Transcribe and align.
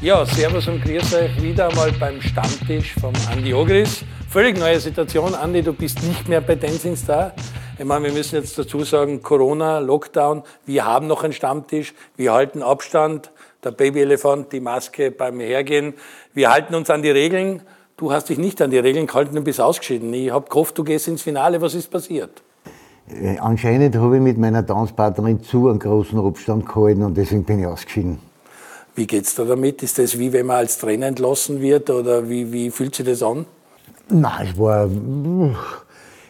Ja, 0.00 0.24
Servus 0.24 0.68
und 0.68 0.80
Grüß 0.84 1.12
euch 1.14 1.42
wieder 1.42 1.70
einmal 1.70 1.90
beim 1.90 2.20
Stammtisch 2.20 2.94
vom 3.00 3.12
Andi 3.32 3.52
Ogris. 3.52 4.04
Völlig 4.28 4.56
neue 4.56 4.78
Situation. 4.78 5.34
Andi, 5.34 5.60
du 5.60 5.72
bist 5.72 6.04
nicht 6.04 6.28
mehr 6.28 6.40
bei 6.40 6.54
Dancing 6.54 6.94
Star. 6.94 7.32
Ich 7.76 7.84
meine, 7.84 8.04
wir 8.04 8.12
müssen 8.12 8.36
jetzt 8.36 8.56
dazu 8.56 8.84
sagen, 8.84 9.22
Corona, 9.22 9.80
Lockdown, 9.80 10.44
wir 10.66 10.86
haben 10.86 11.08
noch 11.08 11.24
einen 11.24 11.32
Stammtisch, 11.32 11.94
wir 12.16 12.32
halten 12.32 12.62
Abstand, 12.62 13.32
der 13.64 13.72
Babyelefant, 13.72 14.52
die 14.52 14.60
Maske 14.60 15.10
beim 15.10 15.40
Hergehen. 15.40 15.94
Wir 16.32 16.52
halten 16.52 16.76
uns 16.76 16.90
an 16.90 17.02
die 17.02 17.10
Regeln. 17.10 17.62
Du 17.96 18.12
hast 18.12 18.28
dich 18.28 18.38
nicht 18.38 18.62
an 18.62 18.70
die 18.70 18.78
Regeln 18.78 19.08
gehalten 19.08 19.36
und 19.36 19.42
bist 19.42 19.60
ausgeschieden. 19.60 20.14
Ich 20.14 20.30
habe 20.30 20.48
gehofft, 20.48 20.78
du 20.78 20.84
gehst 20.84 21.08
ins 21.08 21.22
Finale. 21.22 21.60
Was 21.60 21.74
ist 21.74 21.90
passiert? 21.90 22.44
Äh, 23.08 23.38
anscheinend 23.38 23.96
habe 23.96 24.18
ich 24.18 24.22
mit 24.22 24.38
meiner 24.38 24.64
Tanzpartnerin 24.64 25.42
zu 25.42 25.68
einen 25.68 25.80
großen 25.80 26.20
Abstand 26.20 26.66
gehalten 26.66 27.02
und 27.02 27.16
deswegen 27.16 27.42
bin 27.42 27.58
ich 27.58 27.66
ausgeschieden. 27.66 28.27
Wie 28.98 29.06
geht's 29.06 29.36
da 29.36 29.44
damit? 29.44 29.84
Ist 29.84 30.00
das 30.00 30.18
wie 30.18 30.32
wenn 30.32 30.46
man 30.46 30.56
als 30.56 30.76
Trainer 30.76 31.06
entlassen 31.06 31.60
wird 31.60 31.88
oder 31.88 32.28
wie, 32.28 32.52
wie 32.52 32.68
fühlt 32.68 32.96
sich 32.96 33.06
das 33.06 33.22
an? 33.22 33.46
Nein, 34.10 34.48
es 34.50 34.58
war. 34.58 34.90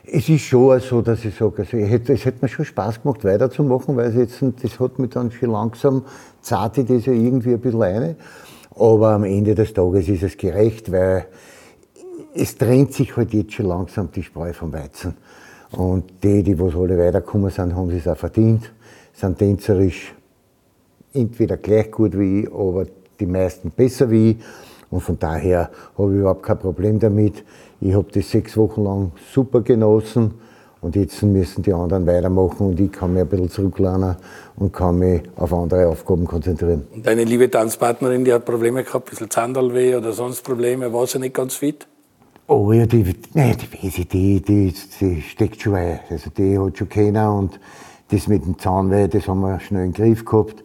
Es 0.05 0.29
ist 0.29 0.43
schon 0.43 0.79
so, 0.81 1.01
dass 1.01 1.25
ich 1.25 1.35
sage, 1.35 1.63
also 1.63 1.79
ich 1.79 1.89
hätte, 1.89 2.13
es 2.13 2.27
hätte 2.27 2.41
mir 2.43 2.49
schon 2.51 2.67
Spaß 2.67 3.01
gemacht, 3.01 3.25
weiterzumachen, 3.25 3.97
weil 3.97 4.11
es 4.11 4.17
jetzt, 4.17 4.63
das 4.63 4.79
hat 4.79 4.99
mich 4.99 5.09
dann 5.09 5.31
schon 5.33 5.51
langsam, 5.51 6.05
zart 6.43 6.77
ich 6.77 6.87
das 6.87 7.07
ja 7.07 7.15
irgendwie 7.15 7.55
ein 7.55 7.61
bisschen 7.61 7.83
eine. 7.83 8.17
Aber 8.75 9.13
am 9.13 9.25
Ende 9.25 9.55
des 9.55 9.73
Tages 9.73 10.07
ist 10.07 10.23
es 10.23 10.37
gerecht, 10.37 10.93
weil 10.93 11.25
es 12.35 12.55
trennt 12.55 12.93
sich 12.93 13.17
halt 13.17 13.33
jetzt 13.33 13.55
schon 13.55 13.65
langsam 13.65 14.13
die 14.13 14.23
Spreu 14.23 14.53
vom 14.53 14.75
Weizen. 14.75 15.17
Und 15.71 16.23
die, 16.23 16.43
die 16.43 16.61
was 16.61 16.75
alle 16.75 16.99
weitergekommen 16.99 17.51
sind, 17.51 17.75
haben 17.75 17.89
es 17.89 18.07
auch 18.07 18.17
verdient, 18.19 18.71
sind 19.15 19.39
tänzerisch 19.39 20.15
entweder 21.13 21.57
gleich 21.57 21.91
gut 21.91 22.19
wie 22.19 22.43
ich, 22.43 22.53
aber 22.53 22.87
die 23.21 23.27
meisten 23.27 23.71
besser 23.71 24.11
wie 24.11 24.33
ich. 24.33 24.37
Und 24.91 25.01
von 25.01 25.19
daher 25.19 25.71
habe 25.99 26.15
ich 26.15 26.21
überhaupt 26.21 26.43
kein 26.43 26.59
Problem 26.59 26.99
damit. 26.99 27.45
Ich 27.81 27.95
habe 27.95 28.07
das 28.13 28.31
sechs 28.31 28.57
Wochen 28.57 28.85
lang 28.85 29.13
super 29.33 29.61
genossen 29.61 30.35
und 30.81 30.97
jetzt 30.97 31.23
müssen 31.23 31.63
die 31.63 31.73
anderen 31.73 32.07
weitermachen 32.07 32.69
und 32.69 32.81
ich 32.81 32.91
kann 32.91 33.13
mich 33.13 33.23
ein 33.23 33.29
bisschen 33.29 33.51
zurücklernen 33.51 34.17
und 34.57 34.73
kann 34.73 34.99
mich 34.99 35.23
auf 35.37 35.53
andere 35.53 35.89
Aufgaben 35.89 36.25
konzentrieren. 36.25 36.87
Und 36.95 37.07
deine 37.07 37.25
liebe 37.25 37.51
Tanzpartnerin, 37.51 38.25
die 38.25 38.33
hat 38.33 38.45
Probleme 38.45 38.85
gehabt, 38.85 39.09
ein 39.09 39.11
bisschen 39.11 39.31
Zahndelweh 39.31 39.97
oder 39.97 40.13
sonst 40.13 40.43
Probleme, 40.43 40.93
war 40.93 41.07
sie 41.07 41.19
nicht 41.19 41.35
ganz 41.35 41.55
fit? 41.55 41.87
Oh 42.47 42.73
ja, 42.73 42.87
die, 42.87 43.15
nein, 43.35 43.57
die, 43.83 44.05
die, 44.07 44.41
die, 44.41 44.75
die 45.01 45.23
steckt 45.23 45.61
schon 45.61 45.75
ein. 45.75 46.01
Also 46.09 46.31
die 46.31 46.59
hat 46.59 46.79
schon 46.79 46.89
keiner 46.89 47.35
und 47.35 47.61
das 48.11 48.27
mit 48.27 48.45
dem 48.45 48.59
Zahnweh, 48.59 49.07
das 49.09 49.29
haben 49.29 49.41
wir 49.41 49.61
schnell 49.61 49.85
in 49.85 49.93
den 49.93 50.03
Griff 50.03 50.25
gehabt 50.25 50.65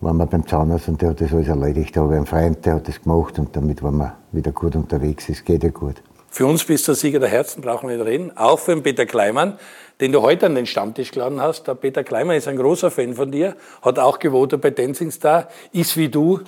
waren 0.00 0.16
wir 0.16 0.26
beim 0.26 0.46
Zahnarzt 0.46 0.88
und 0.88 1.02
der 1.02 1.10
hat 1.10 1.20
das 1.20 1.32
alles 1.32 1.48
erledigt. 1.48 1.96
Da 1.96 2.00
habe 2.00 2.14
ich 2.14 2.16
einen 2.16 2.26
Freund, 2.26 2.64
der 2.64 2.74
hat 2.74 2.88
das 2.88 3.02
gemacht 3.02 3.38
und 3.38 3.54
damit 3.54 3.82
waren 3.82 3.96
wir 3.96 4.16
wieder 4.32 4.52
gut 4.52 4.76
unterwegs. 4.76 5.28
Es 5.28 5.44
geht 5.44 5.62
ja 5.62 5.70
gut. 5.70 5.96
Für 6.30 6.46
uns 6.46 6.64
bist 6.64 6.86
du 6.86 6.94
Sieger 6.94 7.18
der 7.18 7.28
Herzen, 7.28 7.60
brauchen 7.60 7.88
wir 7.88 7.96
nicht 7.96 8.06
reden. 8.06 8.36
Auch 8.36 8.58
für 8.58 8.72
den 8.72 8.82
Peter 8.82 9.04
Kleimann, 9.04 9.58
den 10.00 10.12
du 10.12 10.22
heute 10.22 10.46
an 10.46 10.54
den 10.54 10.66
Stammtisch 10.66 11.10
geladen 11.10 11.40
hast. 11.40 11.66
Der 11.66 11.74
Peter 11.74 12.04
Kleimann 12.04 12.36
ist 12.36 12.46
ein 12.46 12.56
großer 12.56 12.90
Fan 12.90 13.14
von 13.14 13.30
dir, 13.32 13.56
hat 13.82 13.98
auch 13.98 14.18
gewotet 14.18 14.60
bei 14.60 14.70
Dancing 14.70 15.10
Star, 15.10 15.48
ist 15.72 15.96
wie 15.96 16.08
du 16.08 16.40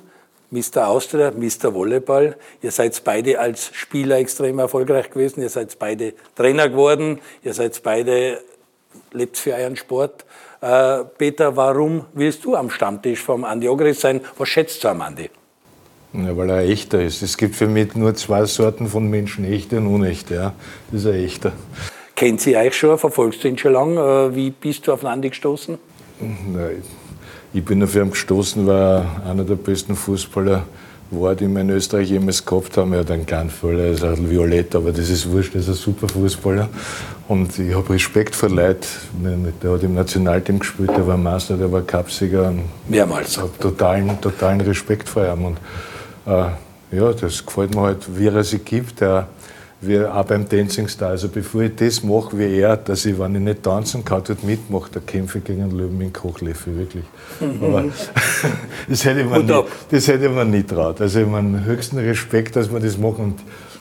Mr. 0.51 0.87
Austria, 0.87 1.33
Mr. 1.33 1.75
Volleyball. 1.75 2.37
Ihr 2.61 2.71
seid 2.71 3.03
beide 3.05 3.41
als 3.41 3.71
Spieler 3.75 4.19
extrem 4.19 4.59
erfolgreich 4.59 5.11
gewesen. 5.11 5.41
Ihr 5.41 5.49
seid 5.49 5.79
beide 5.79 6.15
Trainer 6.37 6.69
geworden. 6.69 7.21
Ihr 7.43 7.55
seid 7.55 7.83
beide, 7.83 8.39
lebt 9.13 9.37
für 9.37 9.55
euren 9.55 9.77
Sport. 9.77 10.25
Äh, 10.63 11.05
Peter, 11.19 11.57
warum 11.57 12.05
willst 12.13 12.45
du 12.45 12.55
am 12.55 12.71
Stammtisch 12.71 13.21
vom 13.21 13.45
Andi 13.45 13.69
Ogris 13.69 14.01
sein? 14.01 14.21
Was 14.39 14.49
schätzt 14.49 14.85
du 14.85 14.89
am 14.89 15.01
Andi? 15.01 15.29
Ja, 16.13 16.37
weil 16.37 16.51
er 16.51 16.61
echter 16.61 17.03
ist. 17.03 17.21
Es 17.23 17.37
gibt 17.37 17.57
für 17.57 17.67
mich 17.67 17.97
nur 17.97 18.15
zwei 18.15 18.45
Sorten 18.45 18.87
von 18.87 19.09
Menschen, 19.11 19.45
echte 19.45 19.79
und 19.79 19.89
unechte. 19.89 20.35
Ja. 20.37 20.55
Das 20.93 21.01
ist 21.01 21.07
ein 21.09 21.15
echter. 21.15 21.53
Kennt 22.15 22.41
sie 22.43 22.57
euch 22.57 22.77
schon? 22.77 22.97
Verfolgst 22.97 23.43
du 23.43 23.49
ihn 23.49 23.59
schon 23.59 23.73
lange? 23.73 24.01
Äh, 24.01 24.37
wie 24.37 24.51
bist 24.51 24.87
du 24.87 24.93
auf 24.93 25.01
den 25.01 25.09
Andi 25.09 25.31
gestoßen? 25.31 25.79
Nein, 26.21 26.83
ich 27.53 27.65
bin 27.65 27.83
auf 27.83 27.97
ihn 27.97 28.11
gestoßen, 28.11 28.65
weil 28.65 28.77
er 28.77 29.23
einer 29.29 29.43
der 29.43 29.57
besten 29.57 29.97
Fußballer 29.97 30.63
war, 31.13 31.35
die 31.35 31.47
wir 31.47 31.61
in 31.61 31.71
Österreich 31.71 32.11
jemals 32.11 32.45
gehabt 32.45 32.77
haben. 32.77 32.93
Er 32.93 33.01
hat 33.01 33.11
einen 33.11 33.27
kleinen 33.27 33.51
Fall, 33.51 33.79
er 33.79 33.93
ist 33.93 34.05
ein 34.05 34.31
Violett, 34.31 34.75
aber 34.75 34.93
das 34.93 35.09
ist 35.09 35.31
wurscht, 35.31 35.55
er 35.55 35.61
ist 35.61 35.69
ein 35.69 35.75
super 35.75 36.09
Fußballer. 36.09 36.69
Und 37.29 37.59
ich 37.59 37.75
habe 37.75 37.91
Respekt 37.91 38.35
vor 38.35 38.51
Leuten. 38.51 38.87
Der 39.63 39.73
hat 39.73 39.83
im 39.83 39.95
Nationalteam 39.95 40.59
gespielt, 40.59 40.91
der 40.91 41.07
war 41.07 41.17
Master, 41.17 41.57
der 41.57 41.71
war 41.71 41.83
Cupsieger. 41.83 42.53
Mehrmals. 42.89 43.33
Ich 43.33 43.39
habe 43.39 43.51
totalen, 43.61 44.21
totalen 44.21 44.61
Respekt 44.61 45.09
vor 45.09 45.25
ihm. 45.25 45.45
Und 45.45 45.59
äh, 46.27 46.97
ja, 46.97 47.13
das 47.13 47.45
gefällt 47.45 47.75
mir 47.75 47.83
halt, 47.83 48.19
wie 48.19 48.27
er 48.27 48.45
sich 48.45 48.65
gibt. 48.65 49.01
Er, 49.01 49.29
wie 49.83 49.99
auch 50.01 50.25
beim 50.25 50.49
Dancing 50.49 50.89
Star. 50.89 51.11
Also 51.11 51.29
bevor 51.29 51.63
ich 51.63 51.75
das 51.75 52.03
mache 52.03 52.39
wie 52.39 52.61
er, 52.61 52.77
dass 52.77 53.05
ich, 53.05 53.19
wenn 53.19 53.35
ich 53.35 53.41
nicht 53.41 53.63
tanzen 53.65 54.05
kann, 54.05 54.23
dort 54.27 54.45
mitmache, 54.45 54.91
da 54.93 55.01
kämpfe 55.01 55.39
ich 55.39 55.45
gegen 55.45 55.63
einen 55.63 55.77
Löwen 55.77 55.99
mit 55.99 56.15
Kochlöffel, 56.15 56.79
wirklich. 56.79 57.05
Aber 57.61 57.85
das 58.89 59.05
hätte, 59.05 59.25
man 59.25 59.45
nie, 59.45 59.63
das 59.91 60.07
hätte 60.07 60.29
man 60.29 60.51
nie 60.51 60.63
traut. 60.63 61.01
Also 61.01 61.21
ich 61.21 61.27
meine, 61.27 61.65
höchsten 61.65 61.99
Respekt, 61.99 62.55
dass 62.55 62.73
wir 62.73 62.79
das 62.79 62.97
machen. 62.97 63.25
Und 63.25 63.41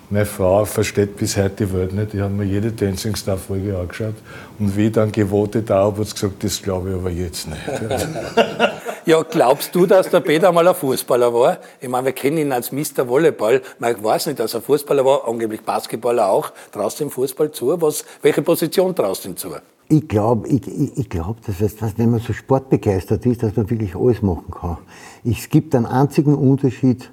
meine 0.10 0.26
Frau 0.26 0.66
versteht 0.66 1.18
bis 1.18 1.38
heute 1.38 1.66
die 1.66 1.74
Welt 1.74 1.94
nicht. 1.94 2.14
Die 2.14 2.22
haben 2.22 2.36
mir 2.36 2.46
jede 2.46 2.72
Dancing 2.72 3.16
Star 3.16 3.38
Folge 3.38 3.78
angeschaut. 3.78 4.16
Und 4.58 4.76
wie 4.76 4.88
ich 4.88 4.92
dann 4.92 5.12
gewotet 5.12 5.70
habe, 5.70 6.02
hat 6.02 6.08
sie 6.08 6.14
gesagt, 6.16 6.44
das 6.44 6.62
glaube 6.62 6.90
ich 6.90 6.96
aber 6.96 7.12
jetzt 7.12 7.48
nicht. 7.48 7.62
Ja, 9.06 9.24
glaubst 9.24 9.74
du, 9.74 9.88
dass 9.88 10.10
der 10.10 10.20
Peter 10.20 10.52
mal 10.52 10.68
ein 10.68 10.76
Fußballer 10.76 11.34
war? 11.34 11.58
Ich 11.80 11.90
meine, 11.90 12.06
wir 12.06 12.14
kennen 12.14 12.38
ihn 12.38 12.52
als 12.52 12.72
Mr. 12.72 13.08
Volleyball. 13.08 13.62
Man 13.80 14.04
weiß 14.04 14.28
nicht, 14.28 14.40
dass 14.40 14.54
er 14.54 14.62
Fußballer 14.62 15.04
war, 15.04 15.28
angeblich 15.28 15.62
Basketballer 15.62 16.30
auch. 16.30 16.52
Traust 16.72 17.00
du 17.00 17.06
ihm 17.06 17.10
Fußball 17.10 17.52
zu? 17.52 17.82
Was, 17.82 18.06
welche 18.22 18.44
Position 18.44 18.96
traust 18.96 19.26
du 19.26 19.30
ihm 19.30 19.38
zu? 19.38 19.50
Ich 19.90 20.08
glaube, 20.08 20.48
ich, 20.48 20.68
ich, 20.68 20.98
ich 21.00 21.10
glaub, 21.10 21.44
dass 21.46 21.60
es, 21.62 21.76
dass, 21.78 21.98
wenn 21.98 22.12
man 22.12 22.20
so 22.20 22.32
sportbegeistert 22.32 23.26
ist, 23.26 23.42
dass 23.42 23.56
man 23.56 23.70
wirklich 23.70 23.96
alles 23.96 24.22
machen 24.22 24.52
kann. 24.52 24.78
Es 25.24 25.50
gibt 25.50 25.74
einen 25.74 25.88
einzigen 25.88 26.36
Unterschied, 26.36 27.12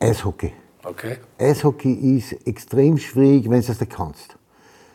Eishockey. 0.00 0.52
Okay. 0.84 1.18
Eishockey 1.38 2.16
ist 2.16 2.46
extrem 2.46 2.96
schwierig, 2.96 3.44
wenn 3.44 3.60
du 3.60 3.70
es 3.70 3.78
nicht 3.78 3.92
kannst. 3.92 4.36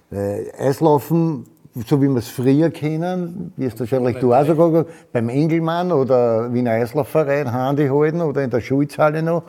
Weil 0.09 0.51
Eislaufen 0.57 1.45
so 1.85 2.01
wie 2.01 2.07
wir 2.07 2.17
es 2.17 2.27
früher 2.27 2.69
kennen, 2.69 3.51
wie 3.55 3.65
es 3.65 3.79
wahrscheinlich 3.79 4.17
du 4.17 4.33
auch 4.33 4.45
sogar 4.45 4.85
beim 5.11 5.29
Engelmann 5.29 5.91
oder 5.91 6.51
Wiener 6.53 6.71
Eislaufverein 6.71 7.51
Handy 7.51 7.87
halten 7.87 8.21
oder 8.21 8.43
in 8.43 8.49
der 8.49 8.61
Schulzhalle 8.61 9.21
noch 9.21 9.43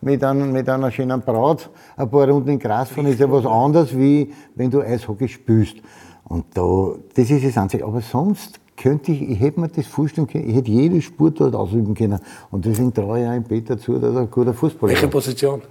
mit, 0.00 0.22
einem, 0.22 0.52
mit 0.52 0.68
einer 0.68 0.90
schönen 0.90 1.20
Braut 1.20 1.70
ein 1.96 2.10
paar 2.10 2.28
Runden 2.28 2.50
in 2.50 2.58
Gras 2.58 2.90
fahren, 2.90 3.06
ist 3.06 3.20
ja 3.20 3.30
was 3.30 3.46
anderes, 3.46 3.96
wie 3.96 4.32
wenn 4.54 4.70
du 4.70 4.80
Eishockey 4.80 5.28
spielst. 5.28 5.76
Und 6.24 6.46
da, 6.54 6.94
das 7.14 7.30
ist 7.30 7.44
das 7.44 7.58
Einzige. 7.58 7.84
Aber 7.84 8.00
sonst 8.00 8.60
könnte 8.76 9.12
ich, 9.12 9.22
ich 9.22 9.40
hätte 9.40 9.60
mir 9.60 9.68
das 9.68 9.86
vorstellen 9.86 10.26
können, 10.26 10.48
ich 10.48 10.56
hätte 10.56 10.70
jede 10.70 11.00
Sport 11.00 11.40
dort 11.40 11.54
ausüben 11.54 11.94
können. 11.94 12.18
Und 12.50 12.64
deswegen 12.64 12.92
traue 12.92 13.20
ich 13.20 13.26
einem 13.26 13.44
Peter 13.44 13.78
zu, 13.78 13.98
dass 13.98 14.14
er 14.14 14.22
ein 14.22 14.30
guter 14.30 14.54
Fußballer 14.54 14.92
ist. 14.92 15.02
Welche 15.02 15.12
Position? 15.12 15.62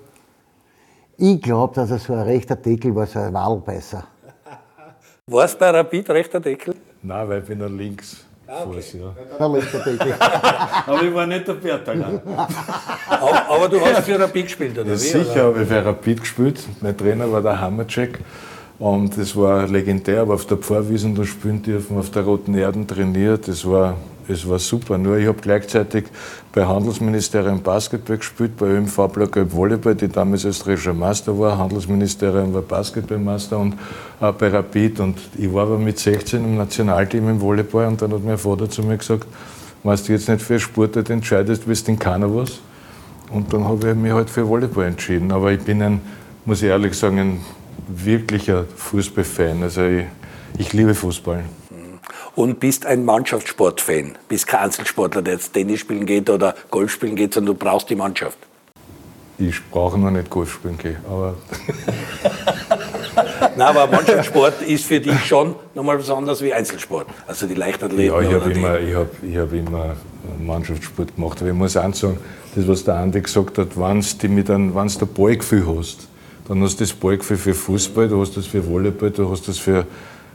Ich 1.17 1.41
glaube, 1.41 1.75
dass 1.75 1.91
er 1.91 1.99
so 1.99 2.13
ein 2.13 2.19
rechter 2.19 2.55
Deckel 2.55 2.95
war, 2.95 3.05
so 3.05 3.19
ein 3.19 3.33
Wahlbeißer. 3.33 4.03
War 5.25 5.45
es 5.45 5.55
bei 5.55 5.69
Rapid 5.69 6.09
rechter 6.09 6.41
Deckel? 6.41 6.75
Nein, 7.01 7.29
weil 7.29 7.39
ich 7.39 7.45
bin 7.45 7.59
noch 7.59 7.69
links. 7.69 8.25
Ah, 8.45 8.63
okay. 8.65 8.81
Fuß, 8.81 8.93
ja. 8.93 9.15
aber 9.39 11.01
ich 11.01 11.13
war 11.13 11.25
nicht 11.25 11.47
der 11.47 11.53
Bertaler. 11.53 12.21
aber, 13.07 13.49
aber, 13.49 13.69
du 13.69 13.79
hast 13.79 14.03
für 14.03 14.19
Rapid 14.19 14.43
gespielt, 14.43 14.77
oder 14.77 14.89
ja, 14.89 14.93
wie? 14.95 14.97
Sicher 14.97 15.43
habe 15.45 15.61
ich 15.61 15.67
für 15.69 15.85
Rapid 15.85 16.19
gespielt. 16.19 16.59
Mein 16.81 16.97
Trainer 16.97 17.31
war 17.31 17.41
der 17.41 17.57
Hammercheck. 17.57 18.19
Und 18.79 19.17
das 19.17 19.33
war 19.37 19.65
legendär, 19.65 20.23
aber 20.23 20.33
auf 20.33 20.45
der 20.45 20.57
Pfarrwiesen 20.57 21.15
da 21.15 21.23
spielen 21.23 21.61
dürfen, 21.61 21.97
auf 21.97 22.11
der 22.11 22.23
Roten 22.23 22.53
Erden 22.53 22.85
trainiert. 22.85 23.47
Das 23.47 23.65
war 23.65 23.95
es 24.27 24.47
war 24.47 24.59
super. 24.59 24.97
Nur 24.97 25.17
ich 25.17 25.27
habe 25.27 25.39
gleichzeitig 25.41 26.05
bei 26.53 26.65
Handelsministerium 26.65 27.61
Basketball 27.61 28.17
gespielt, 28.17 28.57
bei 28.57 28.67
ÖMV 28.67 29.07
Blau-Gelb 29.11 29.53
Volleyball, 29.53 29.95
die 29.95 30.07
damals 30.07 30.45
österreichischer 30.45 30.93
Meister 30.93 31.37
war. 31.37 31.57
Handelsministerium 31.57 32.53
war 32.53 32.61
Basketballmeister 32.61 33.57
und 33.57 33.75
auch 34.19 34.33
bei 34.33 34.47
Rapid. 34.47 34.99
Und 34.99 35.17
ich 35.37 35.51
war 35.53 35.63
aber 35.63 35.77
mit 35.77 35.99
16 35.99 36.43
im 36.43 36.57
Nationalteam 36.57 37.29
im 37.29 37.41
Volleyball 37.41 37.87
und 37.87 38.01
dann 38.01 38.13
hat 38.13 38.23
mein 38.23 38.37
Vater 38.37 38.69
zu 38.69 38.83
mir 38.83 38.97
gesagt, 38.97 39.25
wenn 39.83 39.95
du 39.95 40.11
jetzt 40.13 40.29
nicht 40.29 40.41
für 40.41 40.59
Sportart 40.59 41.09
entscheidest, 41.09 41.63
du 41.67 41.91
in 41.91 41.99
keiner 41.99 42.33
was. 42.33 42.59
Und 43.31 43.51
dann 43.51 43.65
habe 43.65 43.89
ich 43.89 43.95
mich 43.95 44.13
halt 44.13 44.29
für 44.29 44.47
Volleyball 44.47 44.85
entschieden. 44.85 45.31
Aber 45.31 45.51
ich 45.51 45.59
bin 45.59 45.81
ein, 45.81 46.01
muss 46.45 46.61
ich 46.61 46.69
ehrlich 46.69 46.93
sagen, 46.93 47.19
ein 47.19 47.39
wirklicher 47.87 48.65
Fußballfan. 48.75 49.63
Also 49.63 49.83
ich, 49.83 50.05
ich 50.57 50.71
liebe 50.71 50.93
Fußball 50.93 51.43
und 52.35 52.59
bist 52.59 52.85
ein 52.85 53.05
Mannschaftssportfan. 53.05 54.17
Bist 54.27 54.47
kein 54.47 54.61
Einzelsportler, 54.61 55.21
der 55.21 55.33
jetzt 55.33 55.53
Tennis 55.53 55.79
spielen 55.79 56.05
geht 56.05 56.29
oder 56.29 56.55
Golf 56.71 56.91
spielen 56.91 57.15
geht, 57.15 57.33
sondern 57.33 57.55
du 57.55 57.59
brauchst 57.59 57.89
die 57.89 57.95
Mannschaft. 57.95 58.37
Ich 59.37 59.59
brauche 59.71 59.99
noch 59.99 60.11
nicht 60.11 60.29
Golf 60.29 60.53
spielen 60.53 60.77
gehen, 60.77 60.97
aber. 61.09 61.35
Nein, 63.55 63.67
aber 63.67 63.87
Mannschaftssport 63.87 64.61
ist 64.61 64.85
für 64.85 64.99
dich 64.99 65.25
schon 65.25 65.55
nochmal 65.73 65.99
was 65.99 66.09
anderes 66.09 66.41
wie 66.41 66.53
Einzelsport. 66.53 67.07
Also 67.27 67.47
die 67.47 67.55
Leichtathleten. 67.55 68.13
Ja, 68.13 68.21
ich 68.21 68.33
habe 68.33 68.51
immer, 68.51 68.79
ich 68.79 68.95
hab, 68.95 69.23
ich 69.23 69.37
hab 69.37 69.51
immer 69.51 69.95
Mannschaftssport 70.39 71.15
gemacht. 71.15 71.39
Aber 71.41 71.49
ich 71.49 71.55
muss 71.55 71.75
auch 71.75 71.93
sagen, 71.93 72.17
das, 72.55 72.67
was 72.67 72.83
der 72.83 72.95
Andi 72.95 73.21
gesagt 73.21 73.57
hat, 73.57 73.75
wenn 73.75 74.01
du 74.01 74.43
der 74.43 75.05
Ballgefühl 75.05 75.65
hast, 75.77 76.07
dann 76.47 76.61
hast 76.61 76.79
du 76.79 76.83
das 76.83 76.93
Ballgefühl 76.93 77.37
für 77.37 77.53
Fußball, 77.53 78.07
du 78.07 78.21
hast 78.21 78.37
das 78.37 78.45
für 78.45 78.65
Volleyball, 78.65 79.11
du 79.11 79.29
hast 79.29 79.47
das 79.47 79.57
für, 79.57 79.85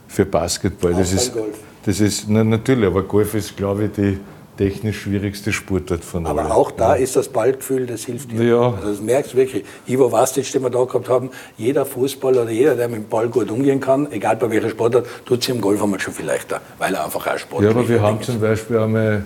für 0.09 0.25
Basketball. 0.25 0.95
Das 0.95 1.13
ist, 1.13 1.33
Golf. 1.33 1.59
Das 1.89 2.01
ist, 2.01 2.29
na, 2.29 2.45
natürlich, 2.45 2.87
aber 2.87 3.03
Golf 3.03 3.33
ist, 3.33 3.57
glaube 3.57 3.87
ich, 3.87 3.93
die 3.93 4.19
technisch 4.59 5.01
schwierigste 5.01 5.55
Sportart 5.55 6.05
von 6.05 6.27
allen. 6.27 6.39
Aber 6.39 6.55
auch 6.55 6.71
da 6.71 6.95
ja. 6.95 7.03
ist 7.03 7.17
das 7.17 7.31
Ballgefühl, 7.31 7.87
das 7.87 8.05
hilft 8.05 8.31
dir. 8.31 8.43
Ja. 8.43 8.75
Also 8.75 8.91
das 8.91 9.01
merkst 9.01 9.33
du 9.33 9.39
wirklich. 9.39 9.65
Ivo 9.87 10.13
Vastic, 10.13 10.53
den 10.53 10.65
wir 10.65 10.69
da 10.69 10.85
gehabt 10.85 11.09
haben, 11.09 11.31
jeder 11.57 11.87
Fußballer 11.87 12.43
oder 12.43 12.51
jeder, 12.51 12.77
der 12.77 12.91
mit 12.91 12.99
dem 12.99 13.09
Ball 13.09 13.29
gut 13.29 13.51
umgehen 13.51 13.81
kann, 13.81 14.13
egal 14.13 14.37
bei 14.37 14.51
welcher 14.51 14.69
Sportart, 14.69 15.07
tut 15.25 15.43
sich 15.43 15.55
im 15.55 15.63
Golf 15.63 15.83
einmal 15.83 15.99
schon 15.99 16.13
viel 16.13 16.27
leichter, 16.27 16.61
weil 16.77 16.93
er 16.93 17.07
einfach 17.07 17.27
auch 17.27 17.39
Sport 17.39 17.65
Ja, 17.65 17.71
aber 17.71 17.89
wir 17.89 18.03
haben 18.03 18.21
zum 18.21 18.39
Beispiel 18.39 18.77
einmal 18.77 19.25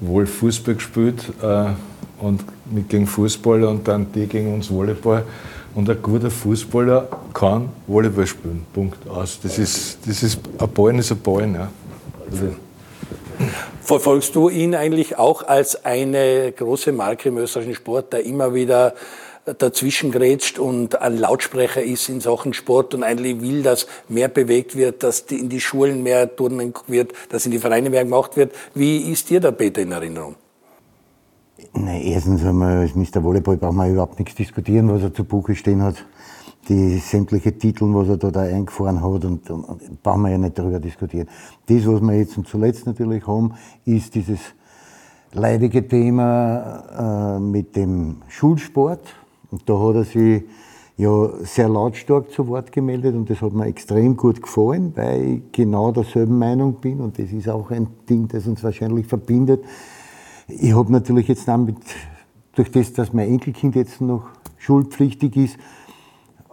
wohl 0.00 0.26
Fußball 0.26 0.74
gespielt 0.74 1.32
äh, 1.40 1.66
und 2.18 2.42
mit 2.72 2.88
gegen 2.88 3.06
Fußballer 3.06 3.68
und 3.68 3.86
dann 3.86 4.10
die 4.12 4.26
gegen 4.26 4.52
uns 4.52 4.68
Volleyball. 4.68 5.22
Und 5.76 5.88
ein 5.88 6.02
guter 6.02 6.32
Fußballer 6.32 7.06
kann 7.32 7.68
Volleyball 7.86 8.26
spielen. 8.26 8.66
Punkt 8.74 9.08
aus. 9.08 9.38
Das 9.40 9.56
ist, 9.60 9.98
das 10.04 10.24
ist 10.24 10.40
ein 10.58 10.68
Ball 10.70 10.98
ist 10.98 11.12
ein 11.12 11.20
Ball. 11.20 11.48
Ja. 11.54 11.68
Also, 12.30 12.54
Verfolgst 13.82 14.36
du 14.36 14.48
ihn 14.48 14.74
eigentlich 14.74 15.18
auch 15.18 15.42
als 15.48 15.84
eine 15.84 16.52
große 16.52 16.92
Marke 16.92 17.30
im 17.30 17.38
österreichischen 17.38 17.74
Sport, 17.74 18.12
der 18.12 18.24
immer 18.24 18.54
wieder 18.54 18.94
dazwischen 19.58 20.12
grätscht 20.12 20.58
und 20.58 21.00
ein 21.00 21.16
Lautsprecher 21.16 21.82
ist 21.82 22.08
in 22.08 22.20
Sachen 22.20 22.52
Sport 22.52 22.94
und 22.94 23.02
eigentlich 23.02 23.40
will, 23.40 23.62
dass 23.62 23.86
mehr 24.08 24.28
bewegt 24.28 24.76
wird, 24.76 25.02
dass 25.02 25.20
in 25.22 25.48
die 25.48 25.60
Schulen 25.60 26.02
mehr 26.02 26.36
Turnen 26.36 26.74
wird, 26.86 27.12
dass 27.30 27.46
in 27.46 27.52
die 27.52 27.58
Vereine 27.58 27.90
mehr 27.90 28.04
gemacht 28.04 28.36
wird. 28.36 28.52
Wie 28.74 28.98
ist 29.10 29.30
dir 29.30 29.40
der 29.40 29.52
Peter 29.52 29.80
in 29.80 29.92
Erinnerung? 29.92 30.36
Nein, 31.72 32.02
erstens 32.02 32.44
einmal, 32.44 32.78
als 32.78 32.94
Mr. 32.94 33.24
Volleyball 33.24 33.56
brauchen 33.56 33.76
wir 33.76 33.88
überhaupt 33.88 34.18
nichts 34.18 34.34
diskutieren, 34.34 34.92
was 34.92 35.02
er 35.02 35.12
zu 35.12 35.24
Buche 35.24 35.54
stehen 35.56 35.82
hat 35.82 35.96
die 36.68 36.98
sämtliche 36.98 37.56
Titel, 37.56 37.92
was 37.94 38.08
er 38.08 38.16
da, 38.16 38.30
da 38.30 38.40
eingefahren 38.40 39.02
hat, 39.02 39.24
und, 39.24 39.50
und, 39.50 39.64
und 39.64 40.02
brauchen 40.02 40.22
wir 40.22 40.30
ja 40.30 40.38
nicht 40.38 40.58
darüber 40.58 40.78
diskutieren. 40.78 41.28
Das, 41.66 41.86
was 41.86 42.00
wir 42.00 42.14
jetzt 42.14 42.38
zuletzt 42.46 42.86
natürlich 42.86 43.26
haben, 43.26 43.54
ist 43.84 44.14
dieses 44.14 44.40
leidige 45.32 45.86
Thema 45.86 47.36
äh, 47.36 47.40
mit 47.40 47.76
dem 47.76 48.22
Schulsport. 48.28 49.14
Und 49.50 49.68
da 49.68 49.78
hat 49.78 49.94
er 49.96 50.04
sich 50.04 50.44
ja 50.96 51.30
sehr 51.42 51.68
lautstark 51.68 52.30
zu 52.30 52.46
Wort 52.48 52.72
gemeldet 52.72 53.14
und 53.14 53.30
das 53.30 53.40
hat 53.40 53.54
mir 53.54 53.66
extrem 53.66 54.16
gut 54.16 54.42
gefallen, 54.42 54.92
weil 54.94 55.22
ich 55.22 55.42
genau 55.52 55.92
derselben 55.92 56.38
Meinung 56.38 56.74
bin 56.74 57.00
und 57.00 57.18
das 57.18 57.32
ist 57.32 57.48
auch 57.48 57.70
ein 57.70 57.86
Ding, 58.08 58.28
das 58.28 58.46
uns 58.46 58.62
wahrscheinlich 58.62 59.06
verbindet. 59.06 59.64
Ich 60.46 60.74
habe 60.74 60.92
natürlich 60.92 61.28
jetzt 61.28 61.48
damit, 61.48 61.76
durch 62.54 62.70
das, 62.70 62.92
dass 62.92 63.14
mein 63.14 63.28
Enkelkind 63.28 63.76
jetzt 63.76 64.02
noch 64.02 64.24
schulpflichtig 64.58 65.36
ist, 65.36 65.56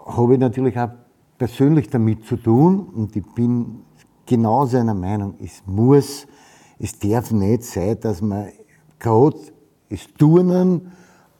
habe 0.07 0.33
ich 0.33 0.39
natürlich 0.39 0.77
auch 0.80 0.89
persönlich 1.38 1.89
damit 1.89 2.25
zu 2.25 2.38
tun 2.38 2.88
und 2.95 3.15
ich 3.15 3.25
bin 3.36 3.83
genau 4.25 4.65
seiner 4.65 4.94
Meinung. 4.94 5.36
Es 5.39 5.63
muss, 5.65 6.27
es 6.80 6.98
darf 6.98 7.31
nicht 7.31 7.63
sein, 7.63 8.00
dass 8.00 8.21
man 8.21 8.48
gerade 9.00 9.38
das 9.89 10.07
Turnen 10.18 10.92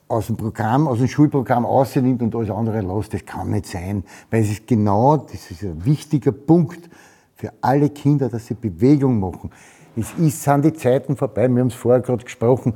aus 0.06 0.28
dem 0.28 0.36
Programm, 0.36 0.88
aus 0.88 0.98
dem 0.98 1.08
Schulprogramm 1.08 1.66
außernimmt 1.66 2.22
und 2.22 2.34
alles 2.34 2.50
andere 2.50 2.80
lässt. 2.80 3.12
Das 3.12 3.24
kann 3.24 3.50
nicht 3.50 3.66
sein, 3.66 4.04
weil 4.30 4.42
es 4.42 4.50
ist 4.50 4.66
genau, 4.66 5.18
das 5.18 5.50
ist 5.50 5.62
ein 5.62 5.84
wichtiger 5.84 6.32
Punkt 6.32 6.88
für 7.34 7.52
alle 7.60 7.90
Kinder, 7.90 8.28
dass 8.28 8.46
sie 8.46 8.54
Bewegung 8.54 9.20
machen. 9.20 9.50
Es 9.96 10.12
ist, 10.14 10.42
sind 10.42 10.64
die 10.64 10.72
Zeiten 10.72 11.16
vorbei, 11.16 11.48
wir 11.48 11.60
haben 11.60 11.68
es 11.68 11.74
vorher 11.74 12.00
gerade 12.00 12.24
gesprochen, 12.24 12.74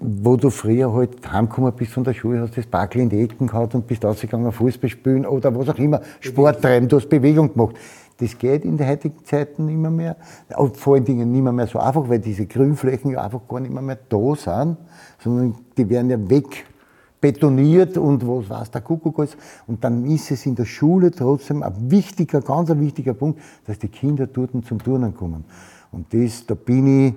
wo 0.00 0.36
du 0.36 0.50
früher 0.50 0.92
halt 0.92 1.30
heimgekommen 1.30 1.72
bist 1.72 1.92
von 1.92 2.04
der 2.04 2.14
Schule, 2.14 2.40
hast 2.40 2.56
das 2.56 2.66
Backel 2.66 3.02
in 3.02 3.08
die 3.08 3.20
Ecken 3.20 3.46
gehabt 3.46 3.74
und 3.74 3.86
bist 3.86 4.04
ausgegangen 4.04 4.50
Fußball 4.50 4.90
spielen 4.90 5.26
oder 5.26 5.54
was 5.54 5.68
auch 5.68 5.78
immer, 5.78 6.00
Sport 6.20 6.62
treiben, 6.62 6.88
du 6.88 6.96
hast 6.96 7.08
Bewegung 7.08 7.52
gemacht. 7.52 7.76
Das 8.18 8.36
geht 8.36 8.64
in 8.64 8.76
den 8.76 8.86
heutigen 8.86 9.24
Zeiten 9.24 9.66
nicht 9.66 9.78
mehr, 9.78 9.90
mehr. 9.90 10.16
Und 10.56 10.76
vor 10.76 10.94
allen 10.94 11.04
Dingen 11.04 11.32
nicht 11.32 11.42
mehr, 11.42 11.66
so 11.66 11.78
einfach, 11.78 12.06
weil 12.08 12.18
diese 12.18 12.46
Grünflächen 12.46 13.12
ja 13.12 13.24
einfach 13.24 13.40
gar 13.48 13.60
nicht 13.60 13.72
mehr, 13.72 13.82
mehr 13.82 13.98
da 14.08 14.34
sind, 14.36 14.76
sondern 15.18 15.54
die 15.76 15.88
werden 15.88 16.10
ja 16.10 16.30
weg 16.30 16.66
betoniert 17.20 17.96
und 17.96 18.26
was 18.26 18.48
weiß 18.48 18.70
der 18.70 18.80
Kuckuck 18.80 19.18
alles. 19.18 19.36
Und 19.66 19.84
dann 19.84 20.04
ist 20.06 20.30
es 20.30 20.44
in 20.46 20.54
der 20.54 20.64
Schule 20.64 21.10
trotzdem 21.10 21.62
ein 21.62 21.90
wichtiger, 21.90 22.40
ganz 22.40 22.70
ein 22.70 22.80
wichtiger 22.80 23.14
Punkt, 23.14 23.40
dass 23.66 23.78
die 23.78 23.88
Kinder 23.88 24.26
dort 24.26 24.50
zum 24.66 24.82
Turnen 24.82 25.14
kommen. 25.14 25.44
Und 25.92 26.12
das, 26.12 26.46
da 26.46 26.54
bin 26.54 27.06
ich 27.08 27.14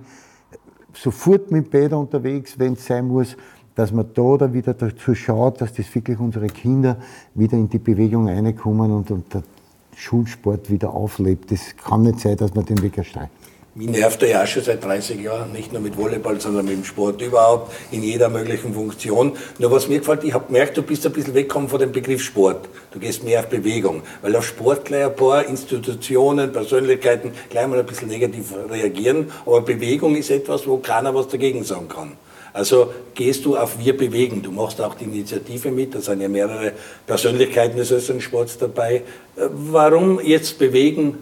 sofort 0.93 1.51
mit 1.51 1.69
Bäder 1.71 1.97
unterwegs, 1.97 2.57
wenn 2.57 2.73
es 2.73 2.85
sein 2.85 3.07
muss, 3.07 3.35
dass 3.75 3.91
man 3.91 4.05
da 4.13 4.37
da 4.37 4.53
wieder 4.53 4.73
dazu 4.73 5.15
schaut, 5.15 5.61
dass 5.61 5.73
das 5.73 5.93
wirklich 5.93 6.19
unsere 6.19 6.47
Kinder 6.47 6.97
wieder 7.33 7.57
in 7.57 7.69
die 7.69 7.79
Bewegung 7.79 8.27
reinkommen 8.27 8.91
und, 8.91 9.09
und 9.09 9.33
der 9.33 9.43
Schulsport 9.95 10.69
wieder 10.69 10.93
auflebt. 10.93 11.51
Das 11.51 11.75
kann 11.77 12.03
nicht 12.03 12.19
sein, 12.19 12.37
dass 12.37 12.53
man 12.53 12.65
den 12.65 12.81
Weg 12.81 12.97
erstreicht. 12.97 13.31
Mich 13.75 13.89
nervt 13.89 14.21
er 14.21 14.29
ja 14.29 14.43
auch 14.43 14.45
schon 14.45 14.61
seit 14.61 14.83
30 14.83 15.19
Jahren, 15.19 15.51
nicht 15.51 15.73
nur 15.73 15.81
mit 15.81 15.97
Volleyball, 15.97 16.39
sondern 16.39 16.65
mit 16.65 16.75
dem 16.75 16.83
Sport 16.83 17.19
überhaupt, 17.23 17.73
in 17.89 18.03
jeder 18.03 18.29
möglichen 18.29 18.71
Funktion. 18.71 19.35
Nur 19.57 19.71
was 19.71 19.87
mir 19.87 19.97
gefällt, 19.97 20.23
ich 20.23 20.31
habe 20.35 20.45
gemerkt, 20.45 20.77
du 20.77 20.83
bist 20.83 21.03
ein 21.07 21.11
bisschen 21.11 21.33
weggekommen 21.33 21.69
von 21.69 21.79
dem 21.79 21.91
Begriff 21.91 22.21
Sport. 22.21 22.69
Du 22.91 22.99
gehst 22.99 23.23
mehr 23.23 23.39
auf 23.39 23.47
Bewegung, 23.47 24.03
weil 24.21 24.35
auf 24.35 24.45
Sport 24.45 24.85
gleich 24.85 25.05
ein 25.05 25.15
paar 25.15 25.47
Institutionen, 25.47 26.51
Persönlichkeiten 26.51 27.31
gleich 27.49 27.65
mal 27.65 27.79
ein 27.79 27.85
bisschen 27.87 28.09
negativ 28.09 28.53
reagieren. 28.69 29.31
Aber 29.43 29.61
Bewegung 29.61 30.15
ist 30.17 30.29
etwas, 30.29 30.67
wo 30.67 30.77
keiner 30.77 31.15
was 31.15 31.29
dagegen 31.29 31.63
sagen 31.63 31.87
kann. 31.87 32.11
Also 32.53 32.93
gehst 33.15 33.43
du 33.43 33.57
auf 33.57 33.79
Wir 33.83 33.97
bewegen. 33.97 34.43
Du 34.43 34.51
machst 34.51 34.79
auch 34.81 34.93
die 34.93 35.05
Initiative 35.05 35.71
mit, 35.71 35.95
da 35.95 35.99
sind 35.99 36.21
ja 36.21 36.29
mehrere 36.29 36.73
Persönlichkeiten 37.07 37.77
des 37.77 37.89
österreichischen 37.89 38.21
Sports 38.21 38.59
dabei. 38.59 38.97
Äh, 39.35 39.47
warum 39.51 40.19
jetzt 40.19 40.59
bewegen? 40.59 41.17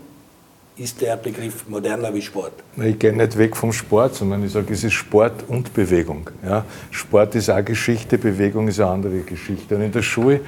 Ist 0.78 1.02
der 1.02 1.18
Begriff 1.18 1.68
moderner 1.68 2.14
wie 2.14 2.22
Sport? 2.22 2.54
Ich 2.78 2.98
gehe 2.98 3.14
nicht 3.16 3.38
weg 3.38 3.56
vom 3.56 3.74
Sport, 3.74 4.16
sondern 4.16 4.44
ich 4.44 4.52
sage, 4.52 4.74
es 4.74 4.84
ist 4.84 4.94
Sport 4.94 5.44
und 5.48 5.74
Bewegung. 5.74 6.30
Ja? 6.44 6.66
Sport 6.92 7.36
ist 7.36 7.50
eine 7.50 7.64
Geschichte, 7.64 8.18
Bewegung 8.18 8.68
ist 8.68 8.80
eine 8.80 8.90
andere 8.90 9.20
Geschichte. 9.20 9.76
Und 9.76 9.82
in 9.82 9.92
der 9.92 10.02
Schule 10.02 10.42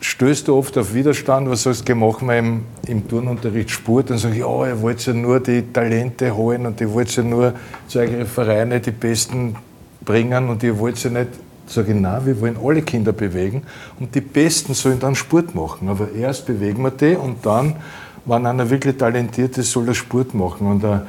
stößt 0.00 0.48
du 0.48 0.56
oft 0.56 0.76
auf 0.78 0.94
Widerstand, 0.94 1.48
was 1.48 1.64
sagst 1.64 1.88
du, 1.88 1.94
machen 1.94 2.28
wir 2.28 2.38
im, 2.38 2.64
im 2.86 3.06
Turnunterricht 3.06 3.70
Sport, 3.70 4.10
dann 4.10 4.18
sage 4.18 4.34
ich, 4.34 4.40
ja, 4.40 4.66
ihr 4.66 4.80
wollt 4.80 5.04
ja 5.04 5.12
nur 5.12 5.40
die 5.40 5.62
Talente 5.72 6.34
holen 6.34 6.66
und 6.66 6.80
ihr 6.80 6.92
wollt 6.92 7.14
ja 7.14 7.22
nur 7.22 7.54
zu 7.88 7.98
euren 8.00 8.26
Vereine 8.26 8.80
die 8.80 8.90
Besten 8.90 9.56
bringen 10.04 10.48
und 10.48 10.62
ihr 10.62 10.78
wollt 10.78 11.02
ja 11.02 11.10
nicht 11.10 11.28
sage 11.66 11.92
ich, 11.92 12.00
nein, 12.00 12.26
wir 12.26 12.40
wollen 12.40 12.56
alle 12.62 12.82
Kinder 12.82 13.12
bewegen 13.12 13.62
und 13.98 14.14
die 14.14 14.20
Besten 14.20 14.74
sollen 14.74 14.98
dann 14.98 15.14
Sport 15.14 15.54
machen. 15.54 15.88
Aber 15.88 16.10
erst 16.12 16.46
bewegen 16.46 16.82
wir 16.82 16.90
die 16.90 17.14
und 17.14 17.46
dann 17.46 17.76
wenn 18.24 18.46
einer 18.46 18.68
wirklich 18.68 18.96
talentiert 18.96 19.58
ist, 19.58 19.72
soll 19.72 19.88
er 19.88 19.94
Sport 19.94 20.34
machen. 20.34 20.66
Und 20.66 20.84
äh, 20.84 21.00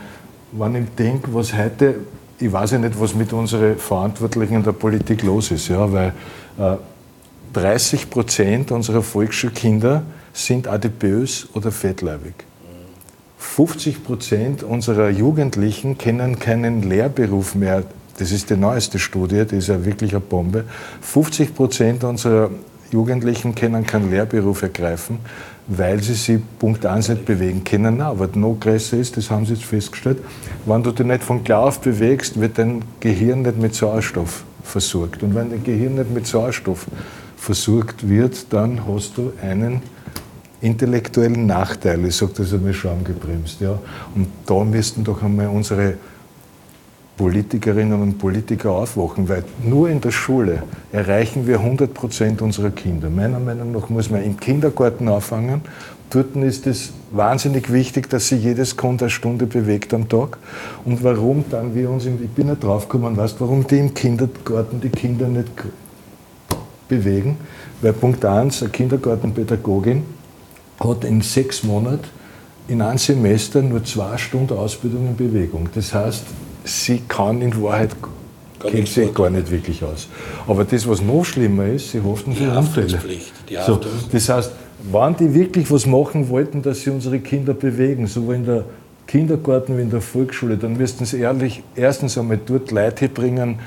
wenn 0.52 0.76
ich 0.76 0.90
denke, 0.98 1.34
was 1.34 1.54
heute, 1.54 1.96
ich 2.40 2.52
weiß 2.52 2.72
ja 2.72 2.78
nicht, 2.80 3.00
was 3.00 3.16
mit 3.16 3.34
unseren 3.34 3.78
Verantwortlichen 3.78 4.56
in 4.56 4.64
der 4.64 4.72
Politik 4.72 5.24
los 5.24 5.52
ist, 5.52 5.68
ja, 5.68 5.92
weil 5.92 6.14
äh, 6.58 6.76
30 7.54 8.10
Prozent 8.10 8.72
unserer 8.72 9.04
Volksschulkinder 9.04 10.04
sind 10.34 10.68
adipös 10.68 11.48
oder 11.54 11.72
fettleibig. 11.72 12.34
50 13.38 14.04
Prozent 14.04 14.64
unserer 14.64 15.10
Jugendlichen 15.10 15.98
kennen 15.98 16.40
keinen 16.40 16.82
Lehrberuf 16.82 17.54
mehr. 17.54 17.84
Das 18.18 18.32
ist 18.32 18.50
die 18.50 18.56
neueste 18.56 18.98
Studie, 18.98 19.46
die 19.46 19.58
ist 19.58 19.68
ja 19.68 19.86
wirklich 19.86 20.12
eine 20.12 20.22
Bombe. 20.22 20.64
50 21.02 21.54
Prozent 21.54 22.04
unserer 22.04 22.50
Jugendlichen 22.92 23.54
können 23.54 23.86
keinen 23.86 24.10
Lehrberuf 24.10 24.62
ergreifen 24.62 25.20
weil 25.68 26.02
sie 26.02 26.14
sich 26.14 26.40
Punkt 26.60 26.86
1 26.86 27.10
nicht 27.10 27.26
bewegen 27.26 27.64
können. 27.64 27.98
Nein, 27.98 28.14
was 28.18 28.36
noch 28.36 28.58
größer 28.60 28.98
ist, 28.98 29.18
das 29.18 29.30
haben 29.32 29.46
sie 29.46 29.54
jetzt 29.54 29.66
festgestellt, 29.66 30.20
wenn 30.66 30.84
du 30.84 30.92
dich 30.92 31.06
nicht 31.06 31.24
von 31.24 31.44
klar 31.44 31.64
auf 31.64 31.80
bewegst, 31.80 32.40
wird 32.40 32.58
dein 32.58 32.84
Gehirn 33.00 33.44
nicht 33.44 33.60
mit 33.60 33.76
Sauerstoff 33.76 34.44
versorgt. 34.64 35.24
Und 35.24 35.36
wenn 35.36 35.50
dein 35.50 35.64
Gehirn 35.64 35.96
nicht 35.96 36.14
mit 36.14 36.28
Sauerstoff 36.28 36.86
versorgt 37.38 38.08
wird, 38.08 38.52
dann 38.52 38.86
hast 38.88 39.18
du 39.18 39.34
einen 39.42 39.82
intellektuellen 40.62 41.46
Nachteil. 41.46 42.06
Ich 42.06 42.16
sage 42.16 42.34
das 42.38 42.54
einmal 42.54 42.74
schaumgebremst. 42.74 43.60
Ja. 43.60 43.78
Und 44.16 44.28
da 44.46 44.64
müssten 44.64 45.04
doch 45.04 45.22
einmal 45.22 45.48
unsere 45.48 45.96
Politikerinnen 47.24 48.02
und 48.02 48.18
Politiker 48.18 48.72
aufwachen, 48.72 49.30
weil 49.30 49.46
nur 49.64 49.88
in 49.88 50.02
der 50.02 50.12
Schule 50.12 50.64
erreichen 50.92 51.48
wir 51.48 51.60
100 51.60 51.94
Prozent 51.94 52.42
unserer 52.42 52.72
Kinder. 52.72 53.10
Meiner 53.10 53.40
Meinung 53.40 53.72
nach 53.72 53.88
muss 53.88 54.10
man 54.10 54.22
im 54.24 54.38
Kindergarten 54.38 55.08
anfangen. 55.08 55.62
Dort 56.10 56.36
ist 56.36 56.68
es 56.68 56.92
wahnsinnig 57.12 57.72
wichtig, 57.72 58.10
dass 58.10 58.28
sich 58.28 58.44
jedes 58.44 58.76
Kind 58.76 59.02
eine 59.02 59.10
Stunde 59.10 59.46
bewegt 59.46 59.94
am 59.94 60.10
Tag. 60.10 60.38
Und 60.84 61.02
warum 61.02 61.46
dann 61.50 61.74
wir 61.74 61.90
uns, 61.90 62.06
ich 62.06 62.30
bin 62.30 62.48
nicht 62.48 62.62
draufgekommen, 62.62 63.16
weißt 63.16 63.40
warum 63.40 63.66
die 63.68 63.80
im 63.80 63.94
Kindergarten 63.94 64.82
die 64.82 64.90
Kinder 64.90 65.30
nicht 65.30 65.50
bewegen? 66.90 67.38
Weil 67.82 67.94
Punkt 67.94 68.26
1, 68.26 68.64
eine 68.64 68.72
Kindergartenpädagogin 68.72 70.04
hat 70.82 71.06
in 71.06 71.22
sechs 71.22 71.64
Monaten 71.64 72.04
in 72.68 72.82
einem 72.82 72.98
Semester 72.98 73.62
nur 73.62 73.82
zwei 73.86 74.18
Stunden 74.18 74.58
Ausbildung 74.58 75.08
in 75.08 75.16
Bewegung. 75.16 75.70
Das 75.74 75.94
heißt, 75.94 76.24
sie 76.64 77.02
kann 77.08 77.42
in 77.42 77.62
Wahrheit 77.62 77.92
kennt 78.60 78.88
sich 78.88 79.14
gar 79.14 79.30
nicht 79.30 79.52
wirklich 79.52 79.84
aus. 79.84 80.08
Aber 80.48 80.64
das, 80.64 80.88
was 80.88 81.02
noch 81.02 81.24
schlimmer 81.26 81.68
ist, 81.68 81.92
sie 81.92 82.02
haften 82.02 82.34
für 82.34 82.50
Unfälle. 82.50 83.00
So, 83.66 83.80
das 84.12 84.30
heißt, 84.30 84.52
wenn 84.92 85.16
die 85.16 85.34
wirklich 85.34 85.70
was 85.72 85.86
machen 85.86 86.30
wollten, 86.30 86.62
dass 86.62 86.82
sie 86.82 86.90
unsere 86.90 87.20
Kinder 87.20 87.54
bewegen, 87.54 88.08
sowohl 88.08 88.36
in 88.36 88.46
der 88.46 88.64
Kindergarten 89.08 89.78
wie 89.78 89.82
in 89.82 89.90
der 89.90 90.02
Volksschule, 90.02 90.58
dann 90.58 90.78
müssten 90.78 91.06
sie 91.06 91.20
ehrlich 91.20 91.64
erstens 91.76 92.18
einmal 92.18 92.40
dort 92.46 92.72
Leute 92.72 93.10
bringen, 93.10 93.60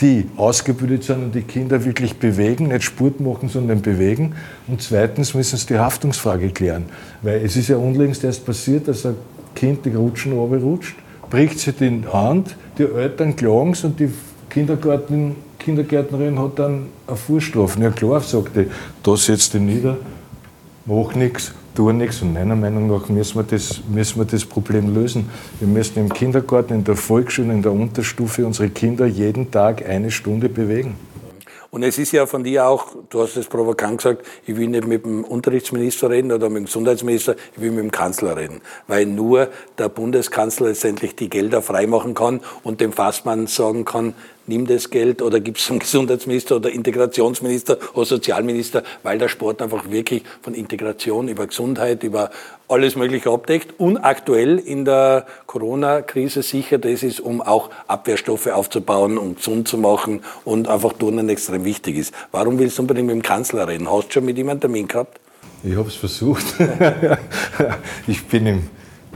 die 0.00 0.26
ausgebildet 0.36 1.04
sind 1.04 1.22
und 1.22 1.34
die 1.34 1.42
Kinder 1.42 1.84
wirklich 1.84 2.16
bewegen, 2.16 2.68
nicht 2.68 2.82
Sport 2.82 3.20
machen, 3.20 3.48
sondern 3.48 3.80
bewegen. 3.80 4.34
Und 4.66 4.82
zweitens 4.82 5.34
müssen 5.34 5.56
sie 5.56 5.66
die 5.66 5.78
Haftungsfrage 5.78 6.50
klären. 6.50 6.86
Weil 7.22 7.44
es 7.44 7.56
ist 7.56 7.68
ja 7.68 7.76
unlängst 7.76 8.24
erst 8.24 8.44
passiert, 8.44 8.88
dass 8.88 9.06
ein 9.06 9.14
Kind 9.54 9.84
die 9.84 9.90
Rutschen 9.90 10.32
rutscht, 10.32 10.96
bricht 11.34 11.58
sich 11.58 11.74
die 11.74 12.00
Hand, 12.12 12.54
die 12.78 12.84
Eltern 12.84 13.34
klagen 13.34 13.74
und 13.82 13.98
die 13.98 14.08
Kindergarten, 14.48 15.34
Kindergärtnerin 15.58 16.38
hat 16.38 16.60
dann 16.60 16.86
eine 17.08 17.16
Vorstrafe. 17.16 17.80
Ja 17.80 17.90
klar, 17.90 18.20
sagt 18.20 18.54
die, 18.54 18.66
da 19.02 19.16
setzt 19.16 19.52
die 19.52 19.58
nieder, 19.58 19.96
mach 20.86 21.16
nichts, 21.16 21.52
tu 21.74 21.90
nichts. 21.90 22.22
Und 22.22 22.34
meiner 22.34 22.54
Meinung 22.54 22.86
nach 22.86 23.08
müssen 23.08 23.34
wir, 23.34 23.42
das, 23.42 23.80
müssen 23.92 24.20
wir 24.20 24.26
das 24.26 24.44
Problem 24.44 24.94
lösen. 24.94 25.28
Wir 25.58 25.66
müssen 25.66 25.98
im 25.98 26.12
Kindergarten, 26.12 26.72
in 26.72 26.84
der 26.84 26.94
Volksschule, 26.94 27.52
in 27.52 27.62
der 27.62 27.72
Unterstufe 27.72 28.46
unsere 28.46 28.68
Kinder 28.68 29.06
jeden 29.06 29.50
Tag 29.50 29.84
eine 29.88 30.12
Stunde 30.12 30.48
bewegen. 30.48 30.94
Und 31.74 31.82
es 31.82 31.98
ist 31.98 32.12
ja 32.12 32.24
von 32.26 32.44
dir 32.44 32.68
auch, 32.68 32.86
du 33.10 33.20
hast 33.20 33.36
es 33.36 33.48
provokant 33.48 33.96
gesagt, 33.96 34.24
ich 34.46 34.56
will 34.56 34.68
nicht 34.68 34.86
mit 34.86 35.04
dem 35.04 35.24
Unterrichtsminister 35.24 36.08
reden 36.08 36.30
oder 36.30 36.48
mit 36.48 36.58
dem 36.58 36.64
Gesundheitsminister, 36.66 37.34
ich 37.52 37.60
will 37.60 37.72
mit 37.72 37.80
dem 37.80 37.90
Kanzler 37.90 38.36
reden. 38.36 38.60
Weil 38.86 39.06
nur 39.06 39.48
der 39.76 39.88
Bundeskanzler 39.88 40.68
letztendlich 40.68 41.16
die 41.16 41.28
Gelder 41.28 41.62
freimachen 41.62 42.14
kann 42.14 42.42
und 42.62 42.80
dem 42.80 42.92
Fassmann 42.92 43.48
sagen 43.48 43.84
kann, 43.84 44.14
nimm 44.46 44.66
das 44.66 44.90
Geld 44.90 45.22
oder 45.22 45.40
gib 45.40 45.56
es 45.56 45.64
zum 45.64 45.78
Gesundheitsminister 45.78 46.56
oder 46.56 46.70
Integrationsminister 46.70 47.78
oder 47.94 48.06
Sozialminister, 48.06 48.82
weil 49.02 49.18
der 49.18 49.28
Sport 49.28 49.62
einfach 49.62 49.90
wirklich 49.90 50.22
von 50.42 50.54
Integration 50.54 51.28
über 51.28 51.46
Gesundheit, 51.46 52.02
über 52.02 52.30
alles 52.68 52.96
Mögliche 52.96 53.30
abdeckt 53.30 53.78
und 53.78 53.98
aktuell 53.98 54.58
in 54.58 54.84
der 54.84 55.26
Corona-Krise 55.46 56.42
sicher 56.42 56.78
das 56.78 57.02
ist, 57.02 57.20
um 57.20 57.42
auch 57.42 57.70
Abwehrstoffe 57.86 58.46
aufzubauen 58.46 59.18
und 59.18 59.36
gesund 59.36 59.68
zu 59.68 59.78
machen 59.78 60.22
und 60.44 60.68
einfach 60.68 60.94
Turnen 60.94 61.28
extrem 61.28 61.64
wichtig 61.64 61.96
ist. 61.96 62.14
Warum 62.32 62.58
willst 62.58 62.78
du 62.78 62.82
unbedingt 62.82 63.06
mit 63.06 63.16
dem 63.16 63.22
Kanzler 63.22 63.68
reden? 63.68 63.90
Hast 63.90 64.08
du 64.08 64.12
schon 64.12 64.24
mit 64.24 64.38
ihm 64.38 64.48
einen 64.48 64.60
Termin 64.60 64.88
gehabt? 64.88 65.20
Ich 65.62 65.76
habe 65.76 65.88
es 65.88 65.94
versucht. 65.94 66.44
ich 68.06 68.24
bin 68.26 68.46
im 68.46 68.70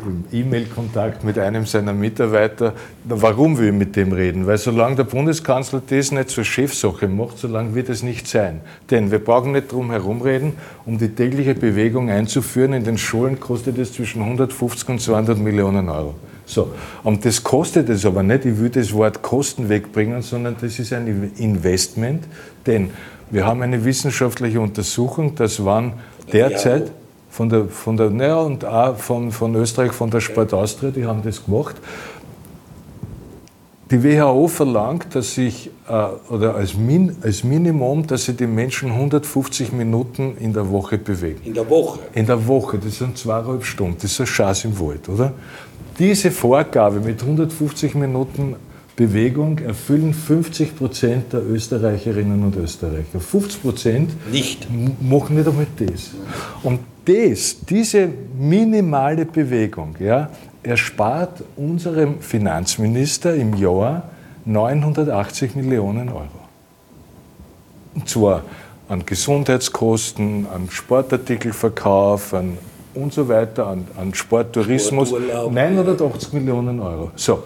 im 0.06 0.24
E-Mail-Kontakt 0.32 1.24
mit 1.24 1.38
einem 1.38 1.66
seiner 1.66 1.92
Mitarbeiter. 1.92 2.74
Warum 3.04 3.58
will 3.58 3.68
ich 3.68 3.74
mit 3.74 3.96
dem 3.96 4.12
reden? 4.12 4.46
Weil 4.46 4.58
solange 4.58 4.96
der 4.96 5.04
Bundeskanzler 5.04 5.82
das 5.86 6.12
nicht 6.12 6.30
zur 6.30 6.44
Chefsache 6.44 7.08
macht, 7.08 7.38
solange 7.38 7.74
wird 7.74 7.88
es 7.88 8.02
nicht 8.02 8.26
sein. 8.26 8.60
Denn 8.90 9.10
wir 9.10 9.18
brauchen 9.18 9.52
nicht 9.52 9.72
drum 9.72 9.90
herumreden, 9.90 10.54
um 10.86 10.98
die 10.98 11.08
tägliche 11.08 11.54
Bewegung 11.54 12.10
einzuführen. 12.10 12.72
In 12.72 12.84
den 12.84 12.98
Schulen 12.98 13.40
kostet 13.40 13.78
es 13.78 13.92
zwischen 13.92 14.22
150 14.22 14.88
und 14.88 15.00
200 15.00 15.38
Millionen 15.38 15.88
Euro. 15.88 16.14
So, 16.46 16.72
und 17.04 17.24
das 17.26 17.44
kostet 17.44 17.90
es 17.90 18.06
aber 18.06 18.22
nicht, 18.22 18.46
ich 18.46 18.58
will 18.58 18.70
das 18.70 18.92
Wort 18.94 19.20
Kosten 19.20 19.68
wegbringen, 19.68 20.22
sondern 20.22 20.56
das 20.58 20.78
ist 20.78 20.94
ein 20.94 21.32
Investment, 21.36 22.24
denn 22.66 22.90
wir 23.30 23.44
haben 23.44 23.60
eine 23.60 23.84
wissenschaftliche 23.84 24.58
Untersuchung, 24.58 25.34
dass 25.34 25.62
wann 25.62 25.92
derzeit 26.32 26.90
von 27.30 27.48
der, 27.48 27.66
von 27.66 27.96
der 27.96 28.10
naja, 28.10 28.38
und 28.40 28.64
auch 28.64 28.96
von, 28.96 29.30
von 29.32 29.54
Österreich, 29.54 29.92
von 29.92 30.10
der 30.10 30.20
Sport 30.20 30.52
Austria, 30.54 30.90
die 30.90 31.04
haben 31.04 31.22
das 31.22 31.44
gemacht. 31.44 31.76
Die 33.90 34.04
WHO 34.04 34.48
verlangt, 34.48 35.14
dass 35.14 35.34
sich, 35.34 35.70
äh, 35.88 36.32
oder 36.32 36.56
als, 36.56 36.76
Min, 36.76 37.16
als 37.22 37.42
Minimum, 37.42 38.06
dass 38.06 38.26
sich 38.26 38.36
die 38.36 38.46
Menschen 38.46 38.90
150 38.90 39.72
Minuten 39.72 40.36
in 40.38 40.52
der 40.52 40.68
Woche 40.68 40.98
bewegen. 40.98 41.40
In 41.44 41.54
der 41.54 41.68
Woche? 41.70 42.00
In 42.12 42.26
der 42.26 42.46
Woche, 42.46 42.78
das 42.78 42.98
sind 42.98 43.16
zweieinhalb 43.16 43.64
Stunden, 43.64 43.96
das 44.02 44.12
ist 44.12 44.20
ein 44.20 44.26
Schatz 44.26 44.64
im 44.64 44.78
Wald, 44.78 45.08
oder? 45.08 45.32
Diese 45.98 46.30
Vorgabe 46.30 47.00
mit 47.00 47.22
150 47.22 47.94
Minuten 47.94 48.56
Bewegung 48.94 49.58
erfüllen 49.58 50.12
50 50.12 50.76
Prozent 50.76 51.32
der 51.32 51.46
Österreicherinnen 51.48 52.42
und 52.42 52.56
Österreicher. 52.56 53.20
50 53.20 53.62
Prozent 53.62 54.10
machen 55.00 55.36
nicht 55.36 55.48
einmal 55.48 55.66
das. 55.78 56.10
Und 56.64 56.80
das, 57.08 57.56
diese 57.68 58.08
minimale 58.38 59.24
Bewegung, 59.24 59.96
ja, 59.98 60.30
erspart 60.62 61.42
unserem 61.56 62.20
Finanzminister 62.20 63.34
im 63.34 63.54
Jahr 63.54 64.10
980 64.44 65.56
Millionen 65.56 66.10
Euro. 66.10 66.28
Und 67.94 68.08
zwar 68.08 68.42
an 68.88 69.04
Gesundheitskosten, 69.06 70.46
an 70.54 70.68
Sportartikelverkauf, 70.70 72.34
an 72.34 72.58
und 72.94 73.12
so 73.12 73.28
weiter, 73.28 73.66
an, 73.66 73.86
an 73.96 74.14
Sporttourismus. 74.14 75.12
980 75.12 76.32
Millionen 76.32 76.80
Euro. 76.80 77.10
So, 77.16 77.44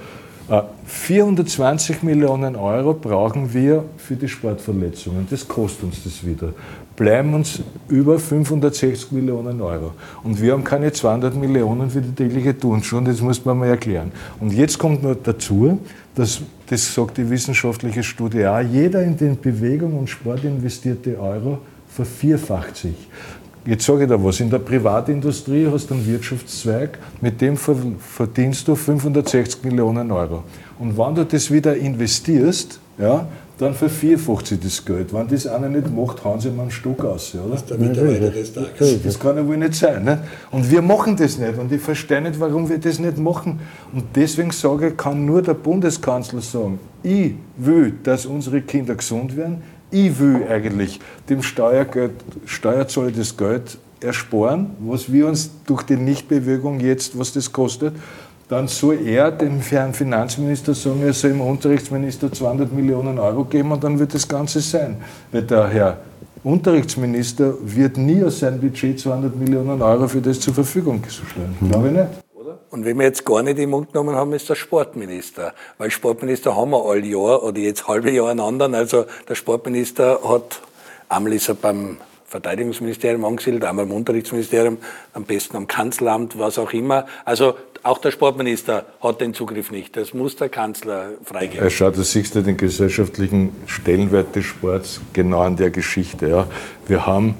420 0.86 2.02
äh, 2.02 2.06
Millionen 2.06 2.56
Euro 2.56 2.94
brauchen 2.94 3.52
wir 3.54 3.84
für 3.96 4.16
die 4.16 4.28
Sportverletzungen. 4.28 5.26
Das 5.30 5.46
kostet 5.46 5.84
uns 5.84 6.04
das 6.04 6.26
wieder. 6.26 6.52
Bleiben 7.02 7.34
uns 7.34 7.60
über 7.88 8.16
560 8.16 9.10
Millionen 9.10 9.60
Euro. 9.60 9.90
Und 10.22 10.40
wir 10.40 10.52
haben 10.52 10.62
keine 10.62 10.92
200 10.92 11.34
Millionen 11.34 11.90
für 11.90 12.00
die 12.00 12.12
tägliche 12.12 12.56
Turnschuhe. 12.56 13.02
Das 13.02 13.20
muss 13.20 13.44
man 13.44 13.58
mal 13.58 13.70
erklären. 13.70 14.12
Und 14.38 14.52
jetzt 14.52 14.78
kommt 14.78 15.02
noch 15.02 15.16
dazu, 15.20 15.80
dass, 16.14 16.42
das 16.68 16.94
sagt 16.94 17.16
die 17.16 17.28
wissenschaftliche 17.28 18.04
Studie 18.04 18.46
auch, 18.46 18.60
jeder 18.60 19.02
in 19.02 19.16
den 19.16 19.40
Bewegung 19.40 19.98
und 19.98 20.10
Sport 20.10 20.44
investierte 20.44 21.18
Euro 21.18 21.58
vervierfacht 21.88 22.76
sich. 22.76 23.08
Jetzt 23.66 23.84
sage 23.84 24.04
ich 24.04 24.08
dir 24.08 24.22
was, 24.22 24.38
in 24.38 24.50
der 24.50 24.60
Privatindustrie 24.60 25.66
hast 25.72 25.90
du 25.90 25.94
einen 25.94 26.06
Wirtschaftszweig, 26.06 27.00
mit 27.20 27.40
dem 27.40 27.56
verdienst 27.56 28.68
du 28.68 28.76
560 28.76 29.64
Millionen 29.64 30.12
Euro. 30.12 30.44
Und 30.78 30.96
wenn 30.96 31.16
du 31.16 31.24
das 31.24 31.50
wieder 31.50 31.74
investierst, 31.74 32.78
ja, 32.96 33.26
dann 33.62 33.74
vervierfacht 33.74 34.46
sich 34.46 34.60
das 34.60 34.84
Geld. 34.84 35.12
Wenn 35.14 35.28
das 35.28 35.46
einer 35.46 35.68
nicht 35.68 35.90
macht, 35.90 36.24
hauen 36.24 36.40
sie 36.40 36.50
mal 36.50 36.62
einen 36.62 36.70
Stück 36.70 37.04
aus. 37.04 37.34
Oder? 37.34 37.50
Das 37.50 37.62
ist 37.62 37.70
der 37.70 37.78
Mitarbeiter 37.78 38.30
des 38.30 38.52
Tages. 38.52 39.02
Das 39.02 39.18
kann 39.18 39.36
ja 39.36 39.46
wohl 39.46 39.56
nicht 39.56 39.74
sein. 39.74 40.04
Nicht? 40.04 40.18
Und 40.50 40.70
wir 40.70 40.82
machen 40.82 41.16
das 41.16 41.38
nicht. 41.38 41.58
Und 41.58 41.72
ich 41.72 41.80
verstehe 41.80 42.20
nicht, 42.20 42.38
warum 42.38 42.68
wir 42.68 42.78
das 42.78 42.98
nicht 42.98 43.18
machen. 43.18 43.60
Und 43.92 44.04
deswegen 44.14 44.50
sage 44.50 44.88
ich, 44.88 44.96
kann 44.96 45.24
nur 45.24 45.42
der 45.42 45.54
Bundeskanzler 45.54 46.40
sagen, 46.40 46.78
ich 47.02 47.34
will, 47.56 47.94
dass 48.02 48.26
unsere 48.26 48.60
Kinder 48.60 48.94
gesund 48.94 49.36
werden 49.36 49.62
ich 49.92 50.18
will 50.18 50.46
eigentlich 50.48 50.98
dem 51.28 51.42
Steuergeld, 51.42 52.12
Steuerzahler 52.46 53.12
das 53.12 53.36
Geld 53.36 53.78
ersparen, 54.00 54.70
was 54.80 55.12
wir 55.12 55.28
uns 55.28 55.50
durch 55.66 55.82
die 55.82 55.96
Nichtbewegung 55.96 56.80
jetzt, 56.80 57.16
was 57.16 57.32
das 57.32 57.52
kostet, 57.52 57.94
dann 58.52 58.68
soll 58.68 59.06
er 59.06 59.30
dem 59.30 59.60
Herrn 59.60 59.94
Finanzminister 59.94 60.74
sagen, 60.74 61.02
er 61.02 61.14
soll 61.14 61.30
dem 61.30 61.40
Unterrichtsminister 61.40 62.30
200 62.30 62.70
Millionen 62.70 63.18
Euro 63.18 63.44
geben 63.44 63.72
und 63.72 63.82
dann 63.82 63.98
wird 63.98 64.12
das 64.12 64.28
Ganze 64.28 64.60
sein. 64.60 64.96
Weil 65.30 65.42
der 65.42 65.68
Herr 65.68 65.96
Unterrichtsminister 66.44 67.54
wird 67.62 67.96
nie 67.96 68.22
aus 68.22 68.40
seinem 68.40 68.60
Budget 68.60 69.00
200 69.00 69.34
Millionen 69.36 69.80
Euro 69.80 70.06
für 70.06 70.20
das 70.20 70.38
zur 70.40 70.52
Verfügung 70.52 71.02
stellen. 71.08 71.56
Mhm. 71.60 71.70
Glaube 71.70 71.88
ich 71.88 71.94
nicht. 71.94 72.08
Und 72.70 72.84
wenn 72.84 72.98
wir 72.98 73.06
jetzt 73.06 73.24
gar 73.24 73.42
nicht 73.42 73.58
im 73.58 73.70
Mund 73.70 73.92
genommen 73.92 74.14
haben, 74.16 74.32
ist 74.34 74.50
der 74.50 74.54
Sportminister. 74.54 75.54
Weil 75.78 75.90
Sportminister 75.90 76.54
haben 76.54 76.72
wir 76.72 76.84
all 76.84 77.04
Jahr 77.04 77.42
oder 77.42 77.58
jetzt 77.58 77.88
halbe 77.88 78.10
Jahr 78.10 78.30
einen 78.30 78.40
anderen. 78.40 78.74
Also 78.74 79.06
der 79.28 79.34
Sportminister 79.34 80.20
hat, 80.24 80.60
einmal 81.08 81.32
ist 81.32 81.48
er 81.48 81.54
beim 81.54 81.96
Verteidigungsministerium 82.26 83.24
angesiedelt, 83.26 83.64
einmal 83.64 83.84
im 83.84 83.92
Unterrichtsministerium, 83.92 84.78
am 85.12 85.24
besten 85.24 85.56
am 85.56 85.66
Kanzleramt, 85.66 86.38
was 86.38 86.58
auch 86.58 86.72
immer. 86.72 87.04
Also 87.26 87.54
auch 87.82 87.98
der 87.98 88.10
Sportminister 88.12 88.86
hat 89.00 89.20
den 89.20 89.34
Zugriff 89.34 89.70
nicht. 89.70 89.96
Das 89.96 90.14
muss 90.14 90.36
der 90.36 90.48
Kanzler 90.48 91.10
freigeben. 91.24 91.68
Schaut, 91.70 91.96
du 91.96 92.02
siehst 92.02 92.34
ja 92.34 92.40
den 92.40 92.56
gesellschaftlichen 92.56 93.50
Stellenwert 93.66 94.36
des 94.36 94.44
Sports 94.44 95.00
genau 95.12 95.40
an 95.40 95.56
der 95.56 95.70
Geschichte. 95.70 96.28
Ja. 96.28 96.46
Wir, 96.86 97.06
haben, 97.06 97.34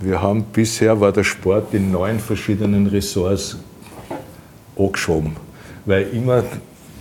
wir 0.00 0.22
haben 0.22 0.44
bisher 0.44 1.00
war 1.00 1.12
der 1.12 1.24
Sport 1.24 1.74
in 1.74 1.92
neun 1.92 2.20
verschiedenen 2.20 2.86
Ressorts 2.86 3.58
angeschoben. 4.78 5.36
Weil 5.84 6.08
immer 6.12 6.42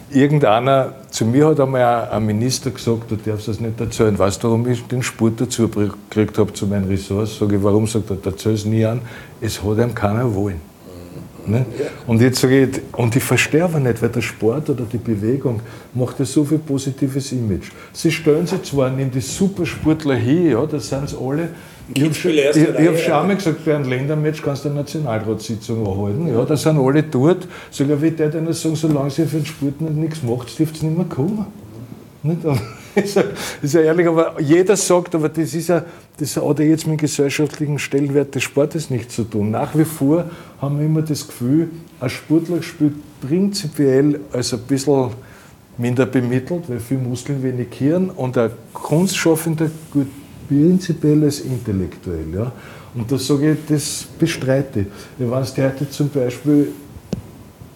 irgendeiner, 0.10 0.96
zu 1.12 1.26
mir 1.26 1.48
hat 1.48 1.60
einmal 1.62 2.10
ein 2.10 2.26
Minister 2.26 2.72
gesagt, 2.72 3.10
du 3.10 3.16
darfst 3.16 3.48
das 3.48 3.62
nicht 3.62 3.80
erzählen. 3.80 4.18
Weißt 4.20 4.44
du, 4.44 4.50
warum 4.50 4.68
ich 4.68 4.86
den 4.88 5.02
Spurt 5.02 5.40
dazu 5.40 5.70
gekriegt 5.70 6.38
habe 6.38 6.52
zu 6.52 6.68
meinen 6.68 6.90
Ressorts? 6.90 7.38
Sage 7.38 7.56
ich, 7.56 7.64
warum? 7.64 7.88
Sagt 7.88 8.10
er, 8.10 8.18
erzähl 8.24 8.54
es 8.54 8.66
nie 8.66 8.86
an. 8.86 9.02
Es 9.40 9.64
hat 9.64 9.78
ihm 9.78 9.96
keiner 9.96 10.34
wollen. 10.36 10.71
Ne? 11.48 11.66
Und 12.08 12.22
jetzt 12.22 12.40
sage 12.40 12.64
ich, 12.64 12.82
und 12.94 13.16
ich 13.16 13.24
verstehe 13.24 13.64
aber 13.64 13.80
nicht, 13.80 14.02
weil 14.02 14.10
der 14.10 14.22
Sport 14.22 14.70
oder 14.70 14.84
die 14.84 14.98
Bewegung 14.98 15.60
macht 15.94 16.20
ja 16.20 16.26
so 16.26 16.44
viel 16.46 16.60
positives 16.60 17.32
Image. 17.32 17.72
Sie 17.94 18.12
stellen 18.12 18.46
sich 18.48 18.64
zwar, 18.64 18.90
nehmen 18.90 19.12
die 19.12 19.22
Supersportler 19.22 20.16
hin, 20.16 20.52
ja, 20.52 20.66
das 20.66 20.90
sind 20.90 21.10
sie 21.10 21.18
alle, 21.18 21.50
Ich 21.94 22.04
habe 22.04 22.14
schon, 22.14 22.32
ich, 22.32 22.56
ich 22.56 22.88
hab 22.88 22.98
schon 22.98 23.14
einmal 23.14 23.36
gesagt, 23.36 23.66
bei 23.66 23.76
einem 23.76 23.90
Ländermatch 23.90 24.42
kannst 24.42 24.66
du 24.66 24.70
eine 24.70 24.80
Nationalratssitzung 24.80 25.86
anhalten. 25.86 26.28
Ja, 26.28 26.46
da 26.46 26.56
sind 26.56 26.78
alle 26.78 27.04
dort. 27.04 27.48
Sogar 27.70 28.02
wie 28.02 28.12
der, 28.12 28.30
der 28.30 28.54
sagen, 28.54 28.76
solange 28.76 29.10
sie 29.10 29.26
für 29.26 29.38
den 29.38 29.46
Sport 29.46 29.82
nichts 29.82 30.24
macht, 30.24 30.58
dürft 30.58 30.82
ihr 30.82 30.90
nicht 30.90 30.98
mehr 30.98 31.08
kommen. 31.08 31.46
Nicht? 32.24 32.40
Ja, 32.96 33.24
ist 33.62 33.74
ja 33.74 33.82
ehrlich, 33.82 34.08
aber 34.08 34.40
jeder 34.40 34.76
sagt, 34.76 35.16
aber 35.16 35.30
das 35.30 35.54
ist 35.54 35.70
ja, 35.70 35.84
das 36.18 36.38
hat 36.38 36.60
ja 36.60 36.66
jetzt 36.66 36.88
mit 36.88 37.00
dem 37.00 37.02
gesellschaftlichen 37.02 37.80
Stellenwert 37.80 38.36
des 38.36 38.44
Sportes 38.44 38.90
nichts 38.90 39.16
zu 39.16 39.24
tun. 39.24 39.52
Nach 39.52 39.76
wie 39.78 39.86
vor 39.86 40.26
haben 40.62 40.80
wir 40.80 40.86
immer 40.86 41.02
das 41.02 41.28
Gefühl, 41.28 41.70
ein 42.00 42.10
Sportler 42.10 42.62
spielt 42.62 42.94
prinzipiell 43.22 44.20
als 44.32 44.54
ein 44.54 44.62
bisschen 44.62 45.12
minder 45.78 46.06
bemittelt, 46.06 46.64
weil 46.68 46.80
viel 46.80 46.98
Muskeln, 46.98 47.42
wenig 47.44 47.68
Hirn 47.72 48.10
und 48.10 48.38
ein 48.38 48.52
Kunstschaffender 48.74 49.70
gut 49.92 50.08
prinzipiell 50.48 51.24
als 51.24 51.40
intellektuell. 51.40 52.34
Ja. 52.34 52.52
Und 52.94 53.12
das 53.12 53.26
sage 53.26 53.54
ich, 53.54 53.58
das 53.68 54.06
bestreite 54.20 54.82
ich. 54.82 54.88
Wenn 55.18 55.30
du 55.30 55.36
heute 55.36 55.90
zum 55.90 56.10
Beispiel 56.10 56.74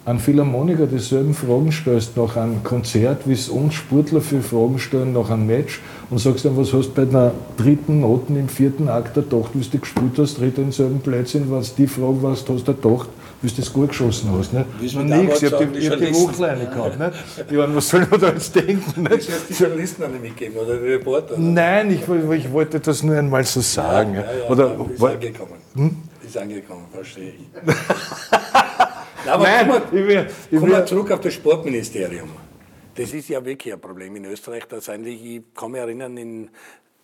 an 0.06 0.20
Philharmoniker 0.20 0.86
dieselben 0.86 1.34
Fragen 1.34 1.72
stellst 1.72 2.16
nach 2.16 2.36
einem 2.36 2.62
Konzert, 2.62 3.26
wie 3.26 3.32
es 3.32 3.48
uns 3.48 3.74
Sportler 3.74 4.20
für 4.20 4.40
Fragen 4.40 4.78
stellen 4.78 5.12
nach 5.12 5.30
einem 5.30 5.48
Match 5.48 5.80
und 6.10 6.18
sagst 6.18 6.44
dann, 6.44 6.56
was 6.56 6.72
hast 6.72 6.90
du 6.90 6.92
bei 6.94 7.02
einer 7.02 7.32
dritten 7.56 8.02
Noten 8.02 8.36
im 8.36 8.48
vierten 8.48 8.88
Akt 8.88 9.16
der 9.16 9.28
Tocht, 9.28 9.50
wie 9.54 9.64
du 9.64 9.78
gespielt 9.78 10.12
hast, 10.16 10.36
tritt 10.36 10.58
denselben 10.58 11.00
Plätzchen, 11.00 11.50
was 11.50 11.74
die 11.74 11.88
Frage, 11.88 12.22
was 12.22 12.44
du 12.44 12.54
hast 12.54 12.68
der 12.68 12.80
Tocht, 12.80 13.08
wie 13.42 13.48
du 13.48 13.56
das 13.56 13.72
gut 13.72 13.88
geschossen 13.88 14.30
hast. 14.38 14.52
Nicht? 14.52 14.96
Und 14.96 15.06
nichts, 15.06 15.42
ich 15.42 15.52
habe 15.52 15.66
die, 15.66 15.78
ich 15.80 15.90
hab 15.90 15.98
die 15.98 16.14
Wuchleine 16.14 16.66
gehabt. 16.66 17.00
Nicht? 17.00 17.50
Ich 17.50 17.56
meine, 17.56 17.74
was 17.74 17.88
soll 17.88 18.06
man 18.08 18.20
da 18.20 18.28
jetzt 18.28 18.54
denken? 18.54 19.02
Nicht? 19.02 19.28
Die 19.48 19.54
Journalisten 19.54 20.04
auch 20.04 20.08
nicht 20.08 20.22
mitgeben 20.22 20.56
oder 20.56 20.76
die 20.76 20.92
Reporter? 20.92 21.34
Oder? 21.34 21.42
Nein, 21.42 21.90
ich, 21.90 22.02
ich, 22.02 22.52
wollte 22.52 22.78
das 22.78 23.02
nur 23.02 23.18
einmal 23.18 23.42
so 23.42 23.60
sagen. 23.60 24.14
Ja, 24.14 24.20
ja, 24.20 24.26
ja, 24.44 24.50
oder, 24.50 24.76
ist 24.94 25.02
angekommen. 25.02 25.52
Hm? 25.74 25.96
Ist 26.24 26.38
angekommen, 26.38 26.84
verstehe 26.92 27.30
ich. 27.30 27.74
aber 29.28 29.44
Nein, 29.44 29.68
kommen 29.68 29.82
wir, 29.90 30.26
ich 30.26 30.50
will, 30.50 30.60
kommen 30.60 30.72
wir 30.72 30.86
zurück 30.86 31.10
auf 31.10 31.20
das 31.20 31.34
Sportministerium. 31.34 32.30
Das 32.94 33.12
ist 33.12 33.28
ja 33.28 33.44
wirklich 33.44 33.74
ein 33.74 33.80
Problem 33.80 34.16
in 34.16 34.24
Österreich. 34.24 34.64
Das 34.68 34.88
eigentlich, 34.88 35.22
ich 35.24 35.42
kann 35.54 35.70
mich 35.70 35.80
erinnern, 35.80 36.16
in 36.16 36.50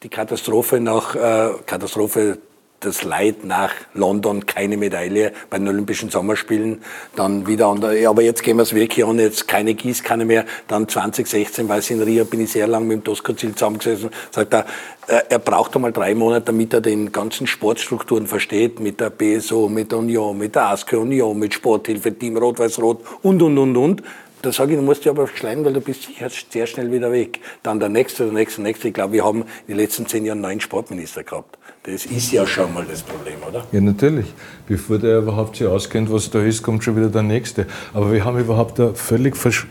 die 0.02 0.08
Katastrophe 0.08 0.80
nach 0.80 1.14
äh, 1.14 1.54
Katastrophe 1.66 2.38
das 2.84 3.04
Leid 3.04 3.44
nach 3.44 3.72
London, 3.94 4.46
keine 4.46 4.76
Medaille 4.76 5.32
bei 5.50 5.58
den 5.58 5.68
Olympischen 5.68 6.10
Sommerspielen, 6.10 6.82
dann 7.16 7.46
wieder 7.46 7.68
an 7.68 7.80
der, 7.80 8.08
aber 8.08 8.22
jetzt 8.22 8.42
gehen 8.42 8.56
wir 8.56 8.62
es 8.62 8.74
wirklich 8.74 9.04
an, 9.04 9.18
jetzt 9.18 9.48
keine 9.48 9.74
Gießkanne 9.74 10.24
mehr, 10.24 10.44
dann 10.68 10.88
2016, 10.88 11.68
weil 11.68 11.82
in 11.88 12.02
Rio 12.02 12.24
bin 12.24 12.40
ich 12.40 12.52
sehr 12.52 12.66
lang 12.66 12.86
mit 12.86 12.98
dem 12.98 13.04
Doskozil 13.04 13.54
zusammengesessen, 13.54 14.10
sagt 14.30 14.54
er, 14.54 14.66
äh, 15.06 15.20
er 15.28 15.38
braucht 15.38 15.74
einmal 15.74 15.92
drei 15.92 16.14
Monate, 16.14 16.46
damit 16.46 16.72
er 16.74 16.80
den 16.80 17.12
ganzen 17.12 17.46
Sportstrukturen 17.46 18.26
versteht, 18.26 18.80
mit 18.80 19.00
der 19.00 19.10
BSO, 19.10 19.68
mit 19.68 19.90
der 19.90 19.98
Union, 19.98 20.38
mit 20.38 20.54
der 20.54 20.68
ASKE 20.68 20.98
Union, 20.98 21.38
mit 21.38 21.54
Sporthilfe, 21.54 22.16
Team 22.16 22.36
Rot-Weiß-Rot 22.36 23.00
und, 23.22 23.42
und, 23.42 23.58
und, 23.58 23.76
und. 23.76 24.02
Da 24.42 24.50
sage 24.50 24.72
ich, 24.72 24.78
du 24.78 24.82
musst 24.82 25.04
dich 25.04 25.10
aber 25.10 25.28
schleimen, 25.28 25.64
weil 25.64 25.72
du 25.72 25.80
bist 25.80 26.02
sicher 26.02 26.28
sehr 26.28 26.66
schnell 26.66 26.90
wieder 26.90 27.12
weg. 27.12 27.38
Dann 27.62 27.78
der 27.78 27.88
nächste, 27.88 28.24
der 28.24 28.32
nächste, 28.32 28.60
der 28.60 28.70
nächste. 28.70 28.88
Ich 28.88 28.94
glaube, 28.94 29.12
wir 29.12 29.24
haben 29.24 29.42
in 29.42 29.46
den 29.68 29.76
letzten 29.76 30.06
zehn 30.06 30.24
Jahren 30.24 30.40
neun 30.40 30.60
Sportminister 30.60 31.22
gehabt. 31.22 31.58
Das 31.84 32.06
ist 32.06 32.30
ja 32.30 32.46
schon 32.46 32.72
mal 32.72 32.84
das 32.88 33.02
Problem, 33.02 33.38
oder? 33.48 33.66
Ja, 33.72 33.80
natürlich. 33.80 34.32
Bevor 34.68 34.98
der 34.98 35.18
überhaupt 35.18 35.56
sich 35.56 35.66
auskennt, 35.66 36.12
was 36.12 36.30
da 36.30 36.40
ist, 36.40 36.62
kommt 36.62 36.84
schon 36.84 36.94
wieder 36.94 37.08
der 37.08 37.24
Nächste. 37.24 37.66
Aber 37.92 38.12
wir 38.12 38.24
haben 38.24 38.38
überhaupt 38.38 38.78
da 38.78 38.94
völlig 38.94 39.36
versch 39.36 39.66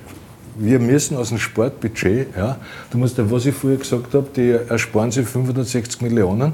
wir 0.56 0.80
müssen 0.80 1.15
aus 1.15 1.30
dem 1.30 1.38
Sportbudget, 1.38 2.36
ja, 2.36 2.58
du 2.91 2.98
musst 2.98 3.18
ja, 3.18 3.32
was 3.32 3.46
ich 3.46 3.56
vorher 3.56 3.80
gesagt 3.80 4.13
habe, 4.13 4.27
die 4.36 4.50
ersparen 4.50 5.10
sich 5.10 5.25
560 5.25 6.01
Millionen, 6.01 6.51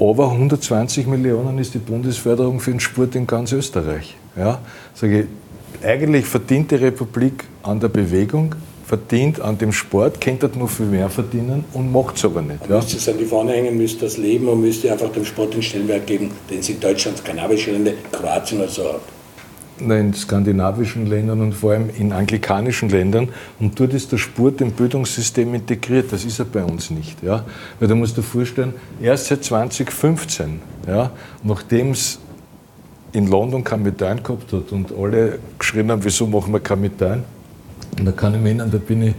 aber 0.00 0.30
120 0.30 1.06
Millionen 1.06 1.58
ist 1.58 1.74
die 1.74 1.78
Bundesförderung 1.78 2.58
für 2.58 2.70
den 2.70 2.80
Sport 2.80 3.14
in 3.14 3.26
ganz 3.26 3.52
Österreich. 3.52 4.16
Ja, 4.34 4.60
sage 4.94 5.20
ich, 5.20 5.86
eigentlich 5.86 6.24
verdient 6.24 6.70
die 6.70 6.76
Republik 6.76 7.44
an 7.62 7.80
der 7.80 7.88
Bewegung, 7.88 8.54
verdient 8.88 9.38
an 9.42 9.58
dem 9.58 9.70
Sport, 9.70 10.18
könnte 10.18 10.50
nur 10.56 10.68
viel 10.68 10.86
mehr 10.86 11.10
verdienen 11.10 11.64
und 11.74 11.92
macht 11.92 12.16
es 12.16 12.24
aber 12.24 12.40
nicht. 12.40 12.66
Ja. 12.68 12.76
müsste 12.76 12.96
es 12.96 13.06
an 13.06 13.18
die 13.18 13.26
Fahne 13.26 13.52
hängen, 13.52 13.76
müsste 13.76 14.06
das 14.06 14.16
leben 14.16 14.48
und 14.48 14.62
müsste 14.62 14.90
einfach 14.90 15.12
dem 15.12 15.26
Sport 15.26 15.52
den 15.52 15.62
Stellenwert 15.62 16.06
geben, 16.06 16.30
den 16.50 16.60
es 16.60 16.70
in 16.70 16.80
Deutschland, 16.80 17.18
skandinavische 17.18 17.70
Länder, 17.72 17.92
Kroatien 18.10 18.60
oder 18.60 18.70
so 18.70 18.84
hat. 18.84 19.00
In 19.78 20.14
skandinavischen 20.14 21.06
Ländern 21.06 21.42
und 21.42 21.52
vor 21.52 21.72
allem 21.72 21.90
in 21.98 22.12
anglikanischen 22.12 22.88
Ländern. 22.88 23.28
Und 23.60 23.78
dort 23.78 23.92
ist 23.92 24.10
der 24.10 24.16
Sport 24.16 24.60
im 24.62 24.72
Bildungssystem 24.72 25.54
integriert. 25.54 26.10
Das 26.10 26.24
ist 26.24 26.38
er 26.40 26.46
bei 26.46 26.64
uns 26.64 26.90
nicht. 26.90 27.22
Ja? 27.22 27.44
Weil 27.78 27.88
da 27.88 27.94
musst 27.94 28.16
du 28.16 28.22
dir 28.22 28.26
vorstellen, 28.26 28.72
erst 29.00 29.26
seit 29.26 29.44
2015, 29.44 30.60
ja, 30.88 31.12
nachdem 31.44 31.92
es 31.92 32.18
in 33.12 33.28
London 33.28 33.62
Kapitän 33.62 34.22
gehabt 34.22 34.52
hat 34.52 34.72
und 34.72 34.92
alle 34.98 35.38
geschrien 35.58 35.90
haben, 35.90 36.02
wieso 36.02 36.26
machen 36.26 36.52
wir 36.52 36.60
Kapitän? 36.60 37.22
Und 37.96 38.04
da 38.04 38.12
kann 38.12 38.34
ich 38.34 38.40
mich 38.40 38.48
erinnern, 38.48 38.70
da 38.70 38.78
bin 38.78 39.02
ich 39.02 39.14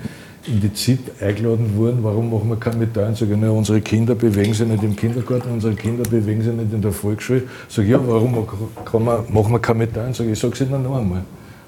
in 0.47 0.61
die 0.61 0.73
ZIP 0.73 1.21
eingeladen 1.21 1.77
worden, 1.77 1.99
warum 2.01 2.31
machen 2.31 2.49
wir 2.49 2.55
Kapitän? 2.57 3.15
Sag 3.15 3.29
ich, 3.29 3.37
na, 3.37 3.51
unsere 3.51 3.81
Kinder 3.81 4.15
bewegen 4.15 4.53
sich 4.53 4.67
nicht 4.67 4.83
im 4.83 4.95
Kindergarten, 4.95 5.51
unsere 5.51 5.75
Kinder 5.75 6.03
bewegen 6.03 6.41
sich 6.41 6.53
nicht 6.53 6.73
in 6.73 6.81
der 6.81 6.91
Volksschule. 6.91 7.43
Sag 7.67 7.85
ich, 7.85 7.91
ja, 7.91 7.99
warum 8.05 8.47
kann 8.85 9.03
man, 9.03 9.23
machen 9.31 9.51
wir 9.51 9.59
Kapitän? 9.59 10.13
Sag 10.13 10.25
ich, 10.25 10.33
ich 10.33 10.39
sage 10.39 10.53
es 10.53 10.61
Ihnen 10.61 10.83
noch 10.83 10.97
einmal. 10.97 11.23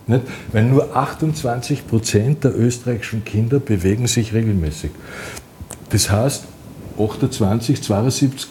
Nicht? 0.08 0.24
Weil 0.52 0.64
nur 0.66 0.96
28 0.96 1.88
Prozent 1.88 2.44
der 2.44 2.58
österreichischen 2.58 3.24
Kinder 3.24 3.60
bewegen 3.60 4.08
sich 4.08 4.34
regelmäßig. 4.34 4.92
Das 5.90 6.10
heißt, 6.10 6.46
28, 6.98 7.82
72 7.82 8.48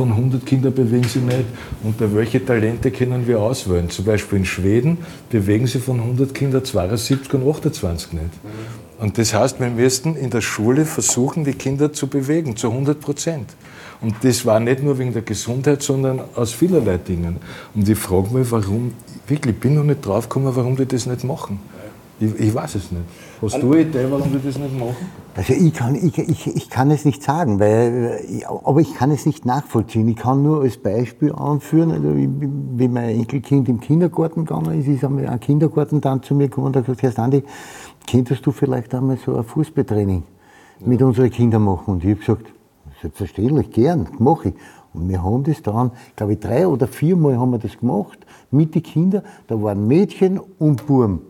von 0.00 0.12
100 0.12 0.46
Kindern 0.46 0.72
bewegen 0.72 1.04
sie 1.04 1.18
nicht. 1.18 1.44
Und 1.82 1.96
welche 1.98 2.42
Talente 2.42 2.90
können 2.90 3.26
wir 3.26 3.38
auswählen? 3.38 3.90
Zum 3.90 4.06
Beispiel 4.06 4.38
in 4.38 4.46
Schweden 4.46 4.96
bewegen 5.28 5.66
sie 5.66 5.78
von 5.78 6.00
100 6.00 6.32
Kindern 6.34 6.64
72 6.64 7.34
und 7.34 7.46
28 7.46 8.14
nicht. 8.14 8.24
Und 8.98 9.18
das 9.18 9.34
heißt, 9.34 9.60
wir 9.60 9.68
müssten 9.68 10.16
in 10.16 10.30
der 10.30 10.40
Schule 10.40 10.86
versuchen, 10.86 11.44
die 11.44 11.52
Kinder 11.52 11.92
zu 11.92 12.06
bewegen, 12.06 12.56
zu 12.56 12.70
100 12.70 12.98
Prozent. 12.98 13.50
Und 14.00 14.14
das 14.22 14.46
war 14.46 14.58
nicht 14.58 14.82
nur 14.82 14.98
wegen 14.98 15.12
der 15.12 15.20
Gesundheit, 15.20 15.82
sondern 15.82 16.22
aus 16.34 16.54
vielerlei 16.54 16.96
Dingen. 16.96 17.36
Und 17.74 17.86
ich 17.86 17.98
frage 17.98 18.32
mich, 18.32 18.50
warum, 18.50 18.94
wirklich, 19.28 19.54
ich 19.54 19.60
bin 19.60 19.74
noch 19.74 19.84
nicht 19.84 20.06
draufgekommen, 20.06 20.56
warum 20.56 20.76
die 20.76 20.86
das 20.86 21.04
nicht 21.04 21.24
machen. 21.24 21.60
Ich, 22.20 22.38
ich 22.38 22.54
weiß 22.54 22.74
es 22.74 22.92
nicht. 22.92 23.04
Hast 23.40 23.62
du 23.62 23.72
eine 23.72 23.80
Idee, 23.80 24.06
warum 24.10 24.30
wir 24.30 24.40
das 24.40 24.58
nicht 24.58 24.78
machen? 24.78 24.94
Also 25.34 25.54
ich 25.54 25.72
kann, 25.72 25.94
ich, 25.94 26.18
ich, 26.18 26.54
ich 26.54 26.68
kann 26.68 26.90
es 26.90 27.06
nicht 27.06 27.22
sagen, 27.22 27.58
weil, 27.58 28.20
aber 28.46 28.80
ich 28.80 28.94
kann 28.94 29.10
es 29.10 29.24
nicht 29.24 29.46
nachvollziehen. 29.46 30.06
Ich 30.06 30.16
kann 30.16 30.42
nur 30.42 30.60
als 30.60 30.76
Beispiel 30.76 31.32
anführen, 31.32 31.92
also 31.92 32.14
wie 32.14 32.88
mein 32.88 33.08
Enkelkind 33.20 33.70
im 33.70 33.80
Kindergarten 33.80 34.44
gegangen 34.44 34.78
ist, 34.78 34.86
ist 34.86 35.02
einmal 35.02 35.28
ein 35.28 35.40
Kindergarten 35.40 36.02
dann 36.02 36.22
zu 36.22 36.34
mir 36.34 36.48
gekommen 36.48 36.66
und 36.66 36.76
hat 36.76 36.84
gesagt, 36.84 37.02
Herr 37.02 37.12
Standi, 37.12 37.42
könntest 38.06 38.44
du 38.44 38.52
vielleicht 38.52 38.94
einmal 38.94 39.16
so 39.16 39.34
ein 39.36 39.44
Fußballtraining 39.44 40.22
ja. 40.80 40.86
mit 40.86 41.00
unseren 41.00 41.30
Kindern 41.30 41.62
machen? 41.62 41.94
Und 41.94 42.04
ich 42.04 42.10
habe 42.10 42.20
gesagt, 42.20 42.52
selbstverständlich, 43.00 43.70
gern, 43.70 44.08
mache 44.18 44.50
ich. 44.50 44.54
Und 44.92 45.08
wir 45.08 45.24
haben 45.24 45.42
das 45.44 45.62
dann, 45.62 45.92
glaube 46.16 46.34
ich, 46.34 46.40
drei 46.40 46.66
oder 46.66 46.86
viermal 46.86 47.38
haben 47.38 47.52
wir 47.52 47.58
das 47.58 47.78
gemacht 47.78 48.18
mit 48.50 48.74
den 48.74 48.82
Kindern. 48.82 49.22
Da 49.46 49.62
waren 49.62 49.86
Mädchen 49.86 50.38
und 50.58 50.86
Buben 50.86 51.29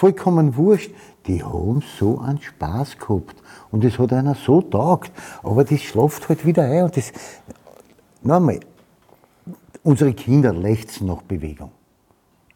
vollkommen 0.00 0.56
wurscht, 0.56 0.90
die 1.26 1.44
haben 1.44 1.82
so 1.98 2.18
einen 2.20 2.40
Spaß 2.40 2.96
gehabt. 2.96 3.36
Und 3.70 3.84
es 3.84 3.98
hat 3.98 4.14
einer 4.14 4.34
so 4.34 4.62
taugt. 4.62 5.12
Aber 5.42 5.62
das 5.62 5.82
schlaft 5.82 6.28
halt 6.30 6.46
wieder 6.46 6.64
ein. 6.64 6.84
Und 6.84 6.96
das, 6.96 7.12
nochmal, 8.22 8.60
unsere 9.82 10.14
Kinder 10.14 10.54
lechzen 10.54 11.06
nach 11.06 11.20
Bewegung. 11.22 11.70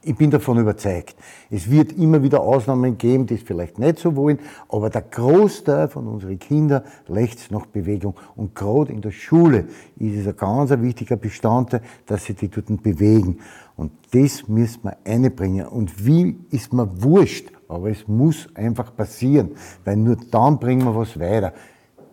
Ich 0.07 0.17
bin 0.17 0.31
davon 0.31 0.59
überzeugt. 0.59 1.17
Es 1.51 1.71
wird 1.71 1.93
immer 1.93 2.23
wieder 2.23 2.40
Ausnahmen 2.40 2.99
geben, 2.99 3.27
die 3.27 3.35
es 3.35 3.43
vielleicht 3.43 3.79
nicht 3.79 3.99
so 3.99 4.14
wollen, 4.17 4.38
aber 4.69 4.90
der 4.90 5.01
Großteil 5.01 5.88
von 5.88 6.07
unseren 6.07 6.38
Kindern 6.38 6.83
lechzt 7.09 7.51
nach 7.51 7.64
Bewegung. 7.64 8.14
Und 8.37 8.55
gerade 8.55 8.93
in 8.93 9.01
der 9.01 9.12
Schule 9.12 9.67
ist 9.97 10.19
es 10.19 10.27
ein 10.27 10.37
ganz 10.37 10.71
wichtiger 10.71 11.17
Bestandteil, 11.17 11.81
dass 12.05 12.25
sie 12.25 12.35
die 12.35 12.49
dort 12.49 12.83
bewegen. 12.83 13.38
Und 13.77 13.93
das 14.12 14.47
müssen 14.47 14.85
wir 14.85 14.99
einbringen. 15.05 15.67
Und 15.67 16.05
wie 16.05 16.37
ist 16.51 16.75
mir 16.75 17.03
wurscht, 17.03 17.51
aber 17.67 17.90
es 17.90 18.07
muss 18.07 18.49
einfach 18.55 18.95
passieren, 18.95 19.53
weil 19.85 19.97
nur 19.97 20.17
dann 20.31 20.59
bringen 20.59 20.85
wir 20.85 20.95
was 20.95 21.19
weiter. 21.19 21.55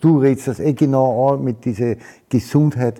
Du 0.02 0.18
redest 0.18 0.48
das 0.48 0.60
eh 0.60 0.74
genau 0.74 1.30
an 1.30 1.44
mit 1.44 1.64
dieser 1.64 1.96
Gesundheit. 2.28 3.00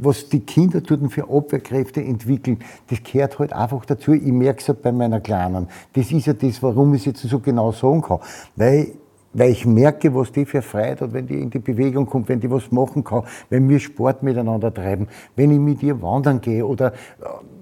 Was 0.00 0.28
die 0.28 0.40
Kinder 0.40 0.80
dort 0.80 1.12
für 1.12 1.28
Abwehrkräfte 1.28 2.02
entwickeln, 2.02 2.60
das 2.88 3.02
gehört 3.02 3.38
halt 3.38 3.52
einfach 3.52 3.84
dazu. 3.84 4.14
Ich 4.14 4.22
merke 4.32 4.60
es 4.60 4.68
halt 4.68 4.80
bei 4.80 4.92
meiner 4.92 5.20
Kleinen. 5.20 5.68
Das 5.92 6.10
ist 6.12 6.26
ja 6.26 6.32
das, 6.32 6.62
warum 6.62 6.94
ich 6.94 7.02
es 7.02 7.06
jetzt 7.06 7.22
so 7.22 7.40
genau 7.40 7.72
sagen 7.72 8.00
kann. 8.00 8.20
Weil 8.56 8.92
weil 9.34 9.50
ich 9.50 9.64
merke, 9.64 10.14
was 10.14 10.30
die 10.30 10.44
für 10.44 10.60
Freude 10.60 11.06
hat, 11.06 11.12
wenn 11.12 11.26
die 11.26 11.40
in 11.40 11.48
die 11.48 11.58
Bewegung 11.58 12.06
kommt, 12.06 12.28
wenn 12.28 12.40
die 12.40 12.50
was 12.50 12.70
machen 12.70 13.02
kann, 13.02 13.24
wenn 13.48 13.68
wir 13.68 13.80
Sport 13.80 14.22
miteinander 14.22 14.72
treiben, 14.72 15.08
wenn 15.36 15.50
ich 15.50 15.58
mit 15.58 15.82
ihr 15.82 16.02
wandern 16.02 16.40
gehe 16.40 16.66
oder 16.66 16.92
äh, 16.92 16.94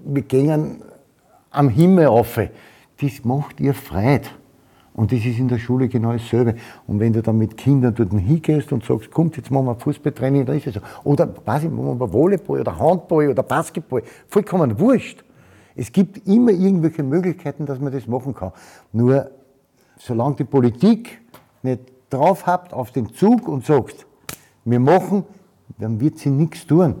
wir 0.03 0.21
gehen 0.23 0.81
am 1.49 1.69
Himmel 1.69 2.07
auf. 2.07 2.39
Das 2.99 3.23
macht 3.23 3.59
ihr 3.59 3.73
Freude. 3.73 4.27
Und 4.93 5.11
das 5.11 5.19
ist 5.19 5.39
in 5.39 5.47
der 5.47 5.57
Schule 5.57 5.87
genau 5.87 6.11
dasselbe. 6.11 6.55
Und 6.85 6.99
wenn 6.99 7.13
du 7.13 7.21
dann 7.21 7.37
mit 7.37 7.55
Kindern 7.55 7.95
dort 7.95 8.11
hingehst 8.11 8.71
und 8.73 8.83
sagst, 8.83 9.09
kommt, 9.09 9.37
jetzt 9.37 9.49
machen 9.49 9.65
wir 9.65 9.75
Fußballtraining, 9.75 10.45
dann 10.45 10.57
ist 10.57 10.67
es 10.67 10.73
so. 10.75 10.81
Oder, 11.03 11.33
weiß 11.45 11.63
ich, 11.63 11.69
machen 11.69 11.99
wir 11.99 12.11
Volleyball 12.11 12.59
oder 12.59 12.77
Handball 12.77 13.29
oder 13.29 13.43
Basketball. 13.43 14.03
Vollkommen 14.27 14.77
wurscht. 14.79 15.23
Es 15.75 15.91
gibt 15.91 16.27
immer 16.27 16.51
irgendwelche 16.51 17.03
Möglichkeiten, 17.03 17.65
dass 17.65 17.79
man 17.79 17.93
das 17.93 18.05
machen 18.05 18.35
kann. 18.35 18.51
Nur, 18.91 19.31
solange 19.97 20.35
die 20.35 20.43
Politik 20.43 21.21
nicht 21.63 21.79
drauf 22.09 22.45
habt 22.45 22.73
auf 22.73 22.91
den 22.91 23.13
Zug 23.13 23.47
und 23.47 23.65
sagt, 23.65 24.05
wir 24.65 24.79
machen, 24.79 25.23
dann 25.77 25.99
wird 25.99 26.19
sie 26.19 26.29
nichts 26.29 26.67
tun. 26.67 26.95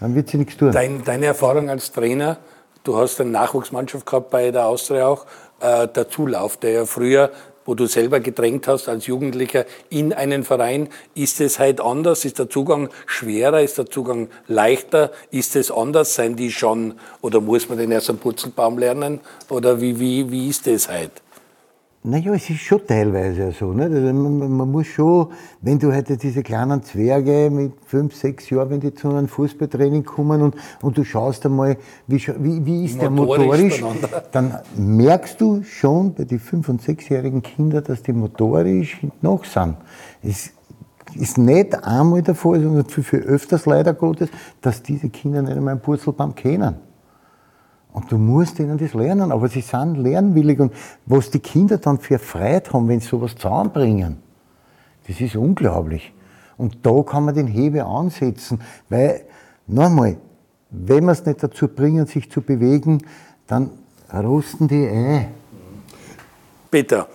Dann 0.00 0.14
wird 0.14 0.28
sie 0.28 0.38
nichts 0.38 0.56
tun. 0.56 0.70
Dein, 0.72 1.02
deine 1.04 1.26
Erfahrung 1.26 1.68
als 1.68 1.92
Trainer, 1.92 2.38
du 2.84 2.96
hast 2.96 3.20
eine 3.20 3.30
Nachwuchsmannschaft 3.30 4.06
gehabt 4.06 4.30
bei 4.30 4.50
der 4.50 4.66
Austria 4.66 5.06
auch, 5.06 5.26
äh, 5.62 5.88
der 5.88 6.08
Zulauf, 6.08 6.56
der 6.58 6.72
ja 6.72 6.86
früher 6.86 7.30
wo 7.64 7.74
du 7.74 7.86
selber 7.86 8.20
gedrängt 8.20 8.66
hast 8.66 8.88
als 8.88 9.06
Jugendlicher 9.06 9.64
in 9.88 10.12
einen 10.12 10.44
Verein, 10.44 10.88
ist 11.14 11.40
es 11.40 11.58
halt 11.58 11.80
anders? 11.80 12.24
Ist 12.24 12.38
der 12.38 12.50
Zugang 12.50 12.88
schwerer? 13.06 13.62
Ist 13.62 13.78
der 13.78 13.86
Zugang 13.86 14.28
leichter? 14.48 15.12
Ist 15.30 15.56
es 15.56 15.70
anders? 15.70 16.14
Seien 16.14 16.36
die 16.36 16.50
schon, 16.50 16.94
oder 17.20 17.40
muss 17.40 17.68
man 17.68 17.78
den 17.78 17.92
erst 17.92 18.10
am 18.10 18.18
Putzelbaum 18.18 18.78
lernen? 18.78 19.20
Oder 19.48 19.80
wie, 19.80 19.98
wie, 20.00 20.30
wie 20.30 20.48
ist 20.48 20.66
es 20.66 20.88
halt? 20.88 21.21
Naja, 22.04 22.34
es 22.34 22.50
ist 22.50 22.58
schon 22.62 22.84
teilweise 22.84 23.52
so. 23.52 23.72
Nicht? 23.72 23.92
Also 23.92 24.12
man, 24.12 24.56
man, 24.56 24.70
muss 24.72 24.88
schon, 24.88 25.28
wenn 25.60 25.78
du 25.78 25.94
heute 25.94 26.16
diese 26.16 26.42
kleinen 26.42 26.82
Zwerge 26.82 27.48
mit 27.48 27.74
fünf, 27.86 28.16
sechs 28.16 28.50
Jahren, 28.50 28.70
wenn 28.70 28.80
die 28.80 28.92
zu 28.92 29.08
einem 29.10 29.28
Fußballtraining 29.28 30.02
kommen 30.04 30.42
und, 30.42 30.56
und 30.80 30.98
du 30.98 31.04
schaust 31.04 31.46
einmal, 31.46 31.76
wie, 32.08 32.16
wie, 32.38 32.66
wie 32.66 32.84
ist 32.86 33.00
motorisch 33.00 33.78
der 33.78 33.86
motorisch, 33.86 34.24
dann 34.32 34.58
merkst 34.76 35.40
du 35.40 35.62
schon 35.62 36.12
bei 36.14 36.24
den 36.24 36.40
fünf- 36.40 36.68
und 36.68 36.82
sechsjährigen 36.82 37.40
Kindern, 37.40 37.84
dass 37.84 38.02
die 38.02 38.12
motorisch 38.12 38.98
noch 39.20 39.44
sind. 39.44 39.76
Es 40.24 40.50
ist 41.14 41.38
nicht 41.38 41.84
einmal 41.84 42.22
der 42.22 42.34
Fall, 42.34 42.60
sondern 42.62 42.84
viel, 42.86 43.04
viel 43.04 43.20
öfters 43.20 43.64
leider 43.64 43.94
Gottes, 43.94 44.28
dass 44.60 44.82
diese 44.82 45.08
Kinder 45.08 45.42
nicht 45.42 45.56
einmal 45.56 45.74
einen 45.74 45.80
Purzelbaum 45.80 46.34
kennen. 46.34 46.74
Und 47.92 48.10
du 48.10 48.16
musst 48.16 48.58
ihnen 48.58 48.78
das 48.78 48.94
lernen, 48.94 49.32
aber 49.32 49.48
sie 49.48 49.60
sind 49.60 49.96
lernwillig. 49.96 50.60
Und 50.60 50.72
was 51.04 51.30
die 51.30 51.40
Kinder 51.40 51.78
dann 51.78 51.98
für 51.98 52.18
Freude 52.18 52.72
haben, 52.72 52.88
wenn 52.88 53.00
sie 53.00 53.08
sowas 53.08 53.34
zusammenbringen, 53.34 54.16
das 55.06 55.20
ist 55.20 55.36
unglaublich. 55.36 56.12
Und 56.56 56.86
da 56.86 57.02
kann 57.02 57.24
man 57.24 57.34
den 57.34 57.48
Hebel 57.48 57.82
ansetzen, 57.82 58.60
weil, 58.88 59.22
nochmal, 59.66 60.16
wenn 60.70 61.04
wir 61.04 61.12
es 61.12 61.26
nicht 61.26 61.42
dazu 61.42 61.68
bringen, 61.68 62.06
sich 62.06 62.30
zu 62.30 62.40
bewegen, 62.40 63.02
dann 63.46 63.70
rosten 64.12 64.68
die 64.68 64.86
ein. 64.86 65.26
Peter, 66.70 67.08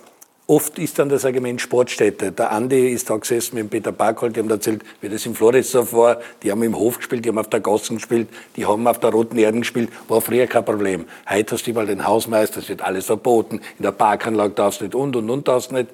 Oft 0.50 0.78
ist 0.78 0.98
dann 0.98 1.10
das 1.10 1.26
Argument 1.26 1.60
Sportstätte. 1.60 2.32
Der 2.32 2.52
Andi 2.52 2.88
ist 2.88 3.10
da 3.10 3.18
gesessen 3.18 3.56
mit 3.56 3.64
dem 3.64 3.68
Peter 3.68 3.92
Barkholt, 3.92 4.34
die 4.34 4.40
haben 4.40 4.48
erzählt, 4.48 4.82
wie 5.02 5.10
das 5.10 5.26
in 5.26 5.34
Floridsdorf 5.34 5.92
war. 5.92 6.22
Die 6.42 6.50
haben 6.50 6.62
im 6.62 6.74
Hof 6.74 6.96
gespielt, 6.96 7.26
die 7.26 7.28
haben 7.28 7.36
auf 7.36 7.50
der 7.50 7.60
Gassen 7.60 7.96
gespielt, 7.96 8.28
die 8.56 8.64
haben 8.64 8.86
auf 8.86 8.98
der 8.98 9.10
Roten 9.10 9.36
Erden 9.36 9.60
gespielt. 9.60 9.90
War 10.08 10.22
früher 10.22 10.46
kein 10.46 10.64
Problem. 10.64 11.04
Heute 11.28 11.54
hast 11.54 11.66
du 11.66 11.74
mal 11.74 11.84
den 11.84 12.06
Hausmeister, 12.06 12.60
es 12.60 12.70
wird 12.70 12.80
alles 12.80 13.04
verboten. 13.04 13.60
In 13.78 13.82
der 13.82 13.92
Parkanlage 13.92 14.54
darfst 14.54 14.80
du 14.80 14.84
nicht 14.86 14.94
und 14.94 15.16
und 15.16 15.28
und 15.28 15.46
darfst 15.46 15.70
nicht. 15.70 15.90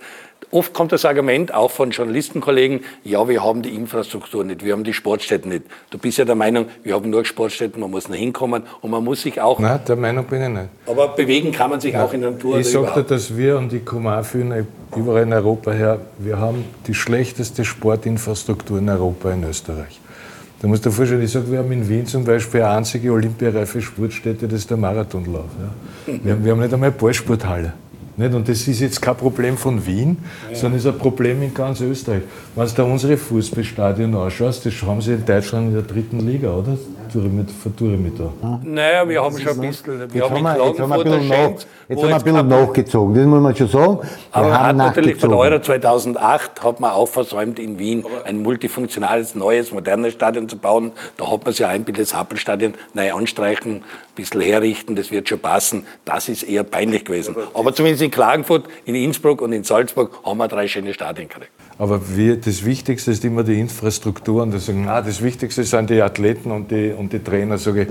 Oft 0.50 0.72
kommt 0.72 0.92
das 0.92 1.04
Argument 1.04 1.52
auch 1.52 1.70
von 1.70 1.90
Journalistenkollegen, 1.90 2.80
ja, 3.04 3.28
wir 3.28 3.42
haben 3.42 3.62
die 3.62 3.74
Infrastruktur 3.74 4.44
nicht, 4.44 4.64
wir 4.64 4.72
haben 4.72 4.84
die 4.84 4.92
Sportstätten 4.92 5.50
nicht. 5.50 5.64
Du 5.90 5.98
bist 5.98 6.18
ja 6.18 6.24
der 6.24 6.34
Meinung, 6.34 6.66
wir 6.82 6.94
haben 6.94 7.10
nur 7.10 7.24
Sportstätten, 7.24 7.80
man 7.80 7.90
muss 7.90 8.08
noch 8.08 8.16
hinkommen 8.16 8.62
und 8.80 8.90
man 8.90 9.02
muss 9.02 9.22
sich 9.22 9.40
auch... 9.40 9.58
Nein, 9.58 9.80
der 9.86 9.96
Meinung 9.96 10.24
bin 10.24 10.42
ich 10.42 10.48
nicht. 10.48 10.68
Aber 10.86 11.08
bewegen 11.08 11.52
kann 11.52 11.70
man 11.70 11.80
sich 11.80 11.94
ja. 11.94 12.04
auch 12.04 12.12
in 12.12 12.20
der 12.20 12.32
Natur. 12.32 12.58
Ich 12.58 12.70
sagte, 12.70 13.02
dass 13.02 13.36
wir 13.36 13.58
und 13.58 13.72
die 13.72 13.80
kommen 13.80 14.06
auch 14.06 14.24
viel 14.24 14.66
überall 14.96 15.22
in 15.22 15.32
Europa 15.32 15.72
her, 15.72 16.00
wir 16.18 16.38
haben 16.38 16.64
die 16.86 16.94
schlechteste 16.94 17.64
Sportinfrastruktur 17.64 18.78
in 18.78 18.88
Europa 18.88 19.32
in 19.32 19.44
Österreich. 19.44 20.00
Da 20.60 20.68
musst 20.68 20.84
du 20.86 20.88
dir 20.88 20.96
vorstellen, 20.96 21.22
ich 21.22 21.30
sage, 21.30 21.50
wir 21.50 21.58
haben 21.58 21.72
in 21.72 21.86
Wien 21.88 22.06
zum 22.06 22.24
Beispiel 22.24 22.62
eine 22.62 22.78
einzige 22.78 23.12
olympiareife 23.12 23.82
Sportstätte, 23.82 24.48
das 24.48 24.60
ist 24.60 24.70
der 24.70 24.78
Marathonlauf. 24.78 25.44
Ja. 26.06 26.14
Wir, 26.22 26.32
haben, 26.32 26.44
wir 26.44 26.52
haben 26.52 26.60
nicht 26.60 26.72
einmal 26.72 26.88
eine 26.88 26.98
Ballsporthalle. 26.98 27.74
Nicht? 28.16 28.34
Und 28.34 28.48
das 28.48 28.66
ist 28.68 28.80
jetzt 28.80 29.02
kein 29.02 29.16
Problem 29.16 29.56
von 29.56 29.84
Wien, 29.86 30.18
ja. 30.50 30.56
sondern 30.56 30.78
ist 30.78 30.86
ein 30.86 30.98
Problem 30.98 31.42
in 31.42 31.52
ganz 31.52 31.80
Österreich. 31.80 32.22
Wenn 32.54 32.66
du 32.66 32.72
da 32.74 32.82
unsere 32.84 33.16
Fußballstadien 33.16 34.14
anschaust, 34.14 34.66
das 34.66 34.82
haben 34.82 35.00
sie 35.00 35.14
in 35.14 35.24
Deutschland 35.24 35.68
in 35.68 35.74
der 35.74 35.82
dritten 35.82 36.20
Liga, 36.20 36.52
oder? 36.52 36.76
Vertue 37.62 37.96
mit 37.96 38.18
da. 38.18 38.32
Naja, 38.64 39.08
wir 39.08 39.22
haben 39.22 39.38
schon 39.38 39.52
ein 39.52 39.60
bisschen. 39.60 40.12
Wir 40.12 40.28
haben, 40.28 40.42
wir, 40.42 40.66
jetzt 40.66 40.80
haben 40.80 40.88
wir 40.88 40.96
ein 40.96 41.04
bisschen, 41.04 41.28
nach, 41.28 41.36
jetzt 41.88 42.02
haben 42.02 42.08
wir 42.08 42.16
ein 42.16 42.22
bisschen 42.22 42.48
nachgezogen, 42.48 43.14
das 43.14 43.26
muss 43.26 43.40
man 43.40 43.56
schon 43.56 43.68
sagen. 43.68 43.98
Wir 43.98 44.08
Aber 44.32 44.48
man 44.48 44.58
hat 44.58 44.76
natürlich 44.76 45.20
von 45.20 45.32
Euro 45.32 45.60
2008 45.60 46.64
hat 46.64 46.80
man 46.80 46.90
auch 46.90 47.06
versäumt, 47.06 47.60
in 47.60 47.78
Wien 47.78 48.04
ein 48.24 48.42
multifunktionales, 48.42 49.36
neues, 49.36 49.70
modernes 49.70 50.14
Stadion 50.14 50.48
zu 50.48 50.58
bauen. 50.58 50.90
Da 51.16 51.30
hat 51.30 51.44
man 51.44 51.54
sich 51.54 51.64
einbildet, 51.64 52.06
das 52.06 52.14
Happelstadion 52.16 52.74
neu 52.94 53.12
anstreichen, 53.12 53.76
ein 53.76 53.82
bisschen 54.14 54.40
herrichten, 54.40 54.96
das 54.96 55.10
wird 55.10 55.28
schon 55.28 55.38
passen. 55.38 55.86
Das 56.04 56.28
ist 56.28 56.42
eher 56.42 56.64
peinlich 56.64 57.04
gewesen. 57.04 57.34
Aber 57.54 57.74
zumindest 57.74 58.02
in 58.02 58.10
Klagenfurt, 58.10 58.66
in 58.84 58.94
Innsbruck 58.94 59.40
und 59.40 59.52
in 59.52 59.64
Salzburg 59.64 60.18
haben 60.24 60.38
wir 60.38 60.48
drei 60.48 60.68
schöne 60.68 60.94
Stadien 60.94 61.28
gekriegt. 61.28 61.50
Aber 61.78 62.16
wir, 62.16 62.36
das 62.36 62.64
Wichtigste 62.64 63.10
ist 63.10 63.24
immer 63.24 63.42
die 63.42 63.58
Infrastruktur. 63.58 64.42
Und 64.42 64.54
das, 64.54 64.66
sagen, 64.66 64.84
na, 64.86 65.02
das 65.02 65.22
Wichtigste 65.22 65.64
sind 65.64 65.90
die 65.90 66.00
Athleten 66.02 66.50
und 66.50 66.70
die, 66.70 66.92
und 66.92 67.12
die 67.12 67.18
Trainer. 67.18 67.58
Sage 67.58 67.82
ich, 67.82 67.88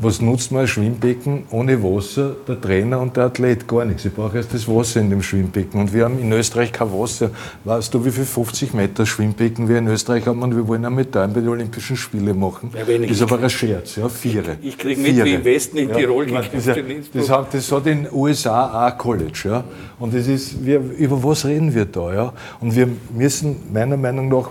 was 0.00 0.20
nutzt 0.20 0.52
man 0.52 0.62
ein 0.62 0.68
Schwimmbecken 0.68 1.44
ohne 1.50 1.82
Wasser, 1.82 2.36
der 2.46 2.60
Trainer 2.60 3.00
und 3.00 3.16
der 3.16 3.24
Athlet? 3.24 3.66
Gar 3.66 3.84
nichts. 3.84 4.04
Ich 4.04 4.14
brauche 4.14 4.36
erst 4.36 4.54
das 4.54 4.68
Wasser 4.68 5.00
in 5.00 5.10
dem 5.10 5.22
Schwimmbecken. 5.22 5.80
Und 5.80 5.92
wir 5.92 6.04
haben 6.04 6.18
in 6.18 6.32
Österreich 6.32 6.72
kein 6.72 6.92
Wasser. 6.92 7.30
Weißt 7.64 7.92
du, 7.92 8.04
wie 8.04 8.10
viel 8.10 8.24
50 8.24 8.72
Meter 8.74 9.04
Schwimmbecken 9.04 9.68
wir 9.68 9.78
in 9.78 9.88
Österreich 9.88 10.26
haben? 10.26 10.42
Und 10.42 10.54
wir 10.54 10.66
wollen 10.66 10.84
eine 10.84 10.94
Medaille 10.94 11.32
bei 11.32 11.40
den 11.40 11.48
Olympischen 11.48 11.96
Spielen 11.96 12.38
machen. 12.38 12.70
Ja, 12.74 12.84
das 12.84 13.10
ist 13.10 13.22
aber 13.22 13.40
ein 13.40 13.50
Scherz, 13.50 13.96
ja, 13.96 14.08
vier. 14.08 14.42
Ich, 14.60 14.68
ich 14.68 14.78
kriege 14.78 15.00
mit, 15.00 15.24
wie 15.24 15.34
im 15.34 15.44
Westen 15.44 15.76
in 15.78 15.88
ja, 15.88 15.96
Tirol 15.96 16.26
meine, 16.26 16.46
das, 16.52 16.64
das, 17.12 17.30
hat, 17.30 17.52
das 17.52 17.72
hat 17.72 17.86
in 17.86 18.04
den 18.04 18.12
USA 18.12 18.68
auch 18.68 18.92
ein 18.92 18.98
College. 18.98 19.42
Ja. 19.44 19.64
Und 19.98 20.14
das 20.14 20.26
ist, 20.28 20.64
wir, 20.64 20.80
über 20.98 21.22
was 21.22 21.44
reden 21.44 21.74
wir 21.74 21.84
da? 21.84 22.14
Ja? 22.14 22.32
Und 22.60 22.74
wir 22.74 22.88
müssen 23.14 23.56
meiner 23.72 23.96
Meinung 23.96 24.28
nach 24.28 24.50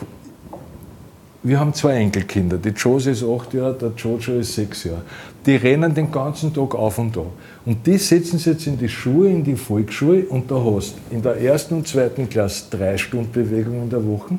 wir 1.41 1.60
haben 1.60 1.73
zwei 1.73 1.95
Enkelkinder. 1.95 2.58
Die 2.58 2.69
Josie 2.69 3.12
ist 3.12 3.23
acht 3.23 3.54
Jahre, 3.54 3.73
der 3.73 3.91
Jojo 3.95 4.39
ist 4.39 4.56
sechs 4.56 4.84
Jahre 4.84 5.04
die 5.45 5.56
rennen 5.56 5.93
den 5.93 6.12
ganzen 6.12 6.54
Tag 6.54 6.75
auf 6.75 6.99
und 6.99 7.15
da. 7.15 7.25
Und 7.65 7.86
die 7.88 7.97
setzen 7.97 8.38
sich 8.38 8.47
jetzt 8.47 8.67
in 8.67 8.78
die 8.78 8.89
Schule, 8.89 9.30
in 9.30 9.43
die 9.43 9.56
Volksschule 9.56 10.23
und 10.25 10.52
da 10.52 10.62
hast 10.63 10.95
in 11.10 11.21
der 11.21 11.41
ersten 11.41 11.75
und 11.75 11.88
zweiten 11.88 12.30
Klasse 12.30 12.65
drei 12.69 12.97
Stunden 12.97 13.32
Bewegung 13.32 13.82
in 13.84 13.89
der 13.89 14.06
Woche 14.06 14.38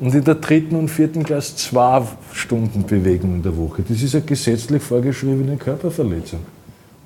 und 0.00 0.14
in 0.14 0.24
der 0.24 0.34
dritten 0.34 0.76
und 0.76 0.88
vierten 0.88 1.22
Klasse 1.22 1.56
zwei 1.56 2.02
Stunden 2.32 2.84
Bewegung 2.84 3.36
in 3.36 3.42
der 3.42 3.56
Woche. 3.56 3.82
Das 3.88 4.02
ist 4.02 4.14
eine 4.14 4.24
gesetzlich 4.24 4.82
vorgeschriebene 4.82 5.56
Körperverletzung. 5.56 6.40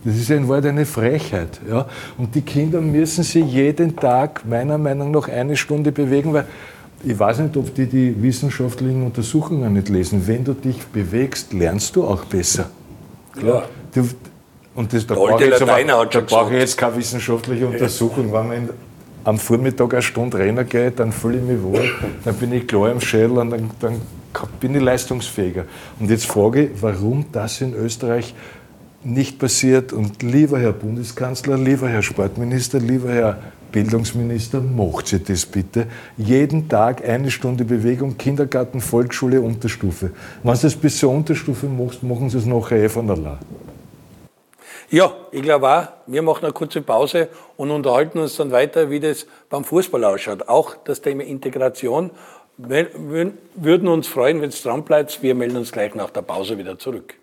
Das 0.04 0.16
ist 0.16 0.30
in 0.30 0.48
Wahrheit 0.48 0.66
eine 0.66 0.85
Frechheit. 0.85 1.61
Ja? 1.68 1.87
Und 2.18 2.35
die 2.35 2.42
Kinder 2.42 2.80
müssen 2.80 3.24
sich 3.24 3.44
jeden 3.44 3.96
Tag 3.96 4.44
meiner 4.46 4.78
Meinung 4.78 5.11
nach 5.11 5.28
eine 5.28 5.57
Stunde 5.57 5.92
bewegen, 5.92 6.33
weil 6.33 6.46
ich 7.05 7.19
weiß 7.19 7.40
nicht, 7.40 7.57
ob 7.57 7.75
die 7.75 7.87
die 7.87 8.23
wissenschaftlichen 8.23 9.03
Untersuchungen 9.03 9.73
nicht 9.73 9.88
lesen. 9.88 10.27
Wenn 10.27 10.45
du 10.45 10.55
dich 10.55 10.87
bewegst, 10.87 11.53
lernst 11.53 11.97
du 11.97 12.05
auch 12.05 12.25
besser. 12.25 12.71
Klar. 13.38 13.69
Du, 13.95 14.09
und 14.75 14.93
das, 14.93 15.07
da 15.07 15.14
brauche 15.14 15.45
ich, 15.45 15.51
jetzt 15.51 16.27
brauch 16.27 16.51
ich 16.51 16.59
jetzt 16.59 16.77
keine 16.77 16.97
wissenschaftliche 16.97 17.67
Untersuchung. 17.67 18.33
Wenn 18.33 18.49
man 18.49 18.69
am 19.25 19.38
Vormittag 19.38 19.93
eine 19.95 20.03
Stunde 20.03 20.38
Renner 20.38 20.64
geht, 20.64 20.99
dann 20.99 21.12
fühle 21.12 21.38
ich 21.38 21.45
mich 21.45 21.62
wohl, 21.62 21.88
dann 22.25 22.35
bin 22.35 22.53
ich 22.53 22.67
klar 22.67 22.90
im 22.90 23.01
Schädel 23.01 23.38
und 23.38 23.51
dann, 23.51 23.71
dann 23.81 24.01
bin 24.61 24.75
ich 24.75 24.83
leistungsfähiger. 24.83 25.64
Und 25.99 26.11
jetzt 26.11 26.27
frage 26.27 26.64
ich, 26.64 26.71
warum 26.83 27.27
das 27.33 27.61
in 27.61 27.75
Österreich 27.75 28.35
nicht 29.05 29.38
passiert. 29.38 29.93
Und 29.93 30.23
lieber 30.23 30.59
Herr 30.59 30.73
Bundeskanzler, 30.73 31.57
lieber 31.57 31.88
Herr 31.88 32.03
Sportminister, 32.03 32.81
lieber 32.81 33.11
Herr 33.11 33.38
Bildungsminister, 33.75 34.61
macht 34.61 35.09
Sie 35.09 35.19
das 35.19 35.45
bitte. 35.47 35.89
Jeden 36.17 36.69
Tag 36.69 37.05
eine 37.05 37.29
Stunde 37.29 37.65
Bewegung, 37.65 38.17
Kindergarten, 38.17 38.81
Volksschule, 38.81 39.41
Unterstufe. 39.41 40.13
Wenn 40.45 40.55
Sie 40.55 40.63
das 40.63 40.77
bis 40.77 40.99
zur 40.99 41.11
Unterstufe 41.11 41.67
macht, 41.67 42.01
machen 42.05 42.31
Sie 42.31 42.39
es 42.39 42.47
nachher 42.47 42.85
eh 42.85 42.89
von 42.89 43.11
allein. 43.11 43.39
Ja, 44.91 45.13
ich 45.33 45.43
glaube 45.43 45.69
auch, 45.69 45.89
wir 46.07 46.23
machen 46.23 46.45
eine 46.45 46.53
kurze 46.53 46.83
Pause 46.83 47.29
und 47.57 47.73
unterhalten 47.73 48.21
uns 48.21 48.37
dann 48.37 48.53
weiter, 48.53 48.91
wie 48.91 49.01
das 49.01 49.27
beim 49.51 49.65
Fußball 49.65 50.05
ausschaut. 50.05 50.49
Auch 50.49 50.77
das 50.85 51.01
Thema 51.01 51.25
Integration. 51.25 52.13
Wir 52.57 52.87
würden 52.95 53.89
uns 53.89 54.07
freuen, 54.07 54.41
wenn 54.41 54.51
es 54.51 54.63
dran 54.63 54.85
bleibt. 54.85 55.21
Wir 55.21 55.35
melden 55.35 55.57
uns 55.57 55.73
gleich 55.73 55.97
nach 55.97 56.11
der 56.11 56.23
Pause 56.23 56.57
wieder 56.59 56.79
zurück. 56.79 57.17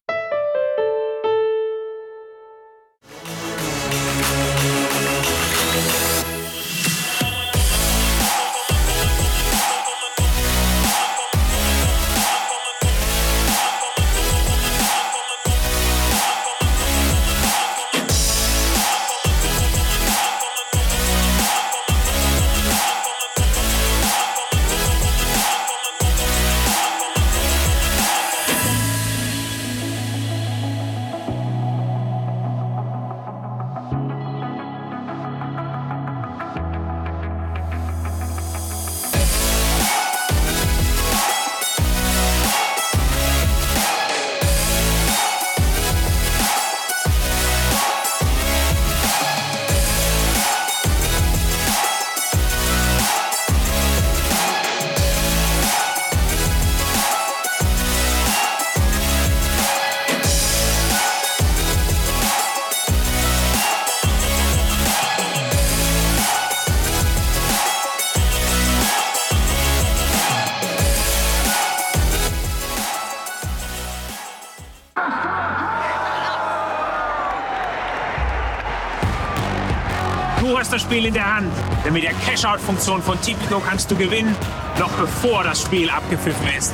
Denn 81.91 82.01
mit 82.01 82.03
der 82.03 82.13
Cash-Out-Funktion 82.25 83.01
von 83.01 83.19
Tipico 83.21 83.59
kannst 83.59 83.91
du 83.91 83.95
gewinnen, 83.97 84.33
noch 84.79 84.91
bevor 84.91 85.43
das 85.43 85.61
Spiel 85.61 85.89
abgepfiffen 85.89 86.47
ist. 86.57 86.73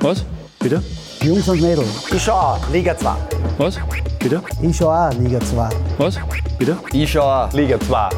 Was? 0.00 0.24
Bitte? 0.58 0.82
Jungs 1.22 1.46
und 1.46 1.60
Mädels. 1.60 2.10
Ich 2.10 2.22
schau 2.22 2.32
auch, 2.32 2.70
Liga 2.70 2.96
2. 2.96 3.14
Was? 3.58 3.78
Bitte? 4.18 4.42
Ich 4.62 4.76
schau 4.76 4.90
auch 4.90 5.12
Liga 5.12 5.38
2. 5.40 5.68
Was? 5.98 6.18
Bitte? 6.58 6.78
Ich 6.92 7.12
schau 7.12 7.22
auch, 7.22 7.52
Liga 7.52 7.78
2. 7.78 8.08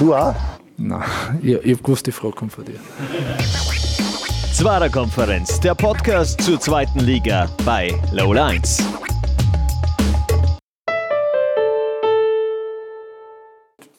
Du 0.00 0.14
auch? 0.14 0.34
Nein, 0.76 1.02
ich, 1.42 1.52
ich 1.52 1.76
hab 1.76 1.84
gewusst, 1.84 2.06
die 2.06 2.12
Frage 2.12 2.34
kommt 2.34 2.52
von 2.52 2.64
dir. 2.64 2.80
Zwarer 4.52 4.88
Konferenz, 4.88 5.60
der 5.60 5.76
Podcast 5.76 6.40
zur 6.40 6.58
zweiten 6.58 7.00
Liga 7.00 7.48
bei 7.64 7.94
Low 8.12 8.32
Lines. 8.32 8.82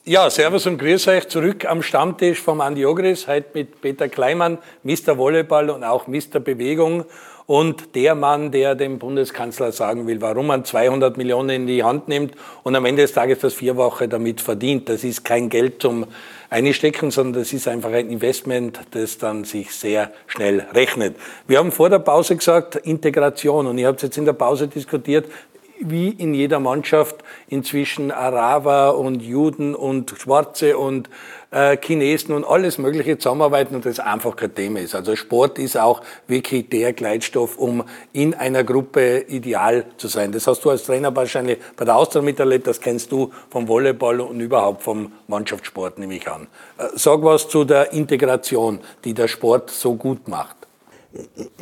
Ja, 0.08 0.30
Servus 0.30 0.68
und 0.68 0.78
Grüß 0.78 1.08
euch 1.08 1.30
zurück 1.30 1.66
am 1.66 1.82
Stammtisch 1.82 2.40
vom 2.40 2.62
Andi 2.62 2.86
Ogris, 2.86 3.28
heute 3.28 3.48
mit 3.56 3.82
Peter 3.82 4.08
Kleimann, 4.08 4.60
Mr. 4.84 5.18
Volleyball 5.18 5.72
und 5.72 5.84
auch 5.84 6.06
Mr. 6.06 6.40
Bewegung 6.40 7.06
und 7.48 7.96
der 7.96 8.14
Mann, 8.14 8.52
der 8.52 8.76
dem 8.76 9.00
Bundeskanzler 9.00 9.72
sagen 9.72 10.06
will, 10.06 10.22
warum 10.22 10.46
man 10.46 10.64
200 10.64 11.18
Millionen 11.18 11.50
in 11.50 11.66
die 11.66 11.84
Hand 11.84 12.08
nimmt 12.08 12.36
und 12.62 12.76
am 12.76 12.86
Ende 12.86 13.02
des 13.02 13.14
Tages 13.14 13.40
das 13.40 13.56
vier 13.56 13.78
Wochen 13.78 14.08
damit 14.08 14.42
verdient. 14.42 14.90
Das 14.90 15.04
ist 15.04 15.26
kein 15.26 15.50
Geld 15.50 15.82
zum 15.82 16.06
Einstecken, 16.52 17.10
sondern 17.10 17.42
das 17.42 17.52
ist 17.52 17.68
einfach 17.68 17.92
ein 17.92 18.08
Investment, 18.12 18.82
das 18.92 19.18
dann 19.18 19.44
sich 19.44 19.72
sehr 19.72 20.12
schnell 20.28 20.68
rechnet. 20.76 21.16
Wir 21.48 21.58
haben 21.58 21.72
vor 21.72 21.90
der 21.90 21.98
Pause 21.98 22.36
gesagt, 22.36 22.76
Integration 22.76 23.66
und 23.66 23.80
ihr 23.80 23.88
habt 23.88 24.04
jetzt 24.04 24.20
in 24.20 24.26
der 24.26 24.34
Pause 24.34 24.68
diskutiert, 24.68 25.26
wie 25.80 26.10
in 26.10 26.34
jeder 26.34 26.60
Mannschaft 26.60 27.24
inzwischen 27.48 28.12
Araber 28.12 28.98
und 28.98 29.22
Juden 29.22 29.76
und 29.76 30.14
Schwarze 30.18 30.78
und 30.78 31.10
äh, 31.52 31.78
Chinesen 31.82 32.36
und 32.36 32.44
alles 32.44 32.78
Mögliche 32.78 33.18
zusammenarbeiten 33.18 33.76
und 33.76 33.86
das 33.86 34.00
einfach 34.00 34.36
kein 34.36 34.54
Thema 34.54 34.80
ist. 34.80 34.96
Also 34.96 35.16
Sport 35.16 35.60
ist 35.60 35.78
auch 35.78 36.02
wirklich 36.28 36.70
der 36.70 36.94
Gleitstoff, 36.94 37.58
um 37.58 37.84
in 38.14 38.34
einer 38.34 38.64
Gruppe 38.64 39.26
ideal 39.28 39.86
zu 39.98 40.08
sein. 40.08 40.32
Das 40.32 40.48
hast 40.48 40.66
du 40.66 40.70
als 40.70 40.84
Trainer 40.84 41.16
wahrscheinlich 41.16 41.60
bei 41.76 41.86
der 41.86 41.96
Austria 41.96 42.22
miterlebt, 42.22 42.68
das 42.68 42.82
kennst 42.82 43.12
du 43.12 43.32
vom 43.50 43.68
Volleyball 43.68 44.20
und 44.22 44.40
überhaupt 44.40 44.84
vom 44.84 45.14
Mannschaftssport, 45.28 46.00
nehme 46.00 46.16
ich 46.16 46.28
an. 46.28 46.48
Äh, 46.78 46.88
sag 46.96 47.24
was 47.24 47.48
zu 47.48 47.64
der 47.64 47.94
Integration, 47.94 48.80
die 49.04 49.14
der 49.14 49.28
Sport 49.28 49.70
so 49.70 49.96
gut 49.96 50.28
macht 50.28 50.65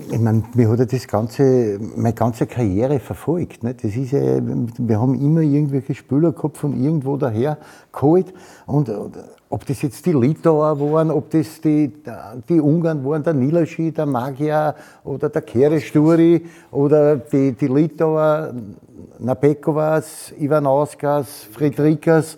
ich 0.10 0.20
meine, 0.20 0.44
mir 0.54 0.70
hat 0.70 0.80
ja 0.80 0.86
das 0.86 1.08
ganze, 1.08 1.80
meine 1.96 2.14
ganze 2.14 2.48
Karriere 2.48 3.00
verfolgt. 3.00 3.64
Nicht? 3.64 3.84
Das 3.84 3.96
ist 3.96 4.12
ja, 4.12 4.40
wir 4.42 5.00
haben 5.00 5.16
immer 5.16 5.42
irgendwelche 5.42 5.94
Spieler 5.94 6.32
gehabt 6.32 6.58
von 6.58 6.74
irgendwo 6.82 7.18
daher 7.18 7.58
geholt. 7.92 8.34
Und 8.66 8.92
ob 9.50 9.66
das 9.66 9.82
jetzt 9.84 10.06
die 10.06 10.14
Litauer 10.14 10.80
waren, 10.80 11.12
ob 11.12 11.30
das 11.30 11.62
die, 11.62 11.94
die 12.50 12.60
Ungarn 12.60 13.06
waren, 13.06 13.24
der 13.24 13.34
Nilaschi, 13.34 13.92
der 13.92 14.08
Magyar 14.08 14.76
oder 15.04 15.30
der 15.30 15.44
Keresturi 15.44 16.46
oder 16.72 17.18
die, 17.18 17.52
die 17.52 17.68
Litauer, 17.68 18.54
Nabekovas, 19.20 20.34
Ivanauskas, 20.40 21.48
Friedrikas. 21.52 22.38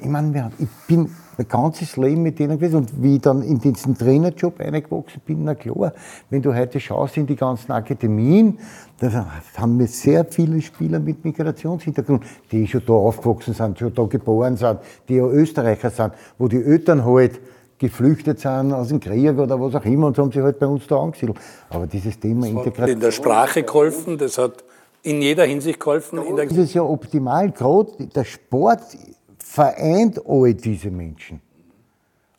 Ich 0.00 0.08
meine, 0.08 0.50
ich 0.58 0.68
bin 0.88 1.10
mein 1.40 1.48
ganzes 1.48 1.96
Leben 1.96 2.22
mit 2.22 2.38
denen 2.38 2.58
gewesen. 2.58 2.76
Und 2.76 3.02
wie 3.02 3.16
ich 3.16 3.22
dann 3.22 3.42
in 3.42 3.58
diesen 3.58 3.96
Trainerjob 3.96 4.60
eingewachsen 4.60 5.22
bin, 5.24 5.44
na 5.44 5.54
klar, 5.54 5.92
wenn 6.28 6.42
du 6.42 6.54
heute 6.54 6.78
schaust 6.78 7.16
in 7.16 7.26
die 7.26 7.36
ganzen 7.36 7.72
Akademien, 7.72 8.58
da 8.98 9.26
haben 9.56 9.78
wir 9.78 9.86
sehr 9.86 10.24
viele 10.26 10.60
Spieler 10.60 10.98
mit 11.00 11.24
Migrationshintergrund, 11.24 12.24
die 12.52 12.66
schon 12.66 12.82
da 12.86 12.92
aufgewachsen 12.92 13.54
sind, 13.54 13.78
schon 13.78 13.94
da 13.94 14.04
geboren 14.04 14.56
sind, 14.56 14.80
die 15.08 15.14
ja 15.14 15.24
Österreicher 15.24 15.90
sind, 15.90 16.12
wo 16.38 16.48
die 16.48 16.62
Eltern 16.62 17.04
halt 17.04 17.40
geflüchtet 17.78 18.40
sind 18.40 18.74
aus 18.74 18.88
dem 18.88 19.00
Krieg 19.00 19.38
oder 19.38 19.58
was 19.58 19.74
auch 19.74 19.84
immer 19.86 20.08
und 20.08 20.16
so 20.16 20.22
haben 20.22 20.32
sie 20.32 20.42
halt 20.42 20.58
bei 20.58 20.66
uns 20.66 20.86
da 20.86 20.98
angesiedelt. 20.98 21.38
Aber 21.70 21.86
dieses 21.86 22.20
Thema 22.20 22.42
das 22.42 22.50
Integration. 22.50 22.82
Hat 22.82 22.90
in 22.90 23.00
der 23.00 23.10
Sprache 23.10 23.62
geholfen, 23.62 24.18
das 24.18 24.36
hat 24.36 24.62
in 25.02 25.22
jeder 25.22 25.44
Hinsicht 25.44 25.80
geholfen. 25.80 26.20
das 26.36 26.52
ist 26.52 26.74
ja 26.74 26.82
optimal, 26.82 27.50
gerade 27.52 28.06
der 28.14 28.24
Sport 28.24 28.82
vereint 29.50 30.20
all 30.28 30.54
diese 30.54 30.92
Menschen. 30.92 31.40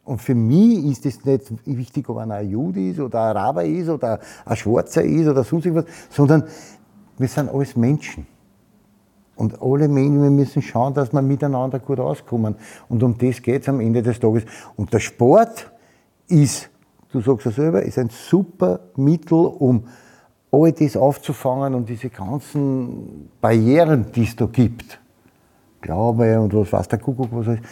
Und 0.06 0.21
für 0.21 0.34
mich 0.34 0.86
ist 0.86 1.06
es 1.06 1.26
nicht 1.26 1.52
wichtig, 1.65 2.08
ob 2.08 2.17
einer 2.17 2.36
ein 2.36 2.50
Jude 2.50 2.88
ist 2.88 3.00
oder 3.02 3.21
ein 3.21 3.36
Araber 3.36 3.65
ist 3.65 3.89
oder 3.89 4.19
ein 4.45 4.56
Schwarzer 4.56 5.04
ist 5.04 5.28
oder 5.28 5.43
sonst 5.43 5.65
irgendwas, 5.65 5.91
sondern 6.10 6.45
wir 7.17 7.28
sind 7.28 7.50
alles 7.50 7.76
Menschen. 7.76 8.26
Und 9.36 9.62
alle 9.62 9.89
Menschen, 9.89 10.36
müssen 10.36 10.62
schauen, 10.62 10.93
dass 10.93 11.12
wir 11.12 11.21
miteinander 11.21 11.80
gut 11.80 12.00
auskommen. 12.00 12.56
Und 12.88 13.04
um 13.04 13.17
das 13.17 13.41
geht 13.41 13.63
es 13.63 13.69
am 13.69 13.82
Ende 13.82 14.02
des 14.02 14.17
Tages. 14.17 14.43
Und 14.78 14.93
der 14.93 15.00
Sport 15.00 15.69
ist, 16.30 16.69
du 17.12 17.19
sagst 17.19 17.47
es 17.47 17.56
selber, 17.56 17.84
ist 17.84 17.97
ein 17.97 18.10
super 18.10 18.80
Mittel, 18.95 19.38
um 19.38 19.84
all 20.50 20.71
das 20.71 20.95
aufzufangen 20.95 21.76
und 21.76 21.89
diese 21.89 22.10
ganzen 22.10 23.30
Barrieren, 23.41 24.06
die 24.13 24.24
es 24.24 24.36
da 24.36 24.45
gibt, 24.45 25.00
Glaube 25.82 26.39
und 26.39 26.54
was 26.54 26.72
weiß 26.72 26.88
der 26.88 27.00
Kuckuck, 27.00 27.30
was 27.32 27.48
ist, 27.48 27.63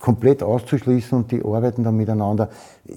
komplett 0.00 0.42
auszuschließen 0.42 1.18
und 1.18 1.30
die 1.30 1.44
arbeiten 1.44 1.84
dann 1.84 1.96
miteinander. 1.96 2.48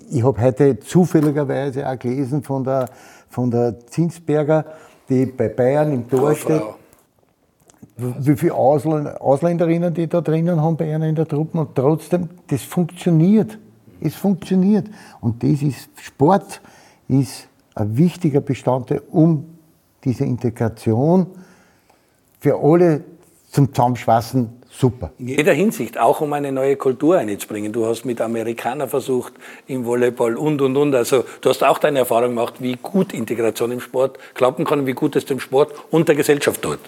Ich 0.09 0.23
habe 0.23 0.41
heute 0.41 0.79
zufälligerweise 0.79 1.87
auch 1.87 1.99
gelesen 1.99 2.41
von 2.41 2.63
der, 2.63 2.89
von 3.29 3.51
der 3.51 3.85
Zinsberger, 3.87 4.65
die 5.09 5.25
bei 5.25 5.49
Bayern 5.49 5.91
im 5.91 6.09
Tor 6.09 6.33
steht. 6.33 6.63
Wie 7.97 8.35
viele 8.35 8.55
Ausländerinnen 8.55 9.93
die 9.93 10.07
da 10.07 10.21
drinnen 10.21 10.59
haben 10.59 10.77
bei 10.77 10.95
einer 10.95 11.07
in 11.07 11.15
der 11.15 11.27
Truppe 11.27 11.59
und 11.59 11.75
trotzdem, 11.75 12.29
das 12.47 12.63
funktioniert. 12.63 13.59
Es 14.01 14.15
funktioniert. 14.15 14.87
Und 15.21 15.43
das 15.43 15.61
ist, 15.61 15.89
Sport 16.01 16.61
ist 17.07 17.47
ein 17.75 17.95
wichtiger 17.95 18.41
Bestandteil, 18.41 19.01
um 19.11 19.45
diese 20.03 20.25
Integration 20.25 21.27
für 22.39 22.57
alle 22.61 23.03
zum 23.53 23.71
Zusammenschweißen 23.73 24.49
super. 24.71 25.11
In 25.19 25.27
jeder 25.27 25.53
Hinsicht, 25.53 25.99
auch 25.99 26.21
um 26.21 26.33
eine 26.33 26.51
neue 26.51 26.75
Kultur 26.75 27.19
einzubringen. 27.19 27.71
Du 27.71 27.85
hast 27.85 28.03
mit 28.03 28.19
Amerikanern 28.19 28.89
versucht 28.89 29.33
im 29.67 29.85
Volleyball 29.85 30.35
und, 30.35 30.59
und, 30.61 30.75
und. 30.75 30.95
Also 30.95 31.23
du 31.41 31.49
hast 31.49 31.63
auch 31.63 31.77
deine 31.77 31.99
Erfahrung 31.99 32.29
gemacht, 32.29 32.55
wie 32.59 32.75
gut 32.81 33.13
Integration 33.13 33.71
im 33.71 33.79
Sport 33.79 34.17
klappen 34.33 34.65
kann, 34.65 34.87
wie 34.87 34.93
gut 34.93 35.15
es 35.15 35.25
dem 35.25 35.39
Sport 35.39 35.71
und 35.91 36.07
der 36.07 36.15
Gesellschaft 36.15 36.63
tut. 36.63 36.79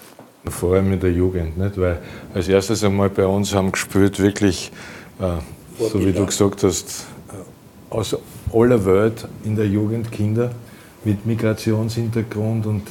Vor 0.48 0.74
allem 0.74 0.92
in 0.92 1.00
der 1.00 1.12
Jugend, 1.12 1.56
nicht? 1.56 1.80
weil 1.80 2.00
als 2.34 2.48
erstes 2.48 2.82
einmal 2.82 3.10
bei 3.10 3.26
uns 3.26 3.54
haben 3.54 3.70
gespielt 3.70 4.20
wirklich, 4.20 4.72
äh, 5.20 5.38
so 5.78 6.00
wie 6.04 6.12
du 6.12 6.26
gesagt 6.26 6.64
hast, 6.64 7.06
äh, 7.28 7.94
aus 7.94 8.16
aller 8.52 8.84
Welt 8.84 9.28
in 9.44 9.54
der 9.54 9.66
Jugend 9.66 10.10
Kinder 10.10 10.50
mit 11.04 11.26
Migrationshintergrund 11.26 12.66
und 12.66 12.82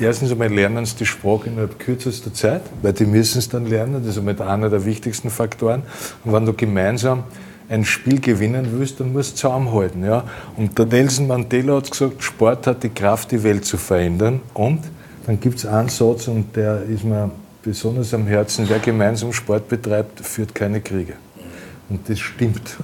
erstens 0.00 0.32
einmal 0.32 0.52
lernen 0.52 0.84
sie 0.84 0.96
die 0.96 1.06
Sprache 1.06 1.48
innerhalb 1.48 1.78
kürzester 1.78 2.32
Zeit, 2.32 2.62
weil 2.82 2.92
die 2.92 3.06
müssen 3.06 3.38
es 3.38 3.48
dann 3.48 3.66
lernen. 3.66 4.02
Das 4.04 4.16
ist 4.16 4.18
einmal 4.18 4.40
einer 4.42 4.70
der 4.70 4.84
wichtigsten 4.84 5.30
Faktoren. 5.30 5.82
Und 6.24 6.32
wenn 6.32 6.46
du 6.46 6.52
gemeinsam 6.52 7.24
ein 7.68 7.84
Spiel 7.84 8.20
gewinnen 8.20 8.68
willst, 8.72 9.00
dann 9.00 9.12
musst 9.12 9.32
du 9.32 9.36
zusammenhalten. 9.36 10.04
Ja? 10.04 10.24
Und 10.56 10.78
der 10.78 10.86
Nelson 10.86 11.26
Mandela 11.26 11.76
hat 11.76 11.90
gesagt, 11.90 12.22
Sport 12.22 12.66
hat 12.66 12.82
die 12.82 12.88
Kraft, 12.88 13.30
die 13.30 13.42
Welt 13.42 13.64
zu 13.64 13.76
verändern. 13.76 14.40
Und 14.54 14.80
dann 15.26 15.38
gibt 15.38 15.58
es 15.58 15.66
einen 15.66 15.88
Satz, 15.88 16.28
und 16.28 16.56
der 16.56 16.82
ist 16.84 17.04
mir 17.04 17.30
besonders 17.62 18.14
am 18.14 18.26
Herzen, 18.26 18.64
wer 18.68 18.78
gemeinsam 18.78 19.32
Sport 19.32 19.68
betreibt, 19.68 20.20
führt 20.20 20.54
keine 20.54 20.80
Kriege. 20.80 21.14
Und 21.90 22.08
das 22.08 22.18
stimmt. 22.18 22.76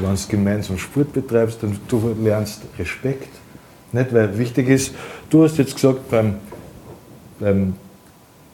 Wenn 0.00 0.14
du 0.14 0.20
gemeinsam 0.28 0.78
Sport 0.78 1.12
betreibst, 1.12 1.62
dann 1.62 1.78
du 1.86 2.16
lernst 2.20 2.62
Respekt. 2.78 3.28
Nicht, 3.92 4.12
weil 4.12 4.36
wichtig 4.36 4.68
ist, 4.68 4.92
du 5.30 5.44
hast 5.44 5.56
jetzt 5.58 5.74
gesagt, 5.76 6.10
beim 6.10 6.36
beim, 7.44 7.74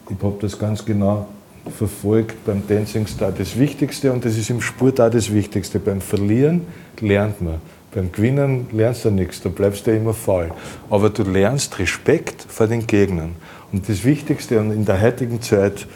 ich 0.09 0.23
habe 0.23 0.37
das 0.41 0.59
ganz 0.59 0.85
genau 0.85 1.29
verfolgt 1.77 2.45
beim 2.45 2.67
Dancing 2.67 3.07
Star 3.07 3.31
das 3.31 3.57
Wichtigste 3.57 4.13
und 4.13 4.25
das 4.25 4.37
ist 4.37 4.51
im 4.51 4.61
Sport 4.61 5.01
auch 5.01 5.11
das 5.11 5.33
Wichtigste. 5.33 5.79
Beim 5.79 6.01
Verlieren 6.01 6.63
lernt 7.01 7.41
man. 7.41 7.61
Beim 7.95 8.11
Gewinnen 8.11 8.67
lernst 8.73 9.05
du 9.05 9.11
nichts, 9.11 9.41
da 9.41 9.49
bleibst 9.49 9.87
du 9.87 9.95
immer 9.95 10.15
faul. 10.15 10.51
Aber 10.89 11.11
du 11.11 11.23
lernst 11.23 11.79
Respekt 11.79 12.45
vor 12.49 12.67
den 12.67 12.87
Gegnern. 12.87 13.37
Und 13.73 13.89
das 13.89 14.05
Wichtigste 14.05 14.57
in 14.57 14.85
der 14.85 15.01
heutigen 15.01 15.41
Zeit, 15.41 15.87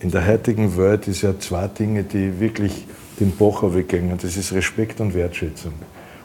in 0.00 0.10
der 0.10 0.26
heutigen 0.26 0.76
Welt, 0.76 1.08
ist 1.08 1.22
ja 1.22 1.38
zwei 1.38 1.66
Dinge, 1.66 2.04
die 2.04 2.38
wirklich 2.38 2.86
den 3.18 3.36
Bach 3.36 3.62
weggehen. 3.62 4.12
Das 4.20 4.36
ist 4.36 4.52
Respekt 4.52 5.00
und 5.00 5.14
Wertschätzung. 5.14 5.72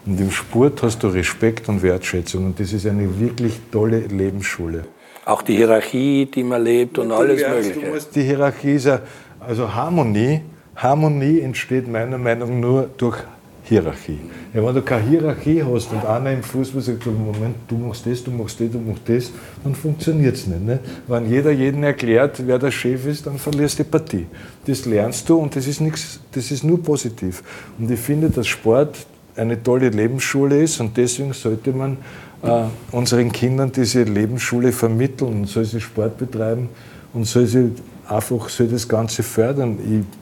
Und 0.05 0.19
im 0.19 0.31
Sport 0.31 0.83
hast 0.83 1.01
du 1.01 1.07
Respekt 1.07 1.69
und 1.69 1.81
Wertschätzung. 1.81 2.45
Und 2.45 2.59
das 2.59 2.73
ist 2.73 2.85
eine 2.85 3.19
wirklich 3.19 3.59
tolle 3.71 3.99
Lebensschule. 3.99 4.85
Auch 5.29 5.43
die 5.43 5.57
Hierarchie, 5.57 6.25
die 6.25 6.43
man 6.43 6.63
lebt 6.63 6.97
und 6.97 7.11
alles 7.11 7.47
Mögliche. 7.47 7.79
Du 7.79 7.93
musst, 7.93 8.15
die 8.15 8.23
Hierarchie 8.23 8.73
ist 8.73 8.87
ja, 8.87 8.99
also 9.39 9.71
Harmonie, 9.71 10.41
Harmonie 10.75 11.41
entsteht 11.41 11.87
meiner 11.87 12.17
Meinung 12.17 12.59
nach 12.59 12.67
nur 12.67 12.89
durch 12.97 13.17
Hierarchie. 13.63 14.19
Ja, 14.55 14.65
wenn 14.65 14.73
du 14.73 14.81
keine 14.81 15.07
Hierarchie 15.07 15.63
hast 15.63 15.91
und 15.91 16.03
einer 16.03 16.31
im 16.31 16.41
Fußball 16.41 16.81
sagt, 16.81 17.05
Moment, 17.05 17.57
du 17.67 17.75
machst 17.77 18.07
das, 18.07 18.23
du 18.23 18.31
machst 18.31 18.59
das, 18.59 18.71
du 18.71 18.79
machst 18.79 19.03
das, 19.05 19.31
dann 19.63 19.75
funktioniert 19.75 20.33
es 20.33 20.47
nicht, 20.47 20.61
nicht. 20.61 20.79
Wenn 21.05 21.29
jeder 21.29 21.51
jeden 21.51 21.83
erklärt, 21.83 22.41
wer 22.47 22.57
der 22.57 22.71
Chef 22.71 23.05
ist, 23.05 23.27
dann 23.27 23.37
verlierst 23.37 23.77
du 23.77 23.83
die 23.83 23.89
Partie. 23.89 24.25
Das 24.65 24.85
lernst 24.85 25.29
du 25.29 25.37
und 25.37 25.55
das 25.55 25.67
ist, 25.67 25.79
nichts, 25.79 26.19
das 26.31 26.49
ist 26.49 26.63
nur 26.63 26.81
positiv. 26.81 27.43
Und 27.77 27.91
ich 27.91 27.99
finde, 27.99 28.31
dass 28.31 28.47
Sport 28.47 28.97
eine 29.35 29.61
tolle 29.61 29.89
Lebensschule 29.89 30.63
ist 30.63 30.79
und 30.79 30.97
deswegen 30.97 31.33
sollte 31.33 31.71
man 31.71 31.97
äh, 32.43 32.63
unseren 32.91 33.31
Kindern 33.31 33.71
diese 33.71 34.03
Lebensschule 34.03 34.71
vermitteln 34.71 35.45
soll 35.45 35.65
sie 35.65 35.81
Sport 35.81 36.17
betreiben 36.17 36.69
und 37.13 37.25
soll 37.25 37.45
sie 37.45 37.71
einfach 38.07 38.49
soll 38.49 38.67
das 38.67 38.87
Ganze 38.87 39.23
fördern. 39.23 39.77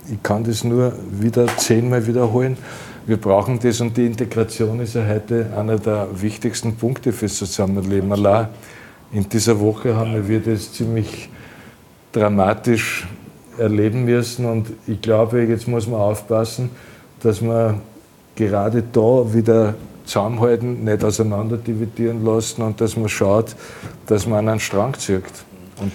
Ich, 0.08 0.14
ich 0.14 0.24
kann 0.24 0.44
das 0.44 0.64
nur 0.64 0.94
wieder 1.12 1.48
zehnmal 1.58 2.06
wiederholen. 2.06 2.58
Wir 3.06 3.18
brauchen 3.18 3.60
das 3.60 3.80
und 3.80 3.96
die 3.96 4.06
Integration 4.06 4.80
ist 4.82 4.96
ja 4.96 5.06
heute 5.08 5.48
einer 5.56 5.78
der 5.78 6.08
wichtigsten 6.14 6.76
Punkte 6.76 7.14
fürs 7.14 7.36
Zusammenleben. 7.36 8.12
Allein 8.12 8.50
in 9.14 9.30
dieser 9.30 9.60
Woche 9.60 9.96
haben 9.96 10.28
wir 10.28 10.42
das 10.42 10.74
ziemlich 10.74 11.30
dramatisch 12.12 13.08
erleben 13.58 14.06
müssen 14.06 14.46
und 14.46 14.68
ich 14.86 15.02
glaube, 15.02 15.44
jetzt 15.44 15.68
muss 15.68 15.88
man 15.88 16.02
aufpassen, 16.02 16.70
dass 17.22 17.42
man 17.42 17.82
gerade 18.36 18.84
da 18.92 19.34
wieder 19.34 19.76
zusammenhalten, 20.08 20.84
nicht 20.84 21.04
auseinander 21.04 21.58
dividieren 21.58 22.26
lassen 22.26 22.62
und 22.62 22.82
dass 22.82 22.98
man 22.98 23.10
schaut, 23.10 23.56
dass 24.08 24.26
man 24.26 24.48
einen 24.48 24.60
Strang 24.60 24.94
zieht. 24.96 25.24
Und 25.80 25.92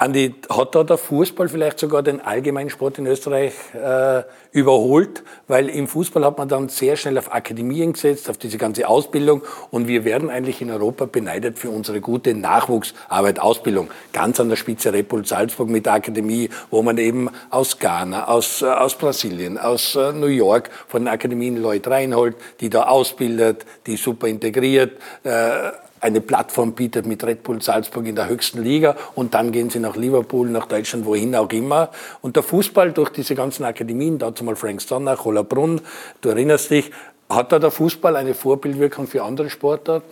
Andi, 0.00 0.34
hat 0.48 0.74
da 0.74 0.82
der 0.82 0.96
Fußball 0.96 1.50
vielleicht 1.50 1.78
sogar 1.78 2.02
den 2.02 2.22
Allgemeinsport 2.22 2.96
in 2.96 3.06
Österreich 3.06 3.52
äh, 3.74 4.22
überholt? 4.50 5.22
Weil 5.46 5.68
im 5.68 5.88
Fußball 5.88 6.24
hat 6.24 6.38
man 6.38 6.48
dann 6.48 6.70
sehr 6.70 6.96
schnell 6.96 7.18
auf 7.18 7.34
Akademien 7.34 7.92
gesetzt, 7.92 8.30
auf 8.30 8.38
diese 8.38 8.56
ganze 8.56 8.88
Ausbildung. 8.88 9.42
Und 9.70 9.88
wir 9.88 10.06
werden 10.06 10.30
eigentlich 10.30 10.62
in 10.62 10.70
Europa 10.70 11.04
beneidet 11.04 11.58
für 11.58 11.68
unsere 11.68 12.00
gute 12.00 12.34
Nachwuchsarbeit, 12.34 13.40
Ausbildung. 13.40 13.90
Ganz 14.14 14.40
an 14.40 14.48
der 14.48 14.56
Spitze 14.56 14.90
Red 14.90 15.10
Salzburg 15.26 15.68
mit 15.68 15.84
der 15.84 15.92
Akademie, 15.92 16.48
wo 16.70 16.80
man 16.80 16.96
eben 16.96 17.28
aus 17.50 17.78
Ghana, 17.78 18.26
aus, 18.28 18.62
äh, 18.62 18.68
aus 18.68 18.94
Brasilien, 18.94 19.58
aus 19.58 19.96
äh, 19.96 20.14
New 20.14 20.28
York 20.28 20.70
von 20.88 21.02
den 21.02 21.08
Akademien 21.08 21.60
Leute 21.60 21.90
reinholt, 21.90 22.36
die 22.60 22.70
da 22.70 22.84
ausbildet, 22.84 23.66
die 23.86 23.98
super 23.98 24.28
integriert. 24.28 24.92
Äh, 25.24 25.72
eine 26.00 26.20
Plattform 26.20 26.72
bietet 26.72 27.06
mit 27.06 27.22
Red 27.24 27.42
Bull 27.42 27.60
Salzburg 27.62 28.06
in 28.06 28.16
der 28.16 28.28
höchsten 28.28 28.62
Liga 28.62 28.96
und 29.14 29.34
dann 29.34 29.52
gehen 29.52 29.70
sie 29.70 29.80
nach 29.80 29.96
Liverpool, 29.96 30.48
nach 30.48 30.66
Deutschland, 30.66 31.04
wohin 31.04 31.34
auch 31.34 31.50
immer. 31.50 31.90
Und 32.22 32.36
der 32.36 32.42
Fußball 32.42 32.92
durch 32.92 33.10
diese 33.10 33.34
ganzen 33.34 33.64
Akademien, 33.64 34.18
dazu 34.18 34.44
mal 34.44 34.56
Frank 34.56 34.80
Sonnach, 34.80 35.24
Brunn, 35.24 35.80
du 36.20 36.30
erinnerst 36.30 36.70
dich, 36.70 36.90
hat 37.28 37.52
da 37.52 37.58
der 37.58 37.70
Fußball 37.70 38.16
eine 38.16 38.34
Vorbildwirkung 38.34 39.06
für 39.06 39.22
andere 39.22 39.50
Sportarten? 39.50 40.10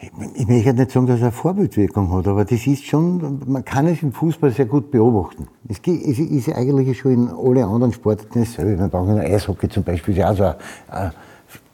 Ich 0.00 0.46
möchte 0.46 0.74
nicht 0.74 0.90
sagen, 0.90 1.06
dass 1.06 1.20
er 1.20 1.26
eine 1.26 1.32
Vorbildwirkung 1.32 2.12
hat, 2.12 2.26
aber 2.26 2.44
das 2.44 2.66
ist 2.66 2.84
schon, 2.84 3.40
man 3.46 3.64
kann 3.64 3.86
es 3.86 4.02
im 4.02 4.12
Fußball 4.12 4.50
sehr 4.50 4.66
gut 4.66 4.90
beobachten. 4.90 5.48
Es 5.68 5.78
ist 5.78 6.48
eigentlich 6.50 6.98
schon 6.98 7.12
in 7.12 7.28
alle 7.28 7.64
anderen 7.64 7.92
Sportarten 7.92 8.40
dasselbe. 8.40 8.76
Man 8.76 8.90
braucht 8.90 9.08
nur 9.08 9.20
Eishockey 9.20 9.68
zum 9.68 9.82
Beispiel, 9.82 10.12
ist 10.12 10.18
ja 10.18 10.30
auch 10.30 10.36
so 10.36 10.44
ein, 10.88 11.12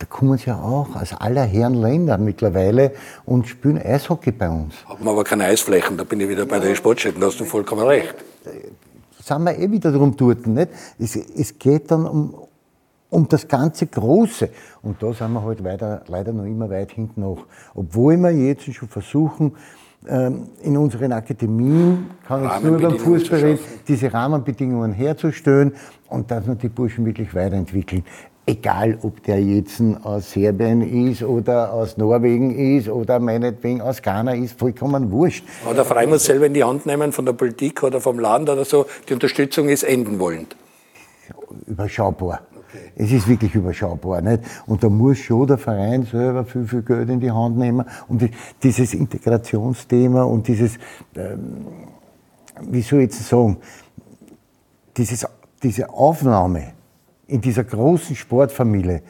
da 0.00 0.06
kommen 0.06 0.38
sie 0.38 0.46
ja 0.46 0.58
auch 0.58 0.96
aus 0.96 1.12
aller 1.12 1.44
Herren 1.44 1.74
Länder 1.74 2.16
mittlerweile 2.16 2.92
und 3.26 3.46
spielen 3.46 3.78
Eishockey 3.78 4.32
bei 4.32 4.48
uns. 4.48 4.74
Haben 4.86 5.06
aber 5.06 5.24
keine 5.24 5.44
Eisflächen, 5.44 5.98
da 5.98 6.04
bin 6.04 6.20
ich 6.20 6.28
wieder 6.28 6.46
bei 6.46 6.58
den 6.58 6.74
Sportstätten, 6.74 7.20
da 7.20 7.26
hast 7.26 7.38
du 7.38 7.44
vollkommen 7.44 7.86
recht. 7.86 8.14
Da 8.44 8.50
sind 9.22 9.44
wir 9.44 9.58
eh 9.58 9.70
wieder 9.70 9.92
drum 9.92 10.16
dort, 10.16 10.46
nicht? 10.46 10.70
Es, 10.98 11.16
es 11.16 11.58
geht 11.58 11.90
dann 11.90 12.06
um, 12.06 12.34
um 13.10 13.28
das 13.28 13.46
ganze 13.46 13.86
Große. 13.86 14.48
Und 14.82 15.02
da 15.02 15.12
sind 15.12 15.34
wir 15.34 15.44
halt 15.44 15.62
weiter, 15.62 16.02
leider 16.08 16.32
noch 16.32 16.46
immer 16.46 16.70
weit 16.70 16.92
hinten 16.92 17.20
nach. 17.20 17.44
Obwohl 17.74 18.16
wir 18.16 18.30
jetzt 18.30 18.72
schon 18.72 18.88
versuchen, 18.88 19.52
ähm, 20.08 20.48
in 20.62 20.78
unseren 20.78 21.12
Akademien, 21.12 22.10
kann 22.26 22.46
ich 22.46 22.64
nur 22.64 22.80
beim 22.80 22.98
Fußball 22.98 23.38
reden, 23.38 23.60
diese 23.86 24.10
Rahmenbedingungen 24.10 24.94
herzustellen 24.94 25.74
und 26.08 26.30
dass 26.30 26.46
wir 26.46 26.54
die 26.54 26.70
Burschen 26.70 27.04
wirklich 27.04 27.34
weiterentwickeln 27.34 28.02
egal 28.46 28.98
ob 29.02 29.22
der 29.22 29.42
jetzt 29.42 29.80
aus 30.02 30.32
Serbien 30.32 30.82
ist 31.08 31.22
oder 31.22 31.72
aus 31.72 31.96
Norwegen 31.96 32.76
ist 32.76 32.88
oder 32.88 33.20
meinetwegen 33.20 33.80
aus 33.80 34.02
Ghana 34.02 34.34
ist, 34.34 34.58
vollkommen 34.58 35.10
wurscht. 35.10 35.44
Aber 35.64 35.74
der 35.74 35.84
Verein 35.84 36.08
muss 36.08 36.24
selber 36.24 36.46
in 36.46 36.54
die 36.54 36.64
Hand 36.64 36.86
nehmen 36.86 37.12
von 37.12 37.26
der 37.26 37.32
Politik 37.32 37.82
oder 37.82 38.00
vom 38.00 38.18
Land 38.18 38.48
oder 38.48 38.64
so, 38.64 38.86
die 39.08 39.14
Unterstützung 39.14 39.68
ist 39.68 39.84
enden 39.84 40.18
wollend. 40.18 40.56
Überschaubar. 41.66 42.40
Okay. 42.68 42.92
Es 42.96 43.12
ist 43.12 43.28
wirklich 43.28 43.54
überschaubar. 43.54 44.20
Nicht? 44.20 44.42
Und 44.66 44.82
da 44.82 44.88
muss 44.88 45.18
schon 45.18 45.46
der 45.46 45.58
Verein 45.58 46.04
selber 46.04 46.44
viel, 46.44 46.66
viel 46.66 46.82
Geld 46.82 47.08
in 47.08 47.20
die 47.20 47.30
Hand 47.30 47.56
nehmen. 47.56 47.84
Und 48.08 48.28
dieses 48.62 48.94
Integrationsthema 48.94 50.22
und 50.22 50.46
dieses, 50.46 50.76
ähm, 51.16 51.66
wie 52.62 52.82
soll 52.82 53.00
ich 53.00 53.04
jetzt 53.06 53.28
sagen, 53.28 53.56
dieses, 54.96 55.26
diese 55.62 55.88
Aufnahme 55.88 56.74
in 57.30 57.40
dieser 57.40 57.64
großen 57.64 58.16
Sportfamilie, 58.16 59.02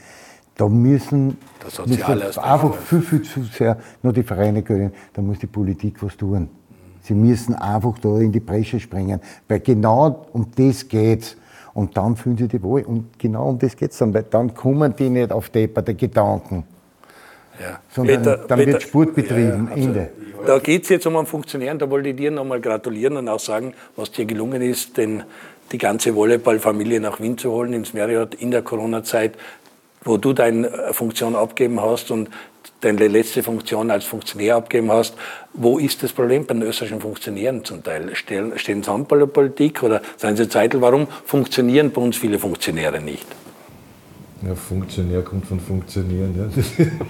da 0.57 0.69
müssen, 0.69 1.39
müssen 1.87 2.39
einfach 2.39 2.75
viel, 2.77 3.01
viel 3.01 3.23
zu 3.23 3.43
sehr 3.45 3.79
nur 4.03 4.13
die 4.13 4.23
Vereine 4.23 4.63
gönnen, 4.63 4.93
da 5.15 5.23
muss 5.23 5.39
die 5.39 5.47
Politik 5.47 6.03
was 6.03 6.17
tun. 6.17 6.49
Sie 7.03 7.15
müssen 7.15 7.55
einfach 7.55 7.99
da 7.99 8.19
in 8.19 8.31
die 8.31 8.41
Bresche 8.41 8.79
springen, 8.79 9.21
weil 9.49 9.61
genau 9.61 10.27
um 10.33 10.47
das 10.55 10.87
geht's. 10.87 11.37
Und 11.73 11.97
dann 11.97 12.17
fühlen 12.17 12.37
sie 12.37 12.49
die 12.49 12.63
wohl. 12.63 12.83
Und 12.83 13.19
genau 13.19 13.49
um 13.49 13.59
das 13.59 13.77
geht's 13.77 13.97
dann, 13.99 14.13
weil 14.13 14.25
dann 14.25 14.53
kommen 14.53 14.95
die 14.97 15.09
nicht 15.09 15.33
auf 15.33 15.49
depperte 15.49 15.95
Gedanken. 15.95 16.65
Ja. 17.59 17.79
Sondern 17.89 18.19
Peter, 18.19 18.37
dann 18.37 18.59
Peter, 18.59 18.73
wird 18.73 18.83
Sport 18.83 19.15
betrieben. 19.15 19.69
Ja, 19.71 19.77
Ende. 19.77 20.11
Da 20.47 20.59
geht 20.59 20.85
es 20.85 20.89
jetzt 20.89 21.07
um 21.07 21.17
einen 21.17 21.27
Funktionär, 21.27 21.75
da 21.75 21.89
wollte 21.91 22.09
ich 22.09 22.17
dir 22.17 22.31
nochmal 22.31 22.61
gratulieren 22.61 23.17
und 23.19 23.29
auch 23.29 23.41
sagen, 23.41 23.75
was 23.97 24.11
dir 24.11 24.25
gelungen 24.25 24.63
ist, 24.63 24.97
den 24.97 25.23
die 25.73 25.79
ganze 25.79 26.15
Volleyballfamilie 26.15 27.01
nach 27.01 27.21
Wien 27.21 27.39
zu 27.39 27.51
holen, 27.51 27.73
ins 27.73 27.95
Marriott 27.95 28.35
in 28.35 28.51
der 28.51 28.63
Corona-Zeit, 28.63 29.35
wo 30.05 30.17
du 30.17 30.33
deine 30.33 30.93
Funktion 30.93 31.37
abgeben 31.37 31.81
hast 31.81 32.11
und 32.11 32.31
deine 32.81 33.09
letzte 33.09 33.43
Funktion 33.43 33.91
als 33.91 34.05
Funktionär 34.05 34.57
abgeben 34.57 34.91
hast. 34.91 35.15
Wo 35.53 35.79
ist 35.79 36.03
das 36.03 36.13
Problem 36.13 36.47
bei 36.47 36.55
den 36.55 36.63
österreichischen 36.63 37.01
Funktionären 37.01 37.65
zum 37.65 37.83
Teil? 37.83 38.15
Stehen, 38.15 38.53
sie 38.57 38.91
an 38.91 39.05
bei 39.05 39.19
der 39.19 39.27
Politik 39.27 39.83
oder 39.83 40.01
seien 40.17 40.37
sie 40.37 40.49
Zeitl? 40.49 40.81
Warum 40.81 41.07
funktionieren 41.25 41.91
bei 41.91 42.01
uns 42.01 42.17
viele 42.17 42.39
Funktionäre 42.39 43.01
nicht? 43.01 43.27
Ja, 44.47 44.55
Funktionär 44.55 45.21
kommt 45.21 45.47
von 45.47 45.61
Funktionieren. 45.61 46.51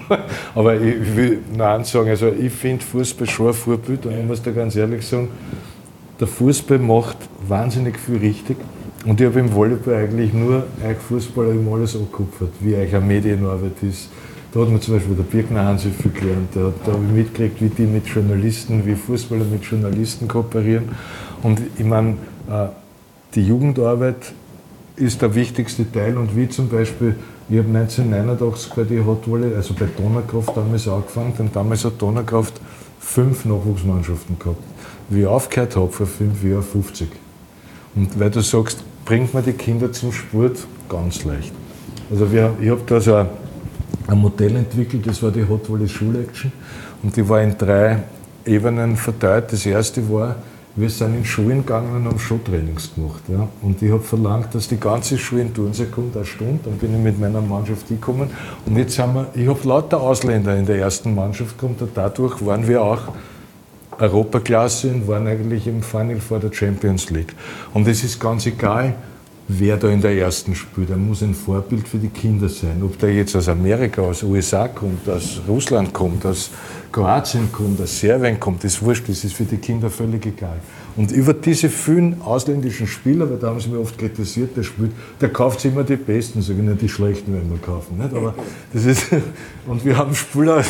Ja. 0.09 0.17
Aber 0.55 0.75
ich 0.75 1.15
will 1.15 1.39
noch 1.55 1.65
eins 1.65 1.89
sagen, 1.89 2.09
also 2.09 2.27
ich 2.27 2.51
finde 2.51 2.83
Fußball 2.83 3.29
schon 3.29 3.47
ein 3.47 3.53
Vorbild 3.53 4.05
und 4.05 4.19
ich 4.19 4.25
muss 4.25 4.41
da 4.43 4.51
ganz 4.51 4.75
ehrlich 4.75 5.07
sagen, 5.07 5.29
der 6.19 6.27
Fußball 6.27 6.77
macht 6.77 7.17
wahnsinnig 7.51 7.99
viel 7.99 8.17
richtig. 8.17 8.57
Und 9.05 9.19
ich 9.19 9.27
habe 9.27 9.39
im 9.39 9.53
Volleyball 9.53 9.95
eigentlich 9.95 10.33
nur 10.33 10.63
euch 10.87 10.97
Fußballer 10.97 11.51
immer 11.51 11.75
alles 11.75 11.95
angekupfert, 11.95 12.51
wie 12.61 12.75
euch 12.75 12.95
eine 12.95 13.05
Medienarbeit 13.05 13.83
ist. 13.83 14.09
Da 14.51 14.61
hat 14.61 14.69
mir 14.69 14.79
zum 14.79 14.95
Beispiel 14.95 15.15
der 15.15 15.23
Birkner 15.23 15.65
Hansi 15.65 15.89
viel 15.89 16.11
gelernt. 16.11 16.49
Da, 16.53 16.73
da 16.85 16.93
habe 16.93 17.03
ich 17.05 17.11
mitgekriegt, 17.11 17.61
wie 17.61 17.69
die 17.69 17.87
mit 17.87 18.07
Journalisten, 18.07 18.85
wie 18.85 18.95
Fußballer 18.95 19.45
mit 19.45 19.63
Journalisten 19.63 20.27
kooperieren. 20.27 20.89
Und 21.41 21.61
ich 21.77 21.85
meine, 21.85 22.11
äh, 22.49 22.67
die 23.35 23.45
Jugendarbeit 23.47 24.33
ist 24.95 25.21
der 25.21 25.33
wichtigste 25.35 25.89
Teil. 25.89 26.17
Und 26.17 26.35
wie 26.35 26.49
zum 26.49 26.69
Beispiel, 26.69 27.15
ich 27.49 27.57
habe 27.57 27.67
1989 27.67 28.73
bei 28.73 28.83
der 28.83 29.05
Hot 29.05 29.27
Volley, 29.27 29.55
also 29.55 29.73
bei 29.73 29.87
Donaukraft 29.97 30.55
damals 30.55 30.87
angefangen, 30.87 31.33
denn 31.37 31.49
damals 31.53 31.85
hat 31.85 31.93
Donaukraft 31.99 32.61
fünf 32.99 33.45
Nachwuchsmannschaften 33.45 34.37
gehabt 34.37 34.63
wie 35.11 35.21
ich 35.21 35.27
aufgehört 35.27 35.75
habe 35.75 35.89
vor 35.89 36.07
fünf 36.07 36.43
Jahren, 36.43 36.63
50. 36.63 37.09
Und 37.95 38.19
weil 38.19 38.29
du 38.29 38.41
sagst, 38.41 38.83
bringt 39.05 39.33
man 39.33 39.43
die 39.43 39.53
Kinder 39.53 39.91
zum 39.91 40.11
Sport? 40.11 40.65
Ganz 40.89 41.23
leicht. 41.23 41.51
Also 42.09 42.31
wir, 42.31 42.53
ich 42.61 42.69
habe 42.69 42.81
da 42.85 42.99
so 42.99 43.15
ein, 43.15 43.27
Modell 44.13 44.57
entwickelt, 44.57 45.07
das 45.07 45.23
war 45.23 45.31
die 45.31 45.47
Hot 45.47 45.69
Volley 45.69 45.87
Schul 45.87 46.17
Action 46.17 46.51
und 47.01 47.15
die 47.15 47.27
war 47.27 47.41
in 47.41 47.57
drei 47.57 48.03
Ebenen 48.45 48.97
verteilt. 48.97 49.53
Das 49.53 49.65
erste 49.65 50.09
war, 50.11 50.35
wir 50.75 50.89
sind 50.89 51.15
in 51.15 51.25
Schulen 51.25 51.59
gegangen 51.59 51.95
und 51.95 52.05
haben 52.05 52.19
Showtrainings 52.19 52.93
gemacht. 52.95 53.21
Ja. 53.27 53.47
Und 53.61 53.81
ich 53.81 53.91
habe 53.91 54.01
verlangt, 54.01 54.53
dass 54.55 54.67
die 54.67 54.79
ganze 54.79 55.17
Schule 55.17 55.43
in 55.43 55.53
Turnsee 55.53 55.85
kommt, 55.85 56.15
eine 56.15 56.25
Stunde. 56.25 56.59
Dann 56.63 56.77
bin 56.77 56.93
ich 56.93 57.01
mit 57.01 57.19
meiner 57.19 57.41
Mannschaft 57.41 57.87
gekommen. 57.87 58.29
Und 58.65 58.77
jetzt 58.77 58.97
haben 58.99 59.13
wir, 59.15 59.27
ich 59.33 59.47
habe 59.47 59.67
lauter 59.67 60.01
Ausländer 60.01 60.55
in 60.57 60.65
der 60.65 60.77
ersten 60.77 61.13
Mannschaft 61.15 61.57
gehabt 61.57 61.81
und 61.81 61.91
dadurch 61.93 62.45
waren 62.45 62.67
wir 62.67 62.81
auch 62.81 63.13
Europaklasse 64.01 64.89
und 64.89 65.07
waren 65.07 65.27
eigentlich 65.27 65.67
im 65.67 65.83
Final 65.83 66.19
vor 66.19 66.39
der 66.39 66.51
Champions 66.51 67.09
League. 67.09 67.33
Und 67.73 67.87
es 67.87 68.03
ist 68.03 68.19
ganz 68.19 68.45
egal, 68.45 68.95
wer 69.47 69.77
da 69.77 69.89
in 69.89 70.01
der 70.01 70.17
ersten 70.17 70.55
spielt. 70.55 70.89
Er 70.89 70.97
muss 70.97 71.21
ein 71.21 71.35
Vorbild 71.35 71.87
für 71.87 71.97
die 71.97 72.09
Kinder 72.09 72.49
sein. 72.49 72.81
Ob 72.83 72.97
der 72.99 73.13
jetzt 73.13 73.35
aus 73.35 73.47
Amerika, 73.47 74.01
aus 74.01 74.23
USA 74.23 74.67
kommt, 74.67 75.07
aus 75.07 75.41
Russland 75.47 75.93
kommt, 75.93 76.25
aus 76.25 76.49
Kroatien 76.91 77.51
kommt, 77.51 77.79
aus 77.81 77.99
Serbien 77.99 78.39
kommt, 78.39 78.63
ist 78.63 78.81
wurscht, 78.81 79.07
das 79.07 79.23
ist 79.23 79.33
für 79.33 79.43
die 79.43 79.57
Kinder 79.57 79.89
völlig 79.89 80.25
egal. 80.25 80.59
Und 80.95 81.11
über 81.11 81.33
diese 81.33 81.69
vielen 81.69 82.21
ausländischen 82.21 82.85
Spieler, 82.85 83.29
weil 83.29 83.37
da 83.37 83.47
haben 83.47 83.59
sie 83.59 83.69
mir 83.69 83.79
oft 83.79 83.97
kritisiert, 83.97 84.57
der 84.57 84.63
spielt, 84.63 84.91
der 85.21 85.29
kauft 85.29 85.63
immer 85.63 85.83
die 85.83 85.95
Besten, 85.95 86.41
sage 86.41 86.59
ich 86.59 86.65
nicht 86.65 86.81
die 86.81 86.89
Schlechten, 86.89 87.33
wenn 87.33 87.49
wir 87.49 87.59
kaufen. 87.59 87.97
Nicht? 87.97 88.13
Aber 88.13 88.35
das 88.73 88.85
ist, 88.85 89.05
und 89.67 89.85
wir 89.85 89.97
haben 89.97 90.13
Spieler, 90.13 90.63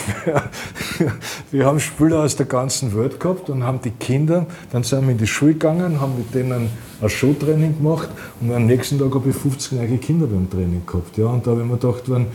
wir 1.52 1.66
haben 1.66 1.80
Spieler 1.80 2.20
aus 2.24 2.36
der 2.36 2.46
ganzen 2.46 2.96
Welt 2.96 3.20
gehabt 3.20 3.50
und 3.50 3.64
haben 3.64 3.82
die 3.82 3.92
Kinder, 3.92 4.46
dann 4.72 4.84
sind 4.84 5.06
wir 5.06 5.12
in 5.12 5.18
die 5.18 5.28
Schule 5.28 5.54
gegangen, 5.54 6.00
haben 6.00 6.18
mit 6.18 6.34
denen 6.36 6.70
ein 7.02 7.10
Showtraining 7.10 7.78
gemacht 7.78 8.10
und 8.40 8.54
am 8.54 8.68
nächsten 8.68 9.00
Tag 9.00 9.14
habe 9.16 9.30
ich 9.30 9.36
50 9.36 9.72
neue 9.74 9.98
Kinder 9.98 10.28
beim 10.28 10.50
Training 10.50 10.84
gehabt. 10.86 11.18
Ja, 11.18 11.26
und 11.26 11.46
da 11.46 11.52
habe 11.52 11.62
ich 11.62 11.68
mir 11.68 11.78
gedacht, 11.78 12.04
wenn, 12.08 12.28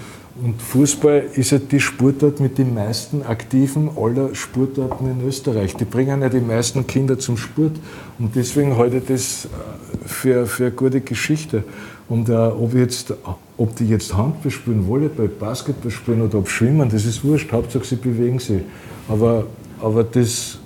und 0.43 0.61
Fußball 0.61 1.31
ist 1.35 1.53
ja 1.53 1.59
die 1.59 1.81
Sportart 1.81 2.41
mit 2.41 2.59
den 2.59 2.75
meisten 2.75 3.23
Aktiven 3.23 3.91
aller 3.97 4.35
Sportarten 4.35 5.11
in 5.11 5.27
Österreich. 5.27 5.75
Die 5.77 5.87
bringen 5.87 6.21
ja 6.21 6.29
die 6.29 6.41
meisten 6.41 6.87
Kinder 6.87 7.19
zum 7.19 7.39
Sport. 7.39 7.73
Und 8.19 8.37
deswegen 8.37 8.77
halte 8.77 8.99
ich 8.99 9.07
das 9.07 9.47
äh, 9.47 10.09
für, 10.09 10.47
für 10.47 10.65
eine 10.65 10.73
gute 10.73 11.01
Geschichte. 11.01 11.65
Und 12.09 12.29
äh, 12.29 12.35
ob, 12.35 12.75
jetzt, 12.75 13.15
ob 13.57 13.77
die 13.77 13.89
jetzt 13.89 14.15
Handball 14.15 14.51
spielen, 14.51 14.87
Volleyball, 14.87 15.29
Basketball 15.29 15.91
spielen 15.91 16.21
oder 16.21 16.39
ob 16.39 16.51
schwimmen, 16.51 16.91
das 16.91 17.07
ist 17.07 17.25
wurscht. 17.25 17.51
Hauptsache 17.53 17.85
sie 17.85 17.97
bewegen 17.97 18.39
sich. 18.39 18.61
Aber, 19.09 19.47
aber 19.81 20.05
das, 20.05 20.59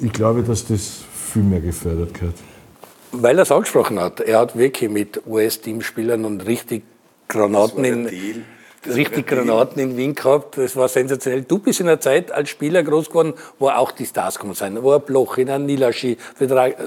ich 0.00 0.12
glaube, 0.12 0.42
dass 0.42 0.66
das 0.66 1.04
viel 1.32 1.42
mehr 1.42 1.60
gefördert 1.60 2.20
wird. 2.20 2.34
Weil 3.12 3.38
er 3.38 3.42
es 3.42 3.52
angesprochen 3.52 3.98
hat, 3.98 4.20
er 4.20 4.40
hat 4.40 4.58
wirklich 4.58 4.90
mit 4.90 5.22
US-Teamspielern 5.26 6.24
und 6.24 6.46
richtig 6.46 6.82
Granaten 7.28 7.84
in, 7.84 8.08
richtig 8.86 9.26
Granaten 9.26 9.80
in 9.80 9.96
Wien 9.96 10.14
gehabt. 10.14 10.58
Das 10.58 10.76
war 10.76 10.88
sensationell. 10.88 11.42
Du 11.42 11.58
bist 11.58 11.80
in 11.80 11.88
einer 11.88 12.00
Zeit 12.00 12.32
als 12.32 12.50
Spieler 12.50 12.82
groß 12.82 13.08
geworden, 13.08 13.34
wo 13.58 13.68
auch 13.68 13.92
die 13.92 14.06
Stars 14.06 14.36
gekommen 14.36 14.54
sind. 14.54 14.82
Wo 14.82 14.92
ein 14.92 15.02
Bloch, 15.02 15.38
in 15.38 15.50
ein 15.50 15.66
Nilaschi, 15.66 16.16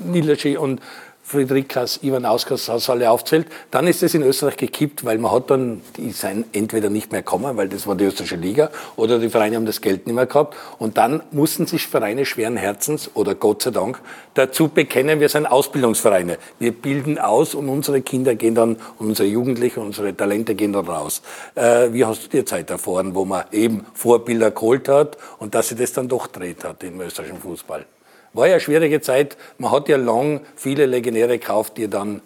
Nilaschi 0.06 0.58
und 0.58 0.82
Friedrichs, 1.28 2.00
Ivan 2.04 2.24
Auskas, 2.24 2.68
das 2.68 2.90
alle 2.90 3.12
aufzählt, 3.12 3.48
dann 3.70 3.86
ist 3.86 4.02
es 4.02 4.14
in 4.14 4.24
Österreich 4.24 4.56
gekippt, 4.56 5.04
weil 5.04 5.18
man 5.18 5.34
hat 5.34 5.50
dann, 5.50 5.82
die 5.98 6.12
sind 6.12 6.46
entweder 6.54 6.90
nicht 6.90 7.12
mehr 7.12 7.22
gekommen, 7.22 7.58
weil 7.58 7.68
das 7.68 7.86
war 7.86 7.96
die 7.96 8.06
österreichische 8.06 8.38
Liga, 8.38 8.70
oder 8.96 9.20
die 9.20 9.28
Vereine 9.28 9.58
haben 9.58 9.66
das 9.66 9.82
Geld 9.82 10.08
nicht 10.08 10.16
mehr 10.16 10.26
gehabt. 10.26 10.56
Und 10.80 10.98
dann 10.98 11.22
mussten 11.32 11.66
sich 11.66 11.86
Vereine 11.86 12.26
schweren 12.26 12.56
Herzens, 12.56 13.12
oder 13.14 13.36
Gott 13.36 13.62
sei 13.62 13.72
Dank, 13.72 14.00
dazu 14.36 14.70
bekennen, 14.70 15.20
wir 15.20 15.28
sind 15.28 15.48
Ausbildungsvereine. 15.48 16.38
Wir 16.60 16.72
bilden 16.72 17.20
aus 17.20 17.56
und 17.56 17.68
unsere 17.68 18.02
Kinder 18.02 18.36
gehen 18.36 18.56
dann, 18.56 18.78
unsere 18.98 19.28
Jugendlichen, 19.28 19.82
unsere 19.82 20.16
Talente 20.16 20.56
gehen 20.56 20.72
dann 20.72 20.88
raus. 20.88 21.22
Äh, 21.56 21.92
wie 21.92 22.06
hast 22.06 22.24
du 22.24 22.30
dir 22.30 22.46
Zeit 22.46 22.70
erfahren, 22.70 23.16
wo 23.16 23.26
man 23.26 23.44
eben 23.52 23.86
Vorbilder 23.94 24.52
geholt 24.52 24.88
hat 24.88 25.18
und 25.40 25.56
dass 25.56 25.68
sich 25.68 25.78
das 25.78 25.92
dann 25.92 26.08
doch 26.08 26.28
dreht 26.28 26.64
hat 26.64 26.84
im 26.84 27.02
österreichischen 27.02 27.42
Fußball? 27.42 27.86
War 28.38 28.46
ja 28.46 28.54
eine 28.54 28.62
schwierige 28.62 29.02
Zeit. 29.02 29.36
Man 29.58 29.72
hat 29.72 29.90
ja 29.90 29.98
lang 29.98 30.42
viele 30.56 30.86
Legionäre 30.86 31.40
gekauft, 31.40 31.76
die 31.78 31.88
dann 31.88 32.22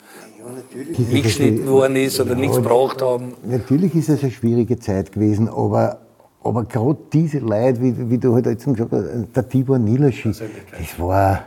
nicht 0.97 1.23
geschnitten 1.23 1.65
worden 1.67 1.95
ist 1.95 2.19
oder 2.19 2.35
nichts 2.35 2.57
gebraucht 2.57 3.01
haben. 3.01 3.33
Natürlich 3.45 3.95
ist 3.95 4.09
es 4.09 4.21
eine 4.21 4.31
schwierige 4.31 4.77
Zeit 4.77 5.13
gewesen, 5.13 5.47
aber, 5.47 6.01
aber 6.43 6.65
gerade 6.65 6.97
diese 7.13 7.39
Leute, 7.39 7.81
wie, 7.81 8.09
wie 8.09 8.17
du 8.17 8.33
halt 8.33 8.45
jetzt 8.45 8.65
gesagt 8.65 8.91
hast, 8.91 9.05
der 9.33 9.47
Tibor 9.47 9.79
Nilaschi, 9.79 10.31
das 10.31 10.99
war, 10.99 11.43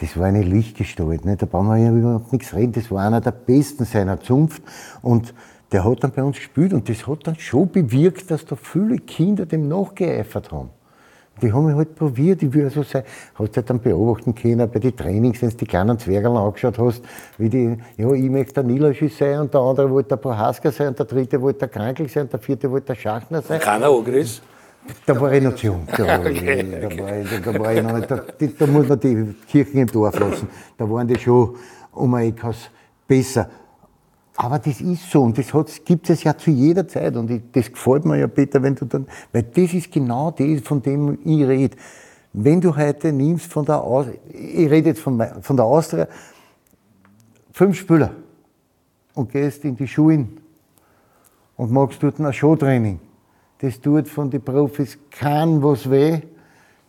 das 0.00 0.16
war 0.16 0.26
eine 0.26 0.42
Lichtgestalt. 0.42 1.24
Ne? 1.24 1.36
Da 1.36 1.46
brauchen 1.46 1.66
wir 1.70 1.78
ja 1.78 1.92
überhaupt 1.92 2.32
nichts 2.32 2.54
reden. 2.54 2.70
Das 2.70 2.92
war 2.92 3.04
einer 3.04 3.20
der 3.20 3.32
Besten 3.32 3.86
seiner 3.86 4.20
Zunft. 4.20 4.62
Und 5.02 5.34
der 5.72 5.84
hat 5.84 6.04
dann 6.04 6.12
bei 6.12 6.22
uns 6.22 6.36
gespielt 6.36 6.72
und 6.72 6.88
das 6.88 7.08
hat 7.08 7.26
dann 7.26 7.34
schon 7.34 7.68
bewirkt, 7.68 8.30
dass 8.30 8.44
da 8.44 8.54
viele 8.54 8.98
Kinder 8.98 9.46
dem 9.46 9.66
nachgeeifert 9.66 10.52
haben. 10.52 10.70
Die 11.42 11.52
haben 11.52 11.66
mich 11.66 11.74
halt 11.74 11.94
probiert, 11.94 12.42
ich 12.42 12.52
will 12.52 12.70
so 12.70 12.82
sein. 12.82 13.02
Hast 13.34 13.52
du 13.52 13.56
halt 13.56 13.70
dann 13.70 13.80
beobachten 13.80 14.34
können 14.34 14.70
bei 14.70 14.78
den 14.78 14.96
Trainings, 14.96 15.40
wenn 15.40 15.50
du 15.50 15.56
die 15.56 15.66
kleinen 15.66 15.98
Zwergerl 15.98 16.36
angeschaut 16.36 16.78
hast, 16.78 17.02
wie 17.38 17.48
die, 17.48 17.76
ja, 17.96 18.12
ich 18.12 18.30
möchte 18.30 18.54
der 18.54 18.64
Nilaschi 18.64 19.08
sein 19.08 19.40
und 19.40 19.54
der 19.54 19.60
andere 19.60 19.90
wollte 19.90 20.10
der 20.10 20.16
Prohaska 20.16 20.70
sein 20.70 20.88
und 20.88 20.98
der 20.98 21.06
dritte 21.06 21.40
wollte 21.40 21.60
der 21.60 21.68
Krankel 21.68 22.08
sein 22.08 22.24
und 22.24 22.32
der 22.32 22.40
vierte 22.40 22.70
wollte 22.70 22.88
der 22.88 22.94
Schachner 22.96 23.42
sein. 23.42 23.60
Keiner 23.60 23.90
Ogris? 23.90 24.42
Da 25.06 25.20
war 25.20 25.32
ich 25.32 25.42
noch 25.42 25.54
zu 25.54 25.66
jung. 25.66 25.86
Da, 25.96 26.24
ich, 26.24 26.40
da, 26.40 26.98
war 26.98 27.16
ich, 27.16 27.42
da, 27.42 27.58
war 27.58 27.74
ich 27.74 27.82
noch 27.82 27.92
nicht, 27.92 28.10
da, 28.10 28.22
da 28.58 28.66
muss 28.66 28.88
man 28.88 29.00
die 29.00 29.34
Kirchen 29.48 29.80
im 29.80 29.86
Dorf 29.86 30.18
lassen. 30.18 30.48
Da 30.76 30.88
waren 30.90 31.06
die 31.06 31.18
schon 31.18 31.56
um 31.92 32.14
ein 32.14 32.28
Eckhaus 32.28 32.70
besser. 33.06 33.48
Aber 34.42 34.58
das 34.58 34.80
ist 34.80 35.10
so 35.10 35.20
und 35.20 35.36
das 35.36 35.52
gibt 35.84 36.08
es 36.08 36.24
ja 36.24 36.34
zu 36.34 36.50
jeder 36.50 36.88
Zeit 36.88 37.14
und 37.14 37.30
ich, 37.30 37.42
das 37.52 37.70
gefällt 37.70 38.06
mir 38.06 38.20
ja, 38.20 38.26
Peter, 38.26 38.62
wenn 38.62 38.74
du 38.74 38.86
dann, 38.86 39.06
weil 39.32 39.42
das 39.42 39.74
ist 39.74 39.92
genau 39.92 40.30
das, 40.30 40.62
von 40.62 40.80
dem 40.80 41.18
ich 41.26 41.46
rede. 41.46 41.76
Wenn 42.32 42.58
du 42.58 42.74
heute 42.74 43.12
nimmst 43.12 43.52
von 43.52 43.66
der, 43.66 43.82
Aus, 43.82 44.06
ich 44.32 44.70
rede 44.70 44.88
jetzt 44.88 45.02
von, 45.02 45.22
von 45.42 45.56
der 45.58 45.66
Austria, 45.66 46.08
fünf 47.52 47.76
Spieler 47.80 48.12
und 49.12 49.30
gehst 49.30 49.62
in 49.66 49.76
die 49.76 49.86
Schulen 49.86 50.38
und 51.58 51.70
machst 51.70 52.02
dort 52.02 52.18
ein 52.18 52.32
Showtraining, 52.32 52.98
das 53.58 53.78
tut 53.78 54.08
von 54.08 54.30
den 54.30 54.40
Profis 54.40 54.98
kein 55.10 55.62
was 55.62 55.90
weh, 55.90 56.18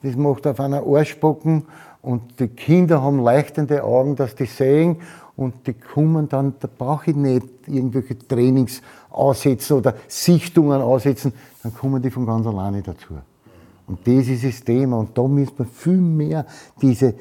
das 0.04 0.16
macht 0.16 0.48
auf 0.48 0.58
einer 0.62 0.84
Arschbocken 0.88 1.66
und 2.02 2.40
die 2.40 2.48
Kinder 2.48 3.02
haben 3.02 3.20
leuchtende 3.20 3.84
Augen, 3.84 4.16
dass 4.16 4.36
die 4.36 4.46
sehen 4.46 5.02
und 5.42 5.68
die 5.68 5.74
kommen 5.74 6.30
dann, 6.30 6.56
da 6.60 6.70
brauche 6.76 7.12
ich 7.12 7.18
nicht 7.18 7.46
irgendwelche 7.68 8.18
Trainings 8.18 8.82
aussetzen 9.10 9.78
oder 9.78 9.96
Sichtungen 10.08 10.82
aussetzen, 10.82 11.34
dann 11.64 11.74
kommen 11.74 12.02
die 12.02 12.10
von 12.10 12.26
ganz 12.26 12.48
alleine 12.48 12.82
dazu. 12.82 13.16
Und 13.88 14.08
das 14.08 14.28
ist 14.28 14.46
das 14.46 14.64
Thema. 14.64 15.00
Und 15.00 15.18
da 15.18 15.28
müssen 15.28 15.58
wir 15.58 15.66
viel 15.66 15.98
mehr 15.98 16.46
diese 16.82 17.14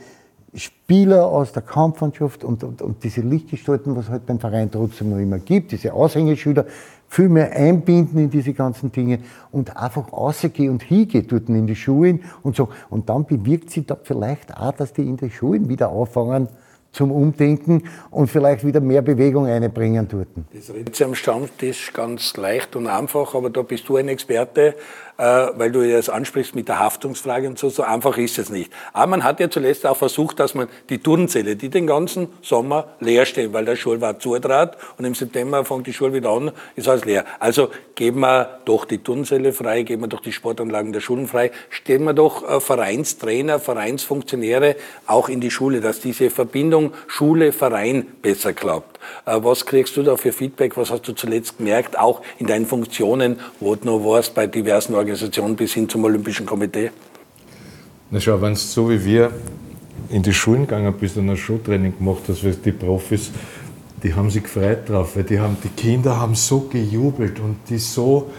Spieler 0.55 1.27
aus 1.27 1.53
der 1.53 1.62
Kampfmannschaft 1.62 2.45
und, 2.45 2.64
und, 2.64 2.83
und 2.83 3.05
diese 3.05 3.21
Lichtgestalten, 3.21 3.95
was 3.95 4.07
es 4.07 4.11
halt 4.11 4.27
beim 4.27 4.41
Verein 4.41 4.71
trotzdem 4.71 5.11
noch 5.11 5.18
immer 5.18 5.39
gibt, 5.39 5.73
diese 5.73 5.93
Aushängeschüler, 5.93 6.66
viel 7.07 7.29
mehr 7.29 7.53
einbinden 7.53 8.18
in 8.21 8.31
diese 8.31 8.53
ganzen 8.53 8.93
Dinge 8.93 9.21
und 9.51 9.77
einfach 9.77 10.12
rausgehen 10.12 10.71
und 10.71 10.83
hingehen 10.83 11.27
dort 11.29 11.49
in 11.49 11.66
die 11.66 11.77
Schulen 11.77 12.21
und 12.43 12.57
so. 12.57 12.68
Und 12.89 13.09
dann 13.09 13.27
bewirkt 13.27 13.71
sich 13.71 13.87
da 13.87 13.97
vielleicht 14.01 14.57
auch, 14.57 14.73
dass 14.73 14.93
die 14.93 15.03
in 15.03 15.16
den 15.16 15.31
Schulen 15.31 15.68
wieder 15.68 15.91
anfangen, 15.91 16.49
zum 16.93 17.12
Umdenken 17.12 17.84
und 18.11 18.28
vielleicht 18.28 18.64
wieder 18.64 18.80
mehr 18.80 19.03
Bewegung 19.03 19.47
einbringen 19.47 20.09
dort. 20.09 20.28
Das 20.53 20.66
sich 20.66 21.05
am 21.05 21.14
Stammtisch 21.14 21.93
ganz 21.93 22.36
leicht 22.36 22.74
und 22.76 22.86
einfach, 22.86 23.34
aber 23.34 23.51
da 23.51 23.62
bist 23.62 23.88
du 23.88 23.97
ein 23.97 24.09
Experte, 24.09 24.74
weil 25.21 25.71
du 25.71 25.87
das 25.89 26.09
ansprichst 26.09 26.55
mit 26.55 26.68
der 26.68 26.79
Haftungsfrage 26.79 27.49
und 27.49 27.59
so. 27.59 27.68
So 27.68 27.83
einfach 27.83 28.16
ist 28.16 28.39
es 28.39 28.49
nicht. 28.49 28.73
Aber 28.93 29.09
man 29.09 29.25
hat 29.25 29.41
ja 29.41 29.51
zuletzt 29.51 29.87
auch 29.87 29.97
versucht, 29.97 30.41
dass 30.41 30.55
man 30.55 30.68
die 30.89 30.99
Turnzelle, 30.99 31.57
die 31.57 31.68
den 31.68 31.87
ganzen 31.87 32.29
Sommer 32.41 32.89
leer 33.01 33.27
stehen, 33.27 33.53
weil 33.53 33.64
der 33.64 33.77
Schulwart 33.77 34.23
zutrat 34.23 34.77
und 34.97 35.05
im 35.05 35.14
September 35.14 35.64
fängt 35.64 35.87
die 35.87 35.93
Schule 35.93 36.14
wieder 36.14 36.31
an, 36.31 36.53
ist 36.77 36.89
alles 36.89 37.05
leer. 37.05 37.25
Also 37.39 37.71
geben 37.95 38.21
wir 38.21 38.61
doch 38.64 38.85
die 38.85 38.99
Turnzelle 38.99 39.53
frei, 39.53 39.83
geben 39.83 40.03
wir 40.03 40.09
doch 40.09 40.21
die 40.21 40.33
Sportanlagen 40.33 40.93
der 40.93 41.01
Schulen 41.01 41.27
frei, 41.27 41.51
stellen 41.68 42.05
wir 42.05 42.14
doch 42.14 42.49
äh, 42.49 42.61
Vereinstrainer, 42.61 43.59
Vereinsfunktionäre 43.59 44.77
auch 45.07 45.29
in 45.29 45.41
die 45.41 45.51
Schule, 45.51 45.81
dass 45.81 46.01
diese 46.01 46.31
Verbindung 46.31 46.93
Schule-Verein 47.09 48.07
besser 48.23 48.53
klappt. 48.53 48.99
Äh, 49.26 49.38
was 49.42 49.64
kriegst 49.66 49.96
du 49.96 50.03
da 50.03 50.16
für 50.16 50.32
Feedback? 50.32 50.76
Was 50.76 50.90
hast 50.90 51.07
du 51.09 51.12
zuletzt 51.12 51.59
gemerkt, 51.59 51.98
auch 51.98 52.22
in 52.38 52.46
deinen 52.46 52.66
Funktionen, 52.66 53.38
wo 53.61 53.74
du 53.74 53.86
noch 53.86 54.05
warst 54.05 54.34
bei 54.34 54.46
diversen 54.46 54.94
Organisationen 54.94 55.57
bis 55.57 55.74
hin 55.74 55.88
zum 55.88 56.05
Olympischen 56.05 56.46
Komitee? 56.46 56.90
Na 58.11 58.20
schau, 58.20 58.40
wenn 58.40 58.55
es 58.55 58.72
so 58.72 58.90
wie 58.90 59.05
wir 59.05 59.30
in 60.09 60.22
die 60.22 60.32
Schulen 60.32 60.62
gegangen 60.62 60.92
bist 60.98 61.16
und 61.16 61.30
ein 61.30 61.36
Showtraining 61.36 61.96
gemacht 61.98 62.22
hast, 62.28 62.44
weil 62.44 62.55
die 62.55 62.72
Profis, 62.72 63.30
die 64.03 64.12
haben 64.12 64.30
sich 64.30 64.42
gefreut 64.42 64.88
drauf, 64.88 65.16
weil 65.16 65.24
die, 65.24 65.38
haben, 65.38 65.57
die 65.62 65.68
Kinder 65.68 66.18
haben 66.18 66.34
so 66.34 66.61
gejubelt 66.61 67.38
und 67.38 67.59
die 67.68 67.78
so, 67.78 68.30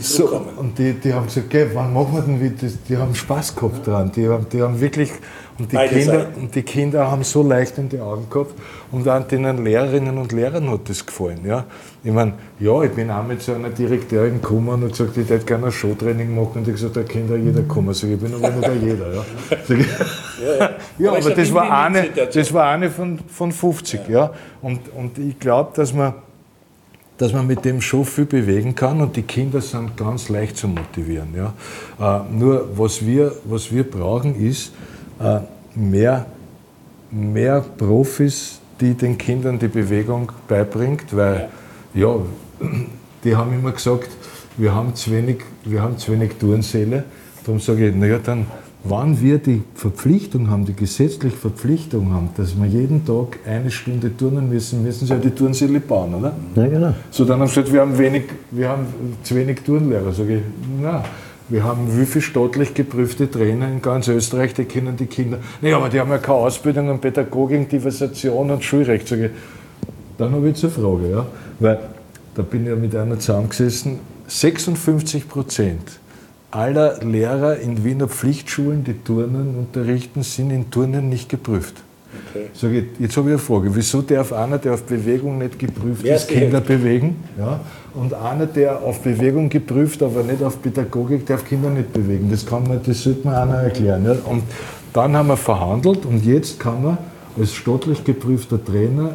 so 0.00 0.42
und 0.58 0.78
die, 0.78 0.92
die 0.92 1.12
haben 1.12 1.26
gesagt, 1.26 1.46
okay, 1.46 1.68
wann 1.72 1.94
machen 1.94 2.14
wir 2.14 2.22
denn 2.22 2.40
wieder, 2.40 2.72
die 2.88 2.96
haben 2.96 3.14
Spaß 3.14 3.56
gehabt 3.56 3.86
dran, 3.86 4.12
die, 4.12 4.28
die 4.52 4.62
haben 4.62 4.80
wirklich 4.80 5.10
und 5.56 5.70
die, 5.70 5.76
Kinder, 5.76 6.26
und 6.34 6.54
die 6.54 6.62
Kinder 6.62 7.10
haben 7.10 7.22
so 7.22 7.42
leicht 7.42 7.78
in 7.78 7.88
die 7.88 8.00
Augen 8.00 8.28
gehabt 8.28 8.54
und 8.90 9.08
auch 9.08 9.24
den 9.26 9.64
Lehrerinnen 9.64 10.18
und 10.18 10.32
Lehrern 10.32 10.68
hat 10.68 10.88
das 10.88 11.06
gefallen. 11.06 11.40
Ja. 11.46 11.64
Ich 12.02 12.12
meine, 12.12 12.32
ja, 12.58 12.82
ich 12.82 12.90
bin 12.90 13.08
auch 13.08 13.24
mit 13.24 13.40
so 13.40 13.54
einer 13.54 13.70
Direktorin 13.70 14.40
gekommen 14.40 14.82
und 14.82 14.90
gesagt, 14.90 15.16
ich 15.16 15.28
hätte 15.30 15.44
gerne 15.44 15.66
ein 15.66 15.72
Showtraining 15.72 16.34
machen 16.34 16.52
und 16.56 16.68
ich 16.68 16.74
gesagt, 16.74 16.96
da 16.96 17.04
kann 17.04 17.28
ja 17.28 17.36
jeder 17.36 17.62
kommen. 17.62 17.94
Sag, 17.94 18.10
ich 18.10 18.18
bin 18.18 18.34
aber 18.34 18.50
nicht 18.50 18.82
jeder. 18.82 19.14
Ja, 19.14 19.24
Sag, 19.64 19.78
ja, 19.78 19.84
ja. 20.58 20.70
ja 20.98 21.08
aber, 21.10 21.18
aber 21.18 21.30
das 21.30 21.54
war, 21.54 21.84
eine, 21.84 22.08
das 22.10 22.52
war 22.52 22.70
eine 22.70 22.90
von, 22.90 23.20
von 23.28 23.52
50. 23.52 24.08
Ja. 24.08 24.32
Und, 24.60 24.80
und 24.92 25.18
ich 25.18 25.38
glaube, 25.38 25.70
dass 25.76 25.94
man 25.94 26.14
dass 27.16 27.32
man 27.32 27.46
mit 27.46 27.64
dem 27.64 27.80
schon 27.80 28.04
viel 28.04 28.24
bewegen 28.24 28.74
kann 28.74 29.00
und 29.00 29.14
die 29.14 29.22
Kinder 29.22 29.60
sind 29.60 29.96
ganz 29.96 30.28
leicht 30.28 30.56
zu 30.56 30.66
motivieren. 30.66 31.28
Ja. 31.36 31.54
Äh, 32.00 32.34
nur 32.34 32.68
was 32.76 33.06
wir, 33.06 33.32
was 33.44 33.72
wir 33.72 33.88
brauchen 33.88 34.34
ist, 34.34 34.72
mehr, 35.74 36.26
mehr 37.10 37.64
Profis, 37.76 38.60
die 38.80 38.94
den 38.94 39.16
Kindern 39.18 39.58
die 39.58 39.68
Bewegung 39.68 40.32
beibringt, 40.48 41.14
weil 41.16 41.48
ja, 41.94 42.16
die 43.22 43.36
haben 43.36 43.52
immer 43.52 43.72
gesagt, 43.72 44.08
wir 44.56 44.74
haben 44.74 44.94
zu 44.94 45.10
wenig, 45.10 45.38
wir 45.64 45.82
haben 45.82 45.98
zu 45.98 46.12
wenig 46.12 46.32
Turnsäle. 46.38 47.04
Darum 47.44 47.60
sage 47.60 47.88
ich, 47.88 47.94
naja, 47.94 48.18
dann, 48.22 48.46
wann 48.84 49.20
wir 49.20 49.38
die 49.38 49.62
Verpflichtung 49.74 50.50
haben, 50.50 50.64
die 50.64 50.74
gesetzliche 50.74 51.36
Verpflichtung 51.36 52.12
haben, 52.12 52.30
dass 52.36 52.56
wir 52.56 52.66
jeden 52.66 53.04
Tag 53.04 53.38
eine 53.46 53.70
Stunde 53.70 54.16
turnen 54.16 54.48
müssen, 54.48 54.82
müssen 54.82 55.06
sie 55.06 55.12
ja 55.12 55.18
die 55.18 55.30
Turnsäle 55.30 55.80
bauen, 55.80 56.14
oder? 56.14 56.34
Ja, 56.54 56.66
genau. 56.66 56.94
So, 57.10 57.24
dann 57.24 57.40
haben 57.40 57.48
sie 57.48 57.54
gesagt, 57.54 57.72
wir 57.72 57.80
haben, 57.80 57.98
wenig, 57.98 58.24
wir 58.50 58.68
haben 58.68 58.86
zu 59.22 59.34
wenig 59.34 59.60
Turnlehrer. 59.62 60.12
Sag 60.12 60.28
ich, 60.28 60.42
na, 60.80 61.02
wir 61.48 61.62
haben 61.62 61.98
wie 61.98 62.06
viele 62.06 62.22
staatlich 62.22 62.74
geprüfte 62.74 63.30
Trainer 63.30 63.68
in 63.68 63.82
ganz 63.82 64.08
Österreich, 64.08 64.54
die 64.54 64.64
kennen 64.64 64.96
die 64.96 65.06
Kinder. 65.06 65.38
Nee, 65.60 65.72
aber 65.72 65.88
die 65.88 66.00
haben 66.00 66.10
ja 66.10 66.18
keine 66.18 66.38
Ausbildung 66.38 66.90
in 66.90 67.00
Pädagogik, 67.00 67.68
Diversation 67.68 68.50
und 68.50 68.64
Schulrecht. 68.64 69.10
Dann 69.10 70.32
habe 70.32 70.48
ich 70.48 70.62
eine 70.62 70.72
Frage, 70.72 71.10
ja? 71.10 71.26
weil 71.60 71.78
da 72.34 72.42
bin 72.42 72.62
ich 72.62 72.68
ja 72.68 72.76
mit 72.76 72.96
einer 72.96 73.18
zusammengesessen, 73.18 73.98
56 74.26 75.28
Prozent 75.28 76.00
aller 76.50 77.04
Lehrer 77.04 77.58
in 77.58 77.84
Wiener 77.84 78.08
Pflichtschulen, 78.08 78.84
die 78.84 78.94
Turnen 78.94 79.56
unterrichten, 79.56 80.22
sind 80.22 80.50
in 80.50 80.70
Turnen 80.70 81.08
nicht 81.08 81.28
geprüft. 81.28 81.83
Okay. 82.30 82.46
Sag 82.52 82.72
ich, 82.72 82.84
jetzt 82.98 83.16
habe 83.16 83.28
ich 83.28 83.34
eine 83.34 83.38
Frage. 83.38 83.74
Wieso 83.74 84.02
darf 84.02 84.32
einer, 84.32 84.58
der 84.58 84.74
auf 84.74 84.82
Bewegung 84.84 85.38
nicht 85.38 85.58
geprüft 85.58 86.04
ist, 86.04 86.28
Kinder 86.28 86.60
bewegen? 86.60 87.16
Ja? 87.38 87.60
Und 87.94 88.14
einer, 88.14 88.46
der 88.46 88.82
auf 88.82 89.00
Bewegung 89.00 89.48
geprüft, 89.48 90.02
aber 90.02 90.22
nicht 90.22 90.42
auf 90.42 90.60
Pädagogik, 90.60 91.26
darf 91.26 91.44
Kinder 91.44 91.70
nicht 91.70 91.92
bewegen. 91.92 92.30
Das, 92.30 92.44
kann 92.44 92.66
man, 92.66 92.80
das 92.84 93.02
sollte 93.02 93.26
man 93.26 93.34
einer 93.34 93.62
erklären. 93.62 94.04
Ja? 94.04 94.16
Und 94.24 94.42
dann 94.92 95.16
haben 95.16 95.28
wir 95.28 95.36
verhandelt 95.36 96.06
und 96.06 96.24
jetzt 96.24 96.58
kann 96.60 96.82
man 96.82 96.98
als 97.38 97.52
staatlich 97.54 98.04
geprüfter 98.04 98.64
Trainer 98.64 99.10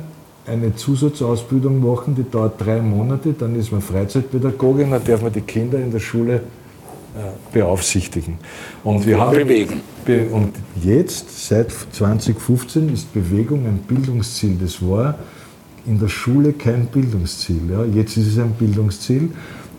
eine 0.46 0.76
Zusatzausbildung 0.76 1.80
machen, 1.82 2.16
die 2.16 2.30
dauert 2.30 2.60
drei 2.60 2.82
Monate, 2.82 3.34
dann 3.34 3.56
ist 3.56 3.72
man 3.72 3.82
Freizeitpädagoge 3.82 4.84
und 4.84 4.92
dann 4.92 5.04
darf 5.04 5.22
man 5.22 5.32
die 5.32 5.42
Kinder 5.42 5.80
in 5.80 5.92
der 5.92 6.00
Schule 6.00 6.42
beaufsichtigen. 7.52 8.38
Und 8.84 9.06
wir 9.06 9.20
haben 9.20 9.36
bewegen. 9.36 9.82
Und 10.32 10.54
jetzt, 10.82 11.48
seit 11.48 11.72
2015, 11.72 12.90
ist 12.90 13.14
Bewegung 13.14 13.66
ein 13.66 13.80
Bildungsziel. 13.80 14.58
Das 14.62 14.82
war 14.82 15.16
in 15.86 16.00
der 16.00 16.08
Schule 16.08 16.54
kein 16.54 16.88
Bildungsziel. 16.88 17.62
Ja. 17.70 17.84
Jetzt 17.86 18.18
ist 18.18 18.28
es 18.28 18.40
ein 18.40 18.52
Bildungsziel. 18.52 19.32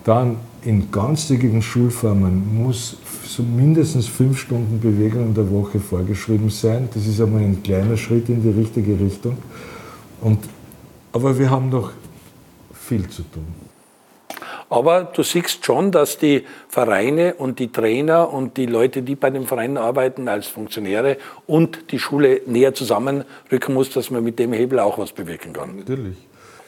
Dann 0.05 0.37
in 0.63 0.91
ganztägigen 0.91 1.63
Schulformen 1.63 2.63
muss 2.63 2.97
so 3.25 3.43
mindestens 3.43 4.07
fünf 4.07 4.39
Stunden 4.39 4.81
Bewegung 4.81 5.29
in 5.29 5.35
der 5.35 5.51
Woche 5.51 5.79
vorgeschrieben 5.79 6.51
sein. 6.51 6.89
Das 6.93 7.07
ist 7.07 7.21
einmal 7.21 7.43
ein 7.43 7.63
kleiner 7.63 7.97
Schritt 7.97 8.29
in 8.29 8.43
die 8.43 8.51
richtige 8.51 8.99
Richtung. 8.99 9.39
Und, 10.21 10.39
aber 11.13 11.39
wir 11.39 11.49
haben 11.49 11.71
noch 11.71 11.93
viel 12.75 13.09
zu 13.09 13.23
tun. 13.23 13.70
Aber 14.71 15.03
du 15.03 15.25
siehst 15.25 15.67
schon, 15.67 15.91
dass 15.91 16.17
die 16.17 16.47
Vereine 16.69 17.35
und 17.35 17.59
die 17.59 17.73
Trainer 17.73 18.33
und 18.33 18.57
die 18.57 18.67
Leute, 18.67 19.03
die 19.03 19.17
bei 19.17 19.31
den 19.31 19.47
Vereinen 19.47 19.77
arbeiten 19.77 20.29
als 20.29 20.47
Funktionäre 20.47 21.17
und 21.49 21.91
die 21.91 21.99
Schule 21.99 22.41
näher 22.47 22.73
zusammenrücken 22.73 23.75
muss, 23.75 23.91
dass 23.91 24.11
man 24.11 24.23
mit 24.23 24.39
dem 24.39 24.53
Hebel 24.53 24.79
auch 24.79 24.97
was 24.97 25.13
bewirken 25.13 25.53
kann. 25.53 25.79
Natürlich. 25.79 26.17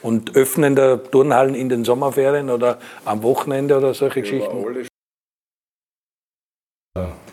Und 0.01 0.35
öffnen 0.35 0.75
der 0.75 1.01
Turnhallen 1.01 1.55
in 1.55 1.69
den 1.69 1.85
Sommerferien 1.85 2.49
oder 2.49 2.77
am 3.05 3.23
Wochenende 3.23 3.77
oder 3.77 3.93
solche 3.93 4.19
ja, 4.19 4.25
Geschichten. 4.25 4.87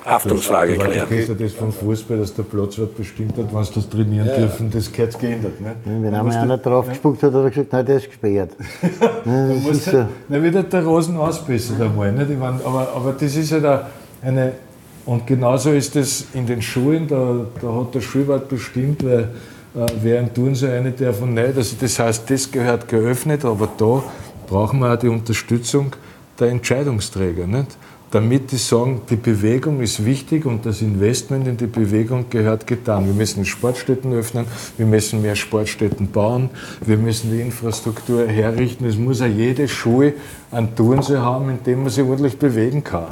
Haftungsfrage 0.04 0.74
klären. 0.74 1.08
Du 1.08 1.14
kennst 1.14 1.28
ja 1.28 1.34
das 1.34 1.52
vom 1.52 1.72
Fußball, 1.72 2.18
dass 2.18 2.34
der 2.34 2.42
Platzwart 2.44 2.96
bestimmt 2.96 3.36
hat, 3.36 3.46
wann 3.50 3.64
sie 3.64 3.74
das 3.74 3.88
trainieren 3.88 4.26
ja. 4.26 4.36
dürfen, 4.36 4.70
das 4.70 4.90
gehört 4.90 5.18
geändert. 5.18 5.60
Ne? 5.60 5.74
Wenn 5.84 6.14
einmal 6.14 6.36
einer 6.36 6.58
drauf 6.58 6.88
gespuckt 6.88 7.22
hat, 7.22 7.32
hat 7.32 7.42
er 7.42 7.50
gesagt, 7.50 7.72
nein, 7.72 7.86
der 7.86 7.96
ist 7.96 8.06
gesperrt. 8.06 8.50
nein, 9.24 9.62
das 9.66 9.76
ist 9.76 9.84
so. 9.86 10.06
Dann 10.28 10.42
wird 10.42 10.72
der 10.72 10.84
Rosen 10.84 11.16
ausbessert 11.16 11.80
einmal. 11.80 12.12
Nicht? 12.12 12.30
Ich 12.30 12.38
mein, 12.38 12.60
aber, 12.64 12.88
aber 12.94 13.12
das 13.18 13.36
ist 13.36 13.52
halt 13.52 13.84
eine, 14.22 14.52
und 15.06 15.26
genauso 15.26 15.70
ist 15.70 15.96
es 15.96 16.26
in 16.34 16.46
den 16.46 16.62
Schulen, 16.62 17.08
da, 17.08 17.46
da 17.60 17.74
hat 17.74 17.94
der 17.94 18.00
Schulwart 18.00 18.48
bestimmt, 18.48 19.04
weil 19.04 19.28
äh, 19.74 19.86
während 20.02 20.34
tun 20.34 20.54
sie 20.54 20.68
eine 20.68 20.92
davon 20.92 21.34
nicht. 21.34 21.56
Also 21.56 21.76
das 21.80 21.98
heißt, 21.98 22.30
das 22.30 22.50
gehört 22.50 22.88
geöffnet, 22.88 23.44
aber 23.44 23.68
da 23.76 24.02
brauchen 24.46 24.80
wir 24.80 24.92
auch 24.92 24.98
die 24.98 25.08
Unterstützung 25.08 25.94
der 26.38 26.48
Entscheidungsträger. 26.48 27.46
Nicht? 27.46 27.76
Damit 28.10 28.50
die 28.50 28.56
sagen, 28.56 29.02
die 29.08 29.16
Bewegung 29.16 29.80
ist 29.80 30.04
wichtig 30.04 30.44
und 30.44 30.66
das 30.66 30.82
Investment 30.82 31.46
in 31.46 31.56
die 31.56 31.66
Bewegung 31.66 32.26
gehört 32.28 32.66
getan. 32.66 33.06
Wir 33.06 33.12
müssen 33.12 33.44
Sportstätten 33.44 34.12
öffnen, 34.12 34.46
wir 34.76 34.86
müssen 34.86 35.22
mehr 35.22 35.36
Sportstätten 35.36 36.10
bauen, 36.10 36.50
wir 36.84 36.96
müssen 36.96 37.30
die 37.30 37.40
Infrastruktur 37.40 38.26
herrichten. 38.26 38.84
Es 38.86 38.96
muss 38.96 39.20
ja 39.20 39.26
jede 39.26 39.68
Schule 39.68 40.14
einen 40.50 40.74
Turnsee 40.74 41.18
haben, 41.18 41.50
in 41.50 41.62
dem 41.62 41.82
man 41.82 41.90
sich 41.90 42.04
ordentlich 42.04 42.36
bewegen 42.36 42.82
kann. 42.82 43.06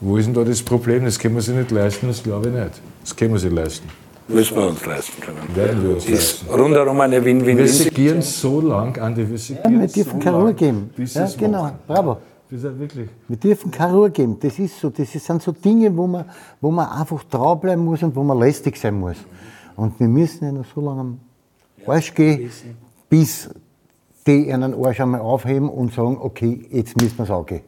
Wo 0.00 0.18
ist 0.18 0.26
denn 0.26 0.34
da 0.34 0.44
das 0.44 0.62
Problem? 0.62 1.06
Das 1.06 1.18
können 1.18 1.34
wir 1.34 1.42
sich 1.42 1.54
nicht 1.54 1.70
leisten, 1.70 2.08
das 2.08 2.22
glaube 2.22 2.48
ich 2.48 2.54
nicht. 2.54 2.82
Das 3.02 3.16
können 3.16 3.32
wir 3.32 3.40
sich 3.40 3.52
leisten. 3.52 3.88
Müssen 4.28 4.56
wir 4.56 4.68
uns 4.68 4.84
leisten 4.84 5.20
können. 5.20 5.38
Werden 5.54 5.82
wir 5.82 5.94
uns 5.94 6.06
ist 6.06 6.42
leisten. 6.42 6.60
rundherum 6.60 7.00
eine 7.00 7.24
Win-Win-Win. 7.24 7.58
Wir 7.58 7.68
segieren 7.68 8.22
so 8.22 8.60
lang 8.60 8.98
an 8.98 9.14
die 9.14 9.28
wir 9.28 9.36
ja, 9.38 9.80
wir 9.80 9.86
dürfen 9.86 10.20
keine 10.20 10.36
Ruhe 10.36 10.54
geben. 10.54 10.90
Ja, 10.96 11.28
genau, 11.38 11.62
machen. 11.62 11.78
bravo. 11.86 12.18
Das 12.54 12.62
ist 12.62 12.78
wirklich. 12.78 13.08
Wir 13.26 13.36
dürfen 13.36 13.68
keine 13.72 13.94
Ruhe 13.94 14.10
geben. 14.12 14.38
Das 14.38 14.60
ist 14.60 14.78
so. 14.78 14.88
Das 14.88 15.10
sind 15.10 15.42
so 15.42 15.50
Dinge, 15.50 15.96
wo 15.96 16.06
man, 16.06 16.24
wo 16.60 16.70
man 16.70 16.88
einfach 16.88 17.24
dranbleiben 17.24 17.84
muss 17.84 18.04
und 18.04 18.14
wo 18.14 18.22
man 18.22 18.38
lästig 18.38 18.76
sein 18.76 18.94
muss. 18.94 19.16
Und 19.74 19.98
wir 19.98 20.06
müssen 20.06 20.44
ja 20.44 20.52
noch 20.52 20.64
so 20.72 20.80
lange 20.80 21.00
am 21.00 21.20
Arsch 21.84 22.14
gehen, 22.14 22.48
bis 23.08 23.50
die 24.24 24.52
einen 24.52 24.72
Arsch 24.72 25.00
einmal 25.00 25.20
aufheben 25.20 25.68
und 25.68 25.92
sagen, 25.94 26.16
okay, 26.20 26.64
jetzt 26.70 26.96
müssen 26.96 27.18
wir 27.18 27.24
es 27.24 27.30
angehen. 27.32 27.62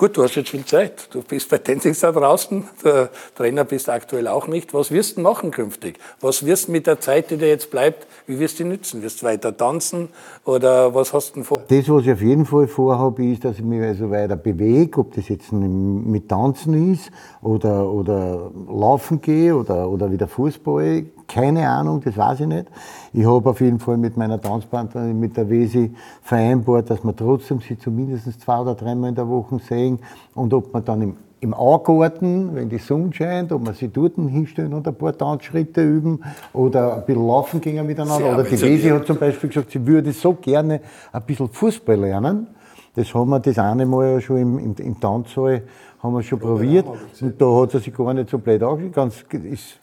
Gut, 0.00 0.16
du 0.16 0.22
hast 0.22 0.34
jetzt 0.34 0.48
viel 0.48 0.64
Zeit. 0.64 1.10
Du 1.12 1.20
bist 1.20 1.50
bei 1.50 1.58
Tenzings 1.58 2.00
da 2.00 2.10
draußen, 2.10 2.64
der 2.82 3.10
Trainer 3.34 3.64
bist 3.64 3.90
aktuell 3.90 4.28
auch 4.28 4.48
nicht. 4.48 4.72
Was 4.72 4.90
wirst 4.90 5.18
du 5.18 5.20
machen 5.20 5.50
künftig? 5.50 5.98
Was 6.22 6.46
wirst 6.46 6.68
du 6.68 6.72
mit 6.72 6.86
der 6.86 7.00
Zeit, 7.00 7.30
die 7.30 7.36
dir 7.36 7.48
jetzt 7.48 7.70
bleibt, 7.70 8.06
wie 8.26 8.38
wirst 8.38 8.58
du 8.58 8.62
die 8.62 8.70
nützen? 8.70 9.02
Wirst 9.02 9.20
du 9.20 9.26
weiter 9.26 9.54
tanzen 9.54 10.08
oder 10.46 10.94
was 10.94 11.12
hast 11.12 11.36
du 11.36 11.44
vor? 11.44 11.58
Das, 11.68 11.86
was 11.90 12.04
ich 12.04 12.12
auf 12.12 12.22
jeden 12.22 12.46
Fall 12.46 12.66
vorhabe, 12.66 13.26
ist, 13.26 13.44
dass 13.44 13.58
ich 13.58 13.62
mich 13.62 13.82
also 13.82 14.10
weiter 14.10 14.36
bewege, 14.36 15.00
ob 15.00 15.14
das 15.14 15.28
jetzt 15.28 15.52
mit 15.52 16.30
Tanzen 16.30 16.94
ist 16.94 17.10
oder, 17.42 17.86
oder 17.92 18.50
Laufen 18.70 19.20
gehe 19.20 19.54
oder, 19.54 19.86
oder 19.86 20.10
wieder 20.10 20.28
Fußball 20.28 21.04
keine 21.32 21.68
Ahnung, 21.68 22.00
das 22.04 22.16
weiß 22.16 22.40
ich 22.40 22.46
nicht. 22.46 22.66
Ich 23.12 23.24
habe 23.24 23.50
auf 23.50 23.60
jeden 23.60 23.78
Fall 23.78 23.96
mit 23.96 24.16
meiner 24.16 24.40
Tanzpartnerin, 24.40 25.18
mit 25.18 25.36
der 25.36 25.48
Wesi, 25.48 25.94
vereinbart, 26.22 26.90
dass 26.90 27.04
wir 27.04 27.14
trotzdem 27.14 27.60
sie 27.60 27.78
zumindest 27.78 28.40
zwei 28.40 28.58
oder 28.58 28.74
dreimal 28.74 29.10
in 29.10 29.14
der 29.14 29.28
Woche 29.28 29.58
sehen 29.60 29.98
und 30.34 30.52
ob 30.52 30.72
man 30.72 30.84
dann 30.84 31.02
im 31.02 31.16
im 31.42 31.54
Augarten, 31.54 32.54
wenn 32.54 32.68
die 32.68 32.76
Sonne 32.78 33.12
scheint, 33.12 33.50
ob 33.50 33.64
man 33.64 33.74
sie 33.74 33.88
dort 33.88 34.14
hinstellen 34.14 34.74
und 34.74 34.86
ein 34.86 34.94
paar 34.94 35.16
Tanzschritte 35.16 35.82
üben 35.82 36.22
oder 36.52 36.96
ein 36.98 37.06
bisschen 37.06 37.26
laufen 37.26 37.60
gehen 37.62 37.86
miteinander. 37.86 38.16
Sehr 38.18 38.34
oder 38.34 38.44
die 38.44 38.60
Wesi 38.60 38.88
hat 38.90 39.06
zum 39.06 39.16
Beispiel 39.16 39.48
gesagt, 39.48 39.70
sie 39.70 39.86
würde 39.86 40.12
so 40.12 40.34
gerne 40.34 40.82
ein 41.12 41.22
bisschen 41.22 41.48
Fußball 41.48 41.96
lernen. 41.96 42.46
Das 42.94 43.14
haben 43.14 43.30
wir 43.30 43.40
das 43.40 43.58
eine 43.58 43.86
Mal 43.86 44.12
ja 44.12 44.20
schon 44.20 44.36
im, 44.36 44.58
im, 44.58 44.74
im 44.76 45.00
Tanzsaal 45.00 45.62
haben 46.02 46.14
wir 46.14 46.22
schon 46.22 46.40
ja, 46.40 46.46
probiert. 46.46 46.86
Und 47.20 47.40
da 47.40 47.46
hat 47.62 47.70
sie 47.70 47.78
sich 47.78 47.94
gar 47.94 48.12
nicht 48.12 48.28
so 48.28 48.38
blöd 48.38 48.62
angeschaut. 48.62 48.92
Ganz, 48.92 49.24
ist 49.44 49.79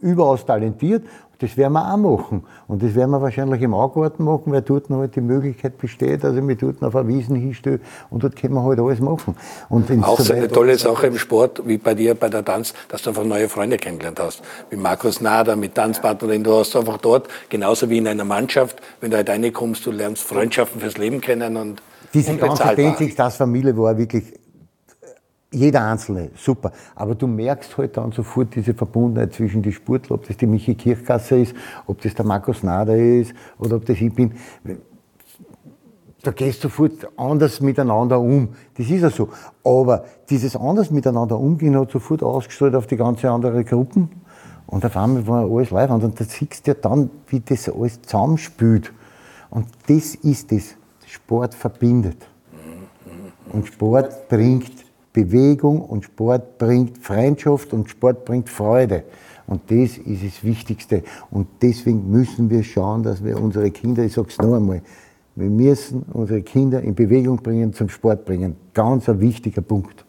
überaus 0.00 0.44
talentiert. 0.44 1.04
Das 1.40 1.56
werden 1.56 1.72
wir 1.72 1.92
auch 1.92 1.96
machen. 1.96 2.44
Und 2.68 2.82
das 2.82 2.94
werden 2.94 3.10
wir 3.12 3.22
wahrscheinlich 3.22 3.62
im 3.62 3.72
Augarten 3.72 4.24
machen, 4.24 4.52
weil 4.52 4.60
dort 4.60 4.90
noch 4.90 4.98
halt 4.98 5.16
die 5.16 5.22
Möglichkeit 5.22 5.78
besteht, 5.78 6.22
also 6.22 6.46
wir 6.46 6.54
dort 6.54 6.82
auf 6.82 6.94
eine 6.94 7.08
Wiesen 7.08 7.34
hinstellen 7.34 7.80
und 8.10 8.22
dort 8.22 8.36
können 8.36 8.52
wir 8.54 8.62
halt 8.62 8.78
alles 8.78 9.00
machen. 9.00 9.34
Und 9.70 9.90
auch 10.04 10.20
so 10.20 10.34
eine 10.34 10.48
tolle 10.48 10.76
Sache 10.76 11.06
im 11.06 11.16
Sport, 11.16 11.62
wie 11.66 11.78
bei 11.78 11.94
dir 11.94 12.14
bei 12.14 12.28
der 12.28 12.44
Tanz, 12.44 12.74
dass 12.88 13.02
du 13.02 13.10
einfach 13.10 13.24
neue 13.24 13.48
Freunde 13.48 13.78
kennengelernt 13.78 14.20
hast. 14.20 14.42
Wie 14.68 14.76
Markus 14.76 15.22
Nader 15.22 15.56
mit 15.56 15.74
Tanzpartnerin, 15.74 16.44
du 16.44 16.52
hast 16.56 16.76
einfach 16.76 16.98
dort, 16.98 17.28
genauso 17.48 17.88
wie 17.88 17.96
in 17.96 18.06
einer 18.06 18.24
Mannschaft, 18.24 18.82
wenn 19.00 19.10
du 19.10 19.16
halt 19.16 19.30
reinkommst, 19.30 19.86
du 19.86 19.92
lernst 19.92 20.22
Freundschaften 20.22 20.78
fürs 20.82 20.98
Leben 20.98 21.22
kennen 21.22 21.56
und 21.56 21.82
diese 22.12 22.36
ganze 22.36 22.74
Dancing-Stars-Familie 22.74 23.76
war 23.76 23.96
wirklich 23.96 24.24
jeder 25.52 25.84
Einzelne, 25.84 26.30
super. 26.36 26.72
Aber 26.94 27.14
du 27.14 27.26
merkst 27.26 27.76
halt 27.76 27.96
dann 27.96 28.12
sofort 28.12 28.54
diese 28.54 28.72
Verbundenheit 28.74 29.32
zwischen 29.34 29.62
den 29.62 29.72
Sportlern, 29.72 30.18
ob 30.18 30.26
das 30.26 30.36
die 30.36 30.46
Michi 30.46 30.74
Kirchkasser 30.74 31.38
ist, 31.38 31.54
ob 31.86 32.00
das 32.00 32.14
der 32.14 32.24
Markus 32.24 32.62
Nader 32.62 32.96
ist 32.96 33.34
oder 33.58 33.76
ob 33.76 33.84
das 33.84 34.00
ich 34.00 34.14
bin. 34.14 34.32
Da 36.22 36.32
gehst 36.32 36.62
du 36.62 36.68
sofort 36.68 37.08
anders 37.16 37.60
miteinander 37.60 38.20
um. 38.20 38.50
Das 38.76 38.88
ist 38.88 39.00
ja 39.00 39.10
so. 39.10 39.30
Aber 39.64 40.04
dieses 40.28 40.54
anders 40.54 40.90
miteinander 40.90 41.38
umgehen 41.38 41.78
hat 41.78 41.90
sofort 41.90 42.22
ausgestrahlt 42.22 42.74
auf 42.74 42.86
die 42.86 42.96
ganze 42.96 43.30
andere 43.30 43.64
Gruppen. 43.64 44.10
Und 44.66 44.84
auf 44.84 44.96
einmal 44.96 45.26
war 45.26 45.50
alles 45.50 45.70
live. 45.70 45.90
Und 45.90 46.20
da 46.20 46.24
siehst 46.24 46.66
du 46.66 46.70
ja 46.72 46.74
dann, 46.74 47.10
wie 47.28 47.40
das 47.40 47.68
alles 47.68 48.02
zusammenspült. 48.02 48.92
Und 49.48 49.66
das 49.88 50.14
ist 50.14 50.52
das. 50.52 50.76
Sport 51.06 51.54
verbindet. 51.54 52.28
Und 53.52 53.66
Sport 53.66 54.28
bringt 54.28 54.79
Bewegung 55.12 55.80
und 55.80 56.04
Sport 56.04 56.58
bringt 56.58 56.98
Freundschaft 56.98 57.72
und 57.72 57.90
Sport 57.90 58.24
bringt 58.24 58.48
Freude. 58.48 59.04
Und 59.46 59.62
das 59.68 59.98
ist 59.98 60.24
das 60.24 60.44
Wichtigste. 60.44 61.02
Und 61.30 61.48
deswegen 61.60 62.08
müssen 62.10 62.48
wir 62.50 62.62
schauen, 62.62 63.02
dass 63.02 63.24
wir 63.24 63.40
unsere 63.40 63.70
Kinder, 63.72 64.04
ich 64.04 64.12
sage 64.12 64.28
es 64.28 64.38
noch 64.38 64.54
einmal, 64.54 64.82
wir 65.34 65.50
müssen 65.50 66.04
unsere 66.12 66.42
Kinder 66.42 66.80
in 66.82 66.94
Bewegung 66.94 67.38
bringen, 67.38 67.72
zum 67.72 67.88
Sport 67.88 68.24
bringen. 68.24 68.56
Ganz 68.74 69.08
ein 69.08 69.20
wichtiger 69.20 69.62
Punkt. 69.62 70.04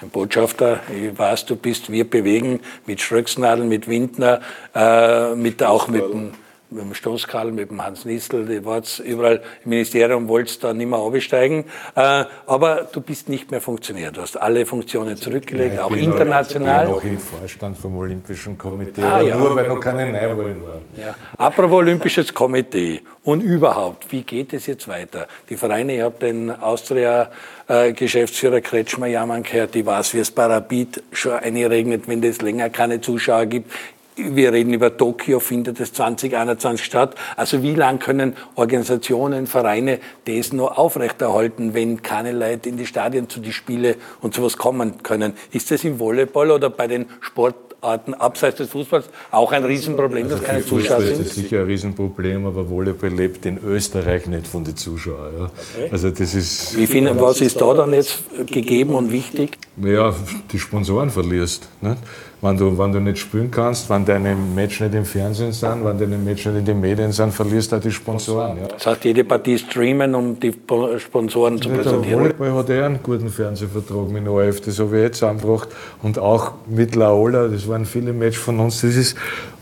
ein 0.00 0.08
Botschafter. 0.10 0.80
Ich 0.94 1.18
weiß, 1.18 1.46
du 1.46 1.56
bist 1.56 1.90
Wir 1.90 2.08
bewegen 2.08 2.60
mit 2.86 3.00
Schröcksnadel, 3.00 3.66
mit 3.66 3.88
Windner, 3.88 4.40
äh, 4.74 5.34
mit, 5.34 5.62
auch 5.62 5.88
mit 5.88 6.02
dem, 6.02 6.30
mit 6.70 6.82
dem 6.82 6.94
Stoßkarl, 6.94 7.52
mit 7.52 7.70
dem 7.70 7.84
Hans 7.84 8.04
Nistel. 8.04 8.44
Die 8.46 8.64
war's 8.64 8.98
überall 8.98 9.40
im 9.64 9.70
Ministerium, 9.70 10.28
wolltest 10.28 10.64
da 10.64 10.74
nicht 10.74 10.88
mehr 10.88 10.98
aufsteigen. 10.98 11.64
Äh, 11.94 12.24
aber 12.46 12.88
du 12.92 13.00
bist 13.00 13.28
nicht 13.28 13.50
mehr 13.50 13.60
Funktionär. 13.60 14.10
Du 14.12 14.20
hast 14.20 14.36
alle 14.36 14.66
Funktionen 14.66 15.16
zurückgelegt, 15.16 15.78
auch 15.78 15.92
international. 15.92 16.84
Ich 16.84 16.88
bin 16.88 16.96
noch 16.96 17.04
im 17.04 17.18
Vorstand 17.18 17.78
vom 17.78 17.96
Olympischen 17.96 18.58
Komitee, 18.58 19.02
Ah, 19.02 19.20
ja. 19.20 19.36
nur 19.36 19.54
weil 19.54 19.68
noch 19.68 19.80
keine 19.80 20.06
Neuwahlen 20.12 20.62
waren. 20.62 20.82
Ja. 20.96 21.14
Apropos 21.38 21.78
Olympisches 21.78 22.34
Komitee 22.34 23.00
und 23.22 23.42
überhaupt, 23.42 24.10
wie 24.12 24.22
geht 24.22 24.52
es 24.52 24.66
jetzt 24.66 24.88
weiter? 24.88 25.26
Die 25.48 25.56
Vereine, 25.56 25.96
ich 25.96 26.02
habe 26.02 26.18
den 26.20 26.50
Austria-Geschäftsführer 26.50 28.60
Kretschmer 28.60 29.06
Jammern 29.06 29.42
gehört, 29.42 29.74
ich 29.76 29.86
weiß, 29.86 30.14
wie 30.14 30.18
es 30.20 30.32
Rapid 30.36 31.02
schon 31.12 31.32
einregnet, 31.32 32.06
wenn 32.08 32.22
es 32.22 32.40
länger 32.42 32.70
keine 32.70 33.00
Zuschauer 33.00 33.46
gibt. 33.46 33.72
Wir 34.18 34.50
reden 34.50 34.72
über 34.72 34.96
Tokio, 34.96 35.40
findet 35.40 35.78
es 35.78 35.92
2021 35.92 36.82
statt. 36.86 37.14
Also 37.36 37.62
wie 37.62 37.74
lange 37.74 37.98
können 37.98 38.34
Organisationen, 38.54 39.46
Vereine 39.46 39.98
das 40.24 40.54
noch 40.54 40.78
aufrechterhalten, 40.78 41.74
wenn 41.74 42.02
keine 42.02 42.32
Leute 42.32 42.70
in 42.70 42.78
die 42.78 42.86
Stadien 42.86 43.28
zu 43.28 43.40
die 43.40 43.52
Spiele 43.52 43.96
und 44.22 44.32
sowas 44.32 44.56
kommen 44.56 45.02
können? 45.02 45.34
Ist 45.52 45.70
das 45.70 45.84
im 45.84 45.98
Volleyball 45.98 46.50
oder 46.50 46.70
bei 46.70 46.86
den 46.86 47.04
Sportarten 47.20 48.14
abseits 48.14 48.56
des 48.56 48.70
Fußballs 48.70 49.10
auch 49.32 49.52
ein 49.52 49.64
Riesenproblem, 49.64 50.30
dass 50.30 50.42
keine 50.42 50.64
Zuschauer 50.64 51.00
ist 51.00 51.16
sind? 51.16 51.26
das 51.26 51.34
sicher 51.34 51.60
ein 51.60 51.66
Riesenproblem, 51.66 52.46
aber 52.46 52.70
Volleyball 52.70 53.10
lebt 53.10 53.44
in 53.44 53.58
Österreich 53.62 54.26
nicht 54.28 54.46
von 54.46 54.64
den 54.64 54.76
Zuschauern. 54.76 55.34
Ja. 55.38 55.50
Also 55.92 56.08
das 56.10 56.34
ist, 56.34 56.74
Wie 56.74 56.86
finden, 56.86 57.20
was 57.20 57.42
ist 57.42 57.60
da 57.60 57.74
dann 57.74 57.92
jetzt 57.92 58.22
gegeben 58.46 58.94
und 58.94 59.12
wichtig? 59.12 59.58
ja, 59.76 60.14
die 60.52 60.58
Sponsoren 60.58 61.10
verlierst. 61.10 61.68
Nicht? 61.82 61.98
Wenn, 62.46 62.56
du, 62.56 62.78
wenn 62.78 62.92
du 62.92 63.00
nicht 63.00 63.18
spielen 63.18 63.50
kannst, 63.50 63.90
wenn 63.90 64.04
deine 64.04 64.36
Match 64.36 64.80
nicht 64.80 64.94
im 64.94 65.04
Fernsehen 65.04 65.52
sind, 65.52 65.84
wenn 65.84 65.98
deine 65.98 66.16
Match 66.16 66.46
nicht 66.46 66.58
in 66.58 66.64
den 66.64 66.80
Medien 66.80 67.10
sind, 67.10 67.32
verlierst 67.32 67.72
du 67.72 67.76
auch 67.76 67.80
die 67.80 67.90
Sponsoren. 67.90 68.58
Ja. 68.60 68.68
Das 68.68 68.86
heißt, 68.86 69.04
jede 69.04 69.24
Partie 69.24 69.58
streamen, 69.58 70.14
um 70.14 70.38
die 70.38 70.52
Po- 70.52 70.96
Sponsoren 70.98 71.60
zu 71.60 71.68
Der 71.70 71.78
präsentieren. 71.78 72.20
Volleyball 72.20 72.52
hat 72.54 72.70
eh 72.70 72.82
einen 72.82 73.00
guten 73.02 73.28
Fernsehvertrag 73.30 74.08
mit 74.10 74.28
ORF, 74.28 74.60
das 74.60 74.78
habe 74.78 74.96
ich 74.96 75.02
jetzt 75.02 75.22
angebracht. 75.24 75.68
Und 76.02 76.18
auch 76.20 76.52
mit 76.68 76.94
Laola, 76.94 77.48
das 77.48 77.66
waren 77.66 77.84
viele 77.84 78.12
Matches 78.12 78.36
von 78.40 78.60
uns. 78.60 78.80
Das 78.82 78.94
ist 78.94 79.16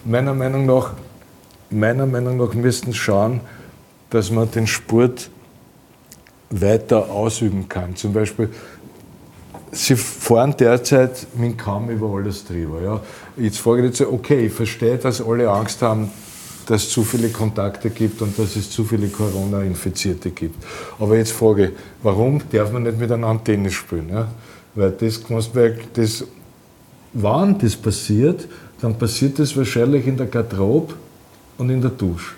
meiner 0.04 0.34
Meinung 0.34 0.66
nach, 0.66 0.92
meiner 1.70 2.04
Meinung 2.06 2.36
nach 2.36 2.52
müssten 2.52 2.92
schauen, 2.92 3.40
dass 4.10 4.30
man 4.30 4.50
den 4.50 4.66
Sport 4.66 5.30
weiter 6.50 7.10
ausüben 7.10 7.68
kann. 7.68 7.96
Zum 7.96 8.12
Beispiel, 8.12 8.50
Sie 9.74 9.96
fahren 9.96 10.54
derzeit 10.58 11.26
mit 11.36 11.58
Kamm 11.58 11.90
über 11.90 12.08
alles 12.08 12.44
drüber. 12.44 12.80
Ja. 12.80 13.00
Jetzt 13.36 13.58
frage 13.58 13.82
ich 13.82 13.98
jetzt, 13.98 14.00
okay, 14.00 14.46
ich 14.46 14.52
verstehe, 14.52 14.96
dass 14.98 15.20
alle 15.20 15.50
Angst 15.50 15.82
haben, 15.82 16.10
dass 16.66 16.84
es 16.84 16.90
zu 16.90 17.02
viele 17.02 17.28
Kontakte 17.28 17.90
gibt 17.90 18.22
und 18.22 18.38
dass 18.38 18.56
es 18.56 18.70
zu 18.70 18.84
viele 18.84 19.08
Corona-Infizierte 19.08 20.30
gibt. 20.30 20.62
Aber 20.98 21.16
jetzt 21.16 21.32
frage 21.32 21.66
ich, 21.66 21.70
warum 22.02 22.40
darf 22.50 22.72
man 22.72 22.84
nicht 22.84 22.98
miteinander 22.98 23.42
Tennis 23.42 23.74
spielen? 23.74 24.08
Ja? 24.08 24.28
Weil 24.74 24.92
das, 24.92 25.20
das, 25.92 26.24
wann 27.12 27.58
das 27.58 27.76
passiert, 27.76 28.48
dann 28.80 28.96
passiert 28.96 29.38
das 29.38 29.56
wahrscheinlich 29.56 30.06
in 30.06 30.16
der 30.16 30.26
Garderobe 30.26 30.94
und 31.58 31.70
in 31.70 31.80
der 31.80 31.90
Dusche. 31.90 32.34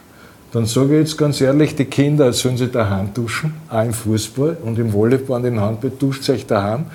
Dann 0.53 0.65
sage 0.67 0.95
ich 0.95 1.09
jetzt 1.09 1.19
ganz 1.19 1.41
ehrlich, 1.41 1.75
die 1.75 1.85
Kinder 1.85 2.33
sollen 2.33 2.57
sich 2.57 2.71
daheim 2.71 3.13
duschen, 3.13 3.55
auch 3.69 3.85
im 3.85 3.93
Fußball 3.93 4.57
und 4.65 4.79
im 4.79 4.93
Volleyball 4.93 5.41
und 5.41 5.47
im 5.47 5.61
Handball, 5.61 5.91
duscht 5.99 6.29
euch 6.31 6.47
daheim, 6.47 6.87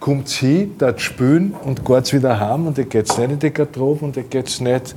kommt 0.00 0.28
hin, 0.30 0.74
dort 0.78 1.00
spielen 1.00 1.54
und 1.64 1.84
geht 1.84 2.12
wieder 2.12 2.40
heim 2.40 2.66
und 2.66 2.78
ihr 2.78 2.86
geht 2.86 3.06
nicht 3.18 3.30
in 3.30 3.38
die 3.38 3.50
Garderobe 3.52 4.06
und 4.06 4.16
ihr 4.16 4.22
geht 4.24 4.60
nicht 4.60 4.96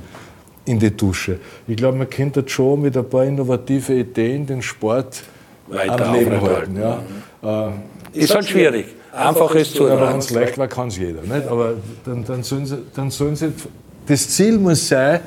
in 0.64 0.78
die 0.78 0.90
Dusche. 0.90 1.38
Ich 1.68 1.76
glaube, 1.76 1.98
man 1.98 2.08
könnte 2.08 2.42
das 2.42 2.50
schon 2.50 2.80
mit 2.80 2.96
ein 2.96 3.08
paar 3.08 3.24
innovative 3.24 3.92
Ideen 3.92 4.46
den 4.46 4.62
Sport 4.62 5.22
Weiter 5.68 6.06
am 6.06 6.14
Leben 6.14 6.40
halten. 6.40 6.78
Ja. 6.78 7.68
Äh, 8.12 8.18
Ist 8.18 8.34
halt 8.34 8.46
schwierig. 8.46 8.86
Einfach 9.12 9.54
ist 9.54 9.74
zu 9.74 9.88
aber 9.88 10.08
wenn 10.08 10.18
es 10.18 10.30
leicht 10.30 10.58
war, 10.58 10.66
kann 10.66 10.88
es 10.88 10.98
jeder. 10.98 11.22
Nicht? 11.22 11.46
Aber 11.46 11.74
dann, 12.04 12.24
dann, 12.24 12.42
sollen 12.42 12.66
sie, 12.66 12.78
dann 12.94 13.10
sollen 13.10 13.36
sie. 13.36 13.52
Das 14.06 14.28
Ziel 14.30 14.58
muss 14.58 14.88
sein, 14.88 15.20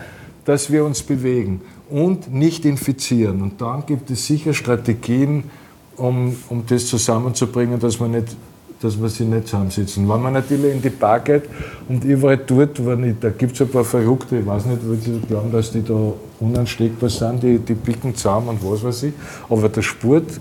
dass 0.44 0.72
wir 0.72 0.84
uns 0.84 1.02
bewegen 1.02 1.62
und 1.90 2.34
nicht 2.34 2.66
infizieren. 2.66 3.42
Und 3.42 3.62
dann 3.62 3.86
gibt 3.86 4.10
es 4.10 4.28
sicher 4.28 4.54
Strategien, 4.54 5.46
um, 5.96 6.36
um 6.50 6.66
das 6.68 6.88
zusammenzubringen, 6.88 7.80
dass 7.80 8.00
man 8.00 8.12
nicht 8.12 8.36
dass 8.82 9.02
wir 9.02 9.10
sie 9.10 9.26
nicht 9.26 9.48
zusammensitzen. 9.48 10.08
Wenn 10.08 10.22
man 10.22 10.34
natürlich 10.34 10.74
in 10.74 10.82
die 10.82 10.90
Bar 10.90 11.20
geht 11.20 11.44
und 11.88 12.04
überall 12.04 12.38
dort, 12.38 12.80
nicht, 12.80 13.24
da 13.24 13.30
gibt 13.30 13.54
es 13.56 13.62
ein 13.62 13.70
paar 13.70 13.84
Verrückte, 13.84 14.38
ich 14.38 14.46
weiß 14.46 14.66
nicht, 14.66 14.80
weil 14.88 14.98
sie 14.98 15.20
glauben, 15.28 15.52
dass 15.52 15.72
die 15.72 15.84
da 15.84 16.14
unansteckbar 16.40 17.10
sind, 17.10 17.44
die, 17.44 17.60
die 17.60 17.74
picken 17.74 18.16
zusammen 18.16 18.50
und 18.50 18.64
was 18.64 18.84
weiß 18.84 19.04
ich. 19.04 19.14
Aber 19.50 19.70
der 19.70 19.82
Sport 19.82 20.40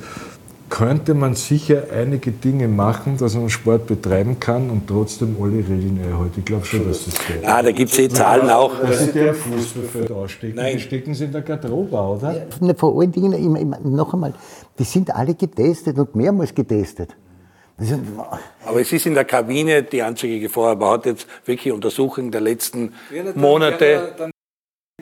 könnte 0.68 1.14
man 1.14 1.34
sicher 1.34 1.84
einige 1.94 2.32
Dinge 2.32 2.66
machen, 2.68 3.16
dass 3.16 3.34
man 3.34 3.48
Sport 3.48 3.86
betreiben 3.86 4.38
kann 4.40 4.68
und 4.68 4.86
trotzdem 4.86 5.36
alle 5.40 5.58
Regeln 5.58 5.98
einhält. 6.02 6.36
Ich 6.36 6.44
glaube 6.44 6.66
schon, 6.66 6.86
dass 6.88 7.04
das 7.04 7.14
geht. 7.14 7.46
Ah, 7.46 7.62
da 7.62 7.70
gibt 7.70 7.90
es 7.92 7.98
eh 7.98 8.08
Zahlen 8.08 8.50
auch. 8.50 8.72
Dass 8.80 9.04
sie 9.04 9.12
der 9.12 9.32
Fußballfeld 9.32 10.10
ausstecken, 10.10 10.60
die 10.72 10.80
stecken 10.80 11.14
sie 11.14 11.24
in 11.24 11.32
der 11.32 11.42
Garderobe, 11.42 11.96
oder? 11.96 12.46
Vor 12.76 13.00
allen 13.00 13.12
Dingen, 13.12 13.76
noch 13.84 14.12
einmal, 14.12 14.34
die 14.78 14.84
sind 14.84 15.14
alle 15.14 15.34
getestet 15.34 15.98
und 15.98 16.14
mehrmals 16.16 16.54
getestet. 16.54 17.16
Aber 17.78 18.80
es 18.80 18.92
ist 18.92 19.06
in 19.06 19.14
der 19.14 19.24
Kabine 19.24 19.82
die 19.82 20.02
einzige 20.02 20.40
Gefahr. 20.40 20.76
Man 20.76 20.90
hat 20.90 21.06
jetzt 21.06 21.26
wirklich 21.44 21.72
Untersuchungen 21.72 22.30
der 22.30 22.40
letzten 22.40 22.94
Monate. 23.34 24.14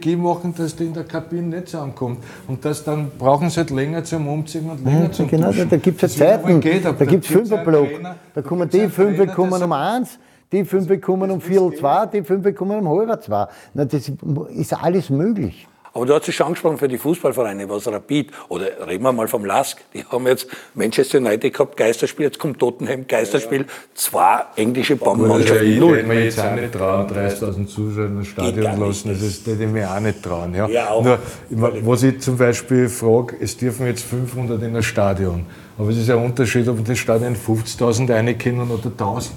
Die 0.03 0.17
machen, 0.17 0.53
dass 0.57 0.75
die 0.75 0.87
in 0.87 0.93
der 0.93 1.05
Kabine 1.05 1.57
nicht 1.57 1.69
zusammenkommt. 1.69 2.25
Und 2.49 2.65
das 2.65 2.83
dann 2.83 3.13
brauchen 3.17 3.49
sie 3.49 3.59
halt 3.59 3.71
länger 3.71 4.03
zum 4.03 4.27
Umziehen 4.27 4.69
und 4.69 4.85
länger 4.85 5.05
ja, 5.05 5.13
zum 5.13 5.29
genau, 5.29 5.47
da, 5.47 5.53
Duschen. 5.53 5.71
da 5.71 5.77
gibt 5.77 6.03
es 6.03 6.17
ja 6.17 6.43
Zeiten. 6.43 6.87
aber 6.87 6.99
da 6.99 7.05
gibt 7.05 7.25
es 7.25 7.31
Fünferblock. 7.31 7.89
Da 8.35 8.43
kommen 8.43 8.69
die 8.69 8.81
einen 8.81 8.91
fünf 8.91 9.17
Trainer, 9.17 9.33
kommen 9.33 9.63
um 9.63 9.73
eins, 9.73 10.19
die 10.51 10.65
fünf 10.65 11.01
kommen 11.01 11.31
um 11.31 11.41
Viertel 11.41 11.79
zwei, 11.79 12.07
die 12.07 12.25
fünf 12.25 12.55
kommen 12.57 12.85
um 12.85 12.89
halb 12.89 13.23
zwei. 13.23 13.47
Na, 13.73 13.85
das 13.85 14.11
ist 14.51 14.73
alles 14.73 15.11
möglich. 15.11 15.69
Aber 15.95 16.07
du 16.07 16.13
hast 16.15 16.29
es 16.29 16.35
schon 16.35 16.49
angesprochen 16.49 16.77
für 16.77 16.89
die 16.89 16.99
Fußballvereine, 16.99 17.69
was 17.69 17.87
Rapid, 17.87 18.33
oder 18.49 18.67
reden 18.89 19.05
wir 19.05 19.13
mal 19.13 19.29
vom 19.29 19.45
LASK, 19.45 19.79
die 19.95 20.05
haben 20.05 20.27
jetzt 20.27 20.49
Manchester 20.75 21.19
United 21.19 21.53
gehabt, 21.53 21.77
Geisterspiel, 21.77 22.27
jetzt 22.27 22.39
kommt 22.41 22.59
Tottenham, 22.59 23.07
Geisterspiel, 23.07 23.65
zwei 23.95 24.41
englische 24.57 24.97
Bombenmannschaften, 24.97 25.71
ich 25.73 25.79
null. 25.79 25.93
würde 25.97 26.09
mir 26.09 26.25
jetzt 26.25 26.41
auch 26.41 26.53
nicht 26.57 26.73
trauen, 26.73 27.07
30.000 27.09 27.67
Zuschauer 27.69 28.07
in 28.07 28.19
das 28.19 28.35
gar 28.35 28.47
Stadion 28.49 28.71
nicht. 28.73 28.87
lassen. 28.89 29.09
Das 29.11 29.23
ist- 29.23 29.47
das 29.47 29.53
würde 29.55 29.65
ich 29.65 29.71
mir 29.71 29.89
auch 29.89 30.01
nicht 30.01 30.21
trauen. 30.21 30.53
Ja. 30.55 30.69
Ja, 30.69 30.91
auch. 30.91 31.05
Nur, 31.05 31.19
ich 31.49 31.57
mein, 31.57 31.87
was 31.87 32.03
ich 32.03 32.21
zum 32.21 32.37
Beispiel 32.39 32.89
frage, 32.89 33.37
es 33.41 33.57
dürfen 33.57 33.87
jetzt 33.87 34.03
500 34.05 34.61
in 34.65 34.75
das 34.75 34.85
Stadion. 34.87 35.47
Aber 35.79 35.91
es 35.91 35.97
ist 35.99 36.11
ein 36.11 36.19
Unterschied, 36.19 36.67
ob 36.67 36.79
in 36.79 36.85
das 36.85 36.99
Stadion 36.99 37.37
50.000 37.37 38.11
reinkommen 38.11 38.69
oder 38.69 38.91
1.000. 38.91 39.31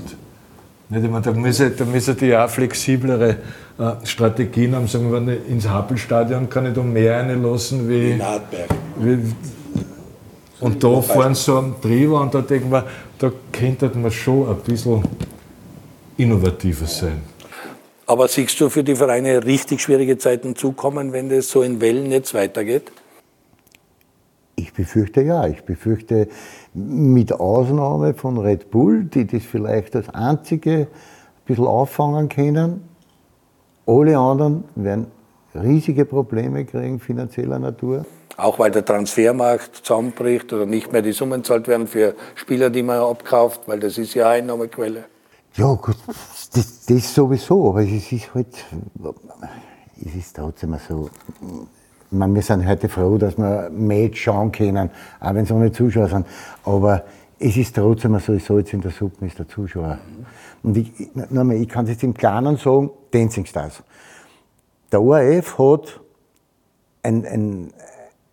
Nicht, 0.90 1.04
ich 1.04 1.10
meine, 1.12 1.22
da, 1.24 1.32
müssen, 1.34 1.76
da 1.78 1.86
müssen 1.86 2.18
die 2.18 2.36
auch 2.36 2.50
flexiblere 2.50 3.36
Strategien 4.04 4.76
haben. 4.76 4.88
Sagen 4.88 5.12
wir, 5.12 5.34
ich 5.34 5.50
ins 5.50 5.68
Happelstadion 5.68 6.50
kann 6.50 6.66
ich 6.66 6.74
da 6.74 6.82
mehr 6.82 7.20
reinlassen 7.20 7.88
wie, 7.90 8.16
Nahtberg. 8.16 8.70
wie 9.00 9.20
und 10.60 10.84
da 10.84 11.02
fahren 11.02 11.36
sie 11.36 11.44
so 11.44 11.58
am 11.58 11.76
drüber 11.82 12.22
und 12.22 12.34
da 12.34 12.42
denken 12.42 12.72
wir, 12.72 12.86
da 13.20 13.32
könnte 13.52 13.92
man 13.94 14.12
schon 14.12 14.50
ein 14.50 14.58
bisschen 14.58 15.04
innovativer 16.18 16.88
sein. 16.88 17.22
Aber 18.08 18.28
siehst 18.28 18.60
du 18.60 18.70
für 18.70 18.84
die 18.84 18.96
Vereine 18.96 19.46
richtig 19.46 19.82
schwierige 19.82 20.18
Zeiten 20.18 20.56
zukommen, 20.56 21.12
wenn 21.12 21.30
das 21.30 21.50
so 21.50 21.62
in 21.62 21.80
Wellen 21.82 22.10
jetzt 22.10 22.34
weitergeht? 22.34 22.92
Ich 24.56 24.74
befürchte 24.74 25.22
ja. 25.22 25.46
Ich 25.46 25.64
befürchte 25.64 26.28
mit 26.74 27.34
Ausnahme 27.34 28.16
von 28.16 28.40
Red 28.40 28.72
Bull, 28.72 29.04
die 29.04 29.28
das 29.28 29.44
vielleicht 29.44 29.96
als 29.96 30.10
einzige 30.10 30.72
ein 30.72 30.88
bisschen 31.46 31.68
auffangen 31.68 32.30
können. 32.30 32.82
Alle 33.88 34.18
anderen 34.18 34.66
werden 34.76 35.08
riesige 35.56 36.06
Probleme 36.06 36.66
kriegen, 36.66 37.00
finanzieller 37.00 37.58
Natur. 37.58 38.06
Auch 38.36 38.60
weil 38.60 38.70
der 38.70 38.86
Transfermarkt 38.86 39.78
zusammenbricht 39.78 40.52
oder 40.54 40.66
nicht 40.66 40.92
mehr 40.92 41.02
die 41.02 41.14
Summen 41.14 41.44
zahlt 41.44 41.68
werden 41.68 41.88
für 41.88 42.14
Spieler, 42.36 42.70
die 42.70 42.84
man 42.84 43.00
abkauft, 43.00 43.62
weil 43.68 43.80
das 43.80 43.98
ist 43.98 44.14
ja 44.14 44.26
eine 44.28 44.44
Einnahmequelle. 44.44 45.06
Ja, 45.56 45.74
gut, 45.74 45.96
das, 46.54 46.86
das 46.86 47.16
sowieso, 47.16 47.70
aber 47.70 47.82
es 47.82 48.12
ist 48.12 48.36
halt, 48.36 48.48
es 50.06 50.16
ist 50.16 50.36
trotzdem 50.36 50.76
so. 50.88 51.10
Ich 52.12 52.18
meine, 52.18 52.36
wir 52.36 52.42
sind 52.44 52.68
heute 52.68 52.88
froh, 52.90 53.18
dass 53.18 53.38
wir 53.38 53.70
Match 53.72 54.22
schauen 54.22 54.52
können, 54.52 54.92
auch 55.20 55.34
wenn 55.34 55.44
es 55.46 55.52
ohne 55.52 55.72
Zuschauer 55.72 56.08
sind. 56.10 56.28
Aber 56.64 57.04
es 57.40 57.58
ist 57.58 57.76
trotzdem 57.76 58.20
so, 58.20 58.38
Salz 58.38 58.72
in 58.74 58.82
der 58.82 58.92
Suppe 58.92 59.26
ist 59.26 59.40
der 59.40 59.48
Zuschauer. 59.48 59.98
Und 60.62 60.78
ich, 60.78 60.92
ich- 61.00 61.10
nochmal, 61.32 61.56
ich 61.56 61.68
kann 61.68 61.86
es 61.86 61.92
jetzt 61.92 62.04
im 62.04 62.14
Kleinen 62.14 62.58
sagen, 62.58 62.92
Dancing 63.12 63.46
Stars. 63.46 63.84
Der 64.92 65.02
ORF 65.02 65.58
hat 65.58 66.00
ein, 67.04 67.26
ein, 67.26 67.74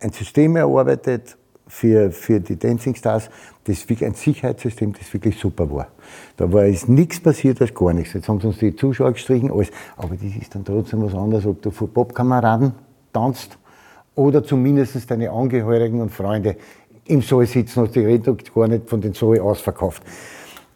ein 0.01 0.13
System 0.13 0.57
erarbeitet 0.57 1.37
für, 1.67 2.11
für 2.11 2.41
die 2.41 2.59
Dancing 2.59 2.95
Stars, 2.95 3.31
das 3.65 3.89
wirklich 3.89 4.07
ein 4.07 4.15
Sicherheitssystem, 4.15 4.93
das 4.93 5.13
wirklich 5.13 5.39
super 5.39 5.71
war. 5.71 5.89
Da 6.37 6.53
war 6.53 6.67
ist 6.67 6.89
nichts 6.89 7.21
passiert 7.21 7.61
als 7.61 7.75
gar 7.75 7.93
nichts. 7.93 8.13
Jetzt 8.13 8.29
haben 8.29 8.41
sie 8.41 8.47
uns 8.47 8.59
die 8.59 8.77
Zuschauer 8.77 9.13
gestrichen, 9.13 9.51
alles. 9.51 9.71
Aber 9.97 10.15
das 10.15 10.37
ist 10.41 10.55
dann 10.55 10.65
trotzdem 10.65 11.03
was 11.03 11.15
anderes, 11.15 11.47
ob 11.47 11.63
du 11.63 11.71
vor 11.71 11.89
Popkameraden 11.89 12.73
tanzt 13.13 13.59
oder 14.15 14.45
zumindest 14.45 15.11
deine 15.11 15.31
Angehörigen 15.31 16.01
und 16.01 16.11
Freunde 16.11 16.57
im 17.07 17.23
Saal 17.23 17.47
sitzen 17.47 17.81
und 17.81 17.95
die 17.95 18.01
reden 18.01 18.37
gar 18.55 18.69
nicht 18.69 18.89
von 18.89 19.01
den 19.01 19.15
Saal 19.15 19.41
ausverkauft. 19.41 20.03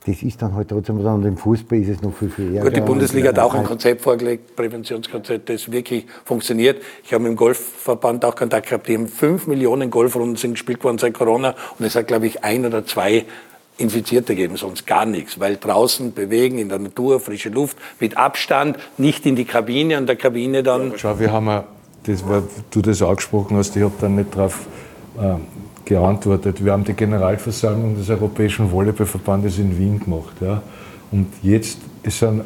Das 0.08 0.22
ist 0.22 0.40
dann 0.40 0.54
halt 0.54 0.70
trotzdem 0.70 0.98
was 0.98 1.04
anderes. 1.04 1.32
Im 1.32 1.36
Fußball 1.36 1.78
ist 1.80 1.88
es 1.88 2.02
noch 2.02 2.14
viel, 2.14 2.30
viel 2.30 2.58
Gut, 2.60 2.74
die 2.74 2.80
Bundesliga 2.80 3.28
hat 3.28 3.38
auch 3.38 3.52
ein 3.52 3.64
Konzept 3.64 4.00
vorgelegt, 4.00 4.56
Präventionskonzept, 4.56 5.50
das 5.50 5.70
wirklich 5.70 6.06
funktioniert. 6.24 6.80
Ich 7.04 7.12
habe 7.12 7.24
mit 7.24 7.32
dem 7.32 7.36
Golfverband 7.36 8.24
auch 8.24 8.34
Kontakt 8.34 8.68
gehabt. 8.68 8.88
Die 8.88 8.94
haben 8.94 9.06
fünf 9.06 9.46
Millionen 9.46 9.90
Golfrunden 9.90 10.36
sind 10.36 10.52
gespielt 10.52 10.82
worden 10.82 10.96
seit 10.96 11.12
Corona 11.12 11.54
und 11.78 11.84
es 11.84 11.94
hat, 11.94 12.06
glaube 12.06 12.26
ich, 12.26 12.42
ein 12.42 12.64
oder 12.64 12.86
zwei 12.86 13.26
Infizierte 13.76 14.34
geben, 14.34 14.56
sonst 14.56 14.86
gar 14.86 15.04
nichts, 15.04 15.38
weil 15.40 15.58
draußen 15.58 16.14
bewegen, 16.14 16.56
in 16.58 16.70
der 16.70 16.78
Natur, 16.78 17.20
frische 17.20 17.50
Luft, 17.50 17.76
mit 18.00 18.16
Abstand, 18.16 18.78
nicht 18.96 19.26
in 19.26 19.36
die 19.36 19.44
Kabine 19.44 19.98
und 19.98 20.06
der 20.06 20.16
Kabine 20.16 20.62
dann. 20.62 20.94
Schau, 20.96 21.20
wir 21.20 21.30
haben 21.30 21.46
ja, 21.48 21.64
das 22.04 22.26
war, 22.26 22.44
du 22.70 22.80
das 22.80 23.02
angesprochen 23.02 23.58
hast, 23.58 23.76
ich 23.76 23.82
habe 23.82 23.94
dann 24.00 24.16
nicht 24.16 24.34
drauf 24.34 24.66
äh, 25.20 25.34
geantwortet. 25.88 26.64
Wir 26.64 26.72
haben 26.72 26.84
die 26.84 26.92
Generalversammlung 26.92 27.96
des 27.96 28.10
Europäischen 28.10 28.70
Volleyballverbandes 28.70 29.58
in 29.58 29.76
Wien 29.78 29.98
gemacht. 29.98 30.34
Ja. 30.40 30.62
Und 31.10 31.26
jetzt 31.42 31.78
sind 32.04 32.42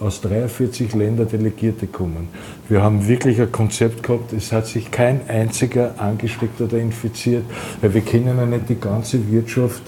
aus 0.00 0.20
43 0.20 0.94
Ländern 0.94 1.28
Delegierte 1.28 1.86
gekommen. 1.86 2.28
Wir 2.68 2.82
haben 2.82 3.06
wirklich 3.06 3.40
ein 3.40 3.50
Konzept 3.50 4.02
gehabt, 4.02 4.32
es 4.32 4.52
hat 4.52 4.66
sich 4.66 4.90
kein 4.90 5.28
einziger 5.28 5.94
angesteckt 5.98 6.60
oder 6.60 6.78
infiziert, 6.78 7.44
weil 7.80 7.92
wir 7.92 8.00
können 8.00 8.36
ja 8.38 8.46
nicht 8.46 8.68
die 8.68 8.80
ganze 8.80 9.30
Wirtschaft 9.30 9.82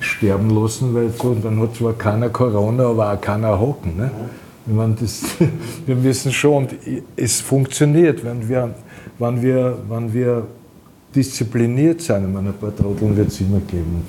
sterben 0.00 0.50
lassen, 0.50 0.94
weil 0.94 1.10
so, 1.10 1.34
dann 1.34 1.60
hat 1.60 1.76
zwar 1.76 1.92
keiner 1.92 2.28
Corona, 2.28 2.86
aber 2.86 3.12
auch 3.12 3.20
keiner 3.20 3.58
Hocken. 3.58 3.96
Ne? 3.96 4.10
Ich 4.66 4.72
meine, 4.72 4.96
das, 5.00 5.22
wir 5.86 5.94
müssen 5.94 6.32
schon, 6.32 6.68
es 7.16 7.40
funktioniert, 7.40 8.24
wenn 8.24 8.48
wir, 8.48 8.74
wenn 9.18 9.40
wir, 9.42 9.78
wenn 9.88 10.12
wir 10.12 10.46
diszipliniert 11.14 12.00
sein. 12.00 12.24
Ich 12.26 12.32
meine, 12.32 12.50
ein 12.50 12.54
paar 12.54 12.74
Trotteln 12.74 13.16
wird 13.16 13.28
es 13.28 13.40
immer 13.40 13.60
geben. 13.60 14.04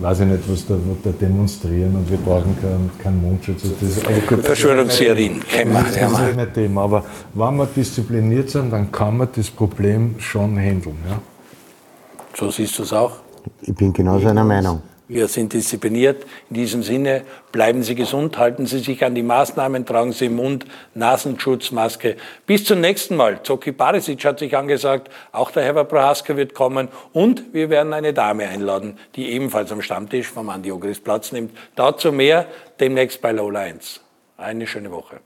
Weiß 0.00 0.20
ich 0.20 0.26
nicht, 0.26 0.48
was 0.48 0.66
da, 0.66 0.74
was 0.74 1.02
da 1.02 1.10
demonstrieren 1.10 1.96
und 1.96 2.08
wir 2.08 2.18
brauchen 2.18 2.56
keinen 2.60 2.90
kein 3.02 3.20
Mundschutz. 3.20 3.62
Verschwörungstheorien 4.42 5.42
wir. 5.50 6.08
Das 6.10 6.20
ist 6.30 6.36
nicht 6.36 6.54
Thema. 6.54 6.82
Aber 6.82 7.04
wenn 7.34 7.56
wir 7.56 7.66
diszipliniert 7.66 8.50
sind, 8.50 8.72
dann 8.72 8.92
kann 8.92 9.16
man 9.16 9.28
das 9.34 9.50
Problem 9.50 10.14
schon 10.18 10.56
handeln. 10.56 10.96
Ja? 11.08 11.20
So 12.36 12.50
siehst 12.50 12.78
du 12.78 12.84
es 12.84 12.92
auch? 12.92 13.16
Ich 13.62 13.74
bin 13.74 13.92
genauso 13.92 14.28
einer 14.28 14.44
Meinung. 14.44 14.82
Wir 15.08 15.26
sind 15.26 15.54
diszipliniert. 15.54 16.26
In 16.50 16.56
diesem 16.56 16.82
Sinne, 16.82 17.22
bleiben 17.50 17.82
Sie 17.82 17.94
gesund, 17.94 18.36
halten 18.36 18.66
Sie 18.66 18.78
sich 18.80 19.02
an 19.04 19.14
die 19.14 19.22
Maßnahmen, 19.22 19.86
tragen 19.86 20.12
Sie 20.12 20.28
Mund, 20.28 20.66
Nasenschutz, 20.94 21.70
Maske. 21.70 22.16
Bis 22.46 22.66
zum 22.66 22.82
nächsten 22.82 23.16
Mal. 23.16 23.42
Zoki 23.42 23.72
Barisic 23.72 24.22
hat 24.26 24.38
sich 24.38 24.54
angesagt, 24.54 25.10
auch 25.32 25.50
der 25.50 25.64
Herbert 25.64 25.88
Prohaska 25.88 26.36
wird 26.36 26.52
kommen 26.52 26.88
und 27.14 27.54
wir 27.54 27.70
werden 27.70 27.94
eine 27.94 28.12
Dame 28.12 28.48
einladen, 28.48 28.98
die 29.16 29.30
ebenfalls 29.30 29.72
am 29.72 29.80
Stammtisch 29.80 30.28
vom 30.28 30.50
Andi 30.50 30.70
Ogris 30.70 31.00
Platz 31.00 31.32
nimmt. 31.32 31.56
Dazu 31.74 32.12
mehr 32.12 32.46
demnächst 32.78 33.22
bei 33.22 33.32
Low 33.32 33.48
Lines. 33.48 34.02
Eine 34.36 34.66
schöne 34.66 34.90
Woche. 34.90 35.20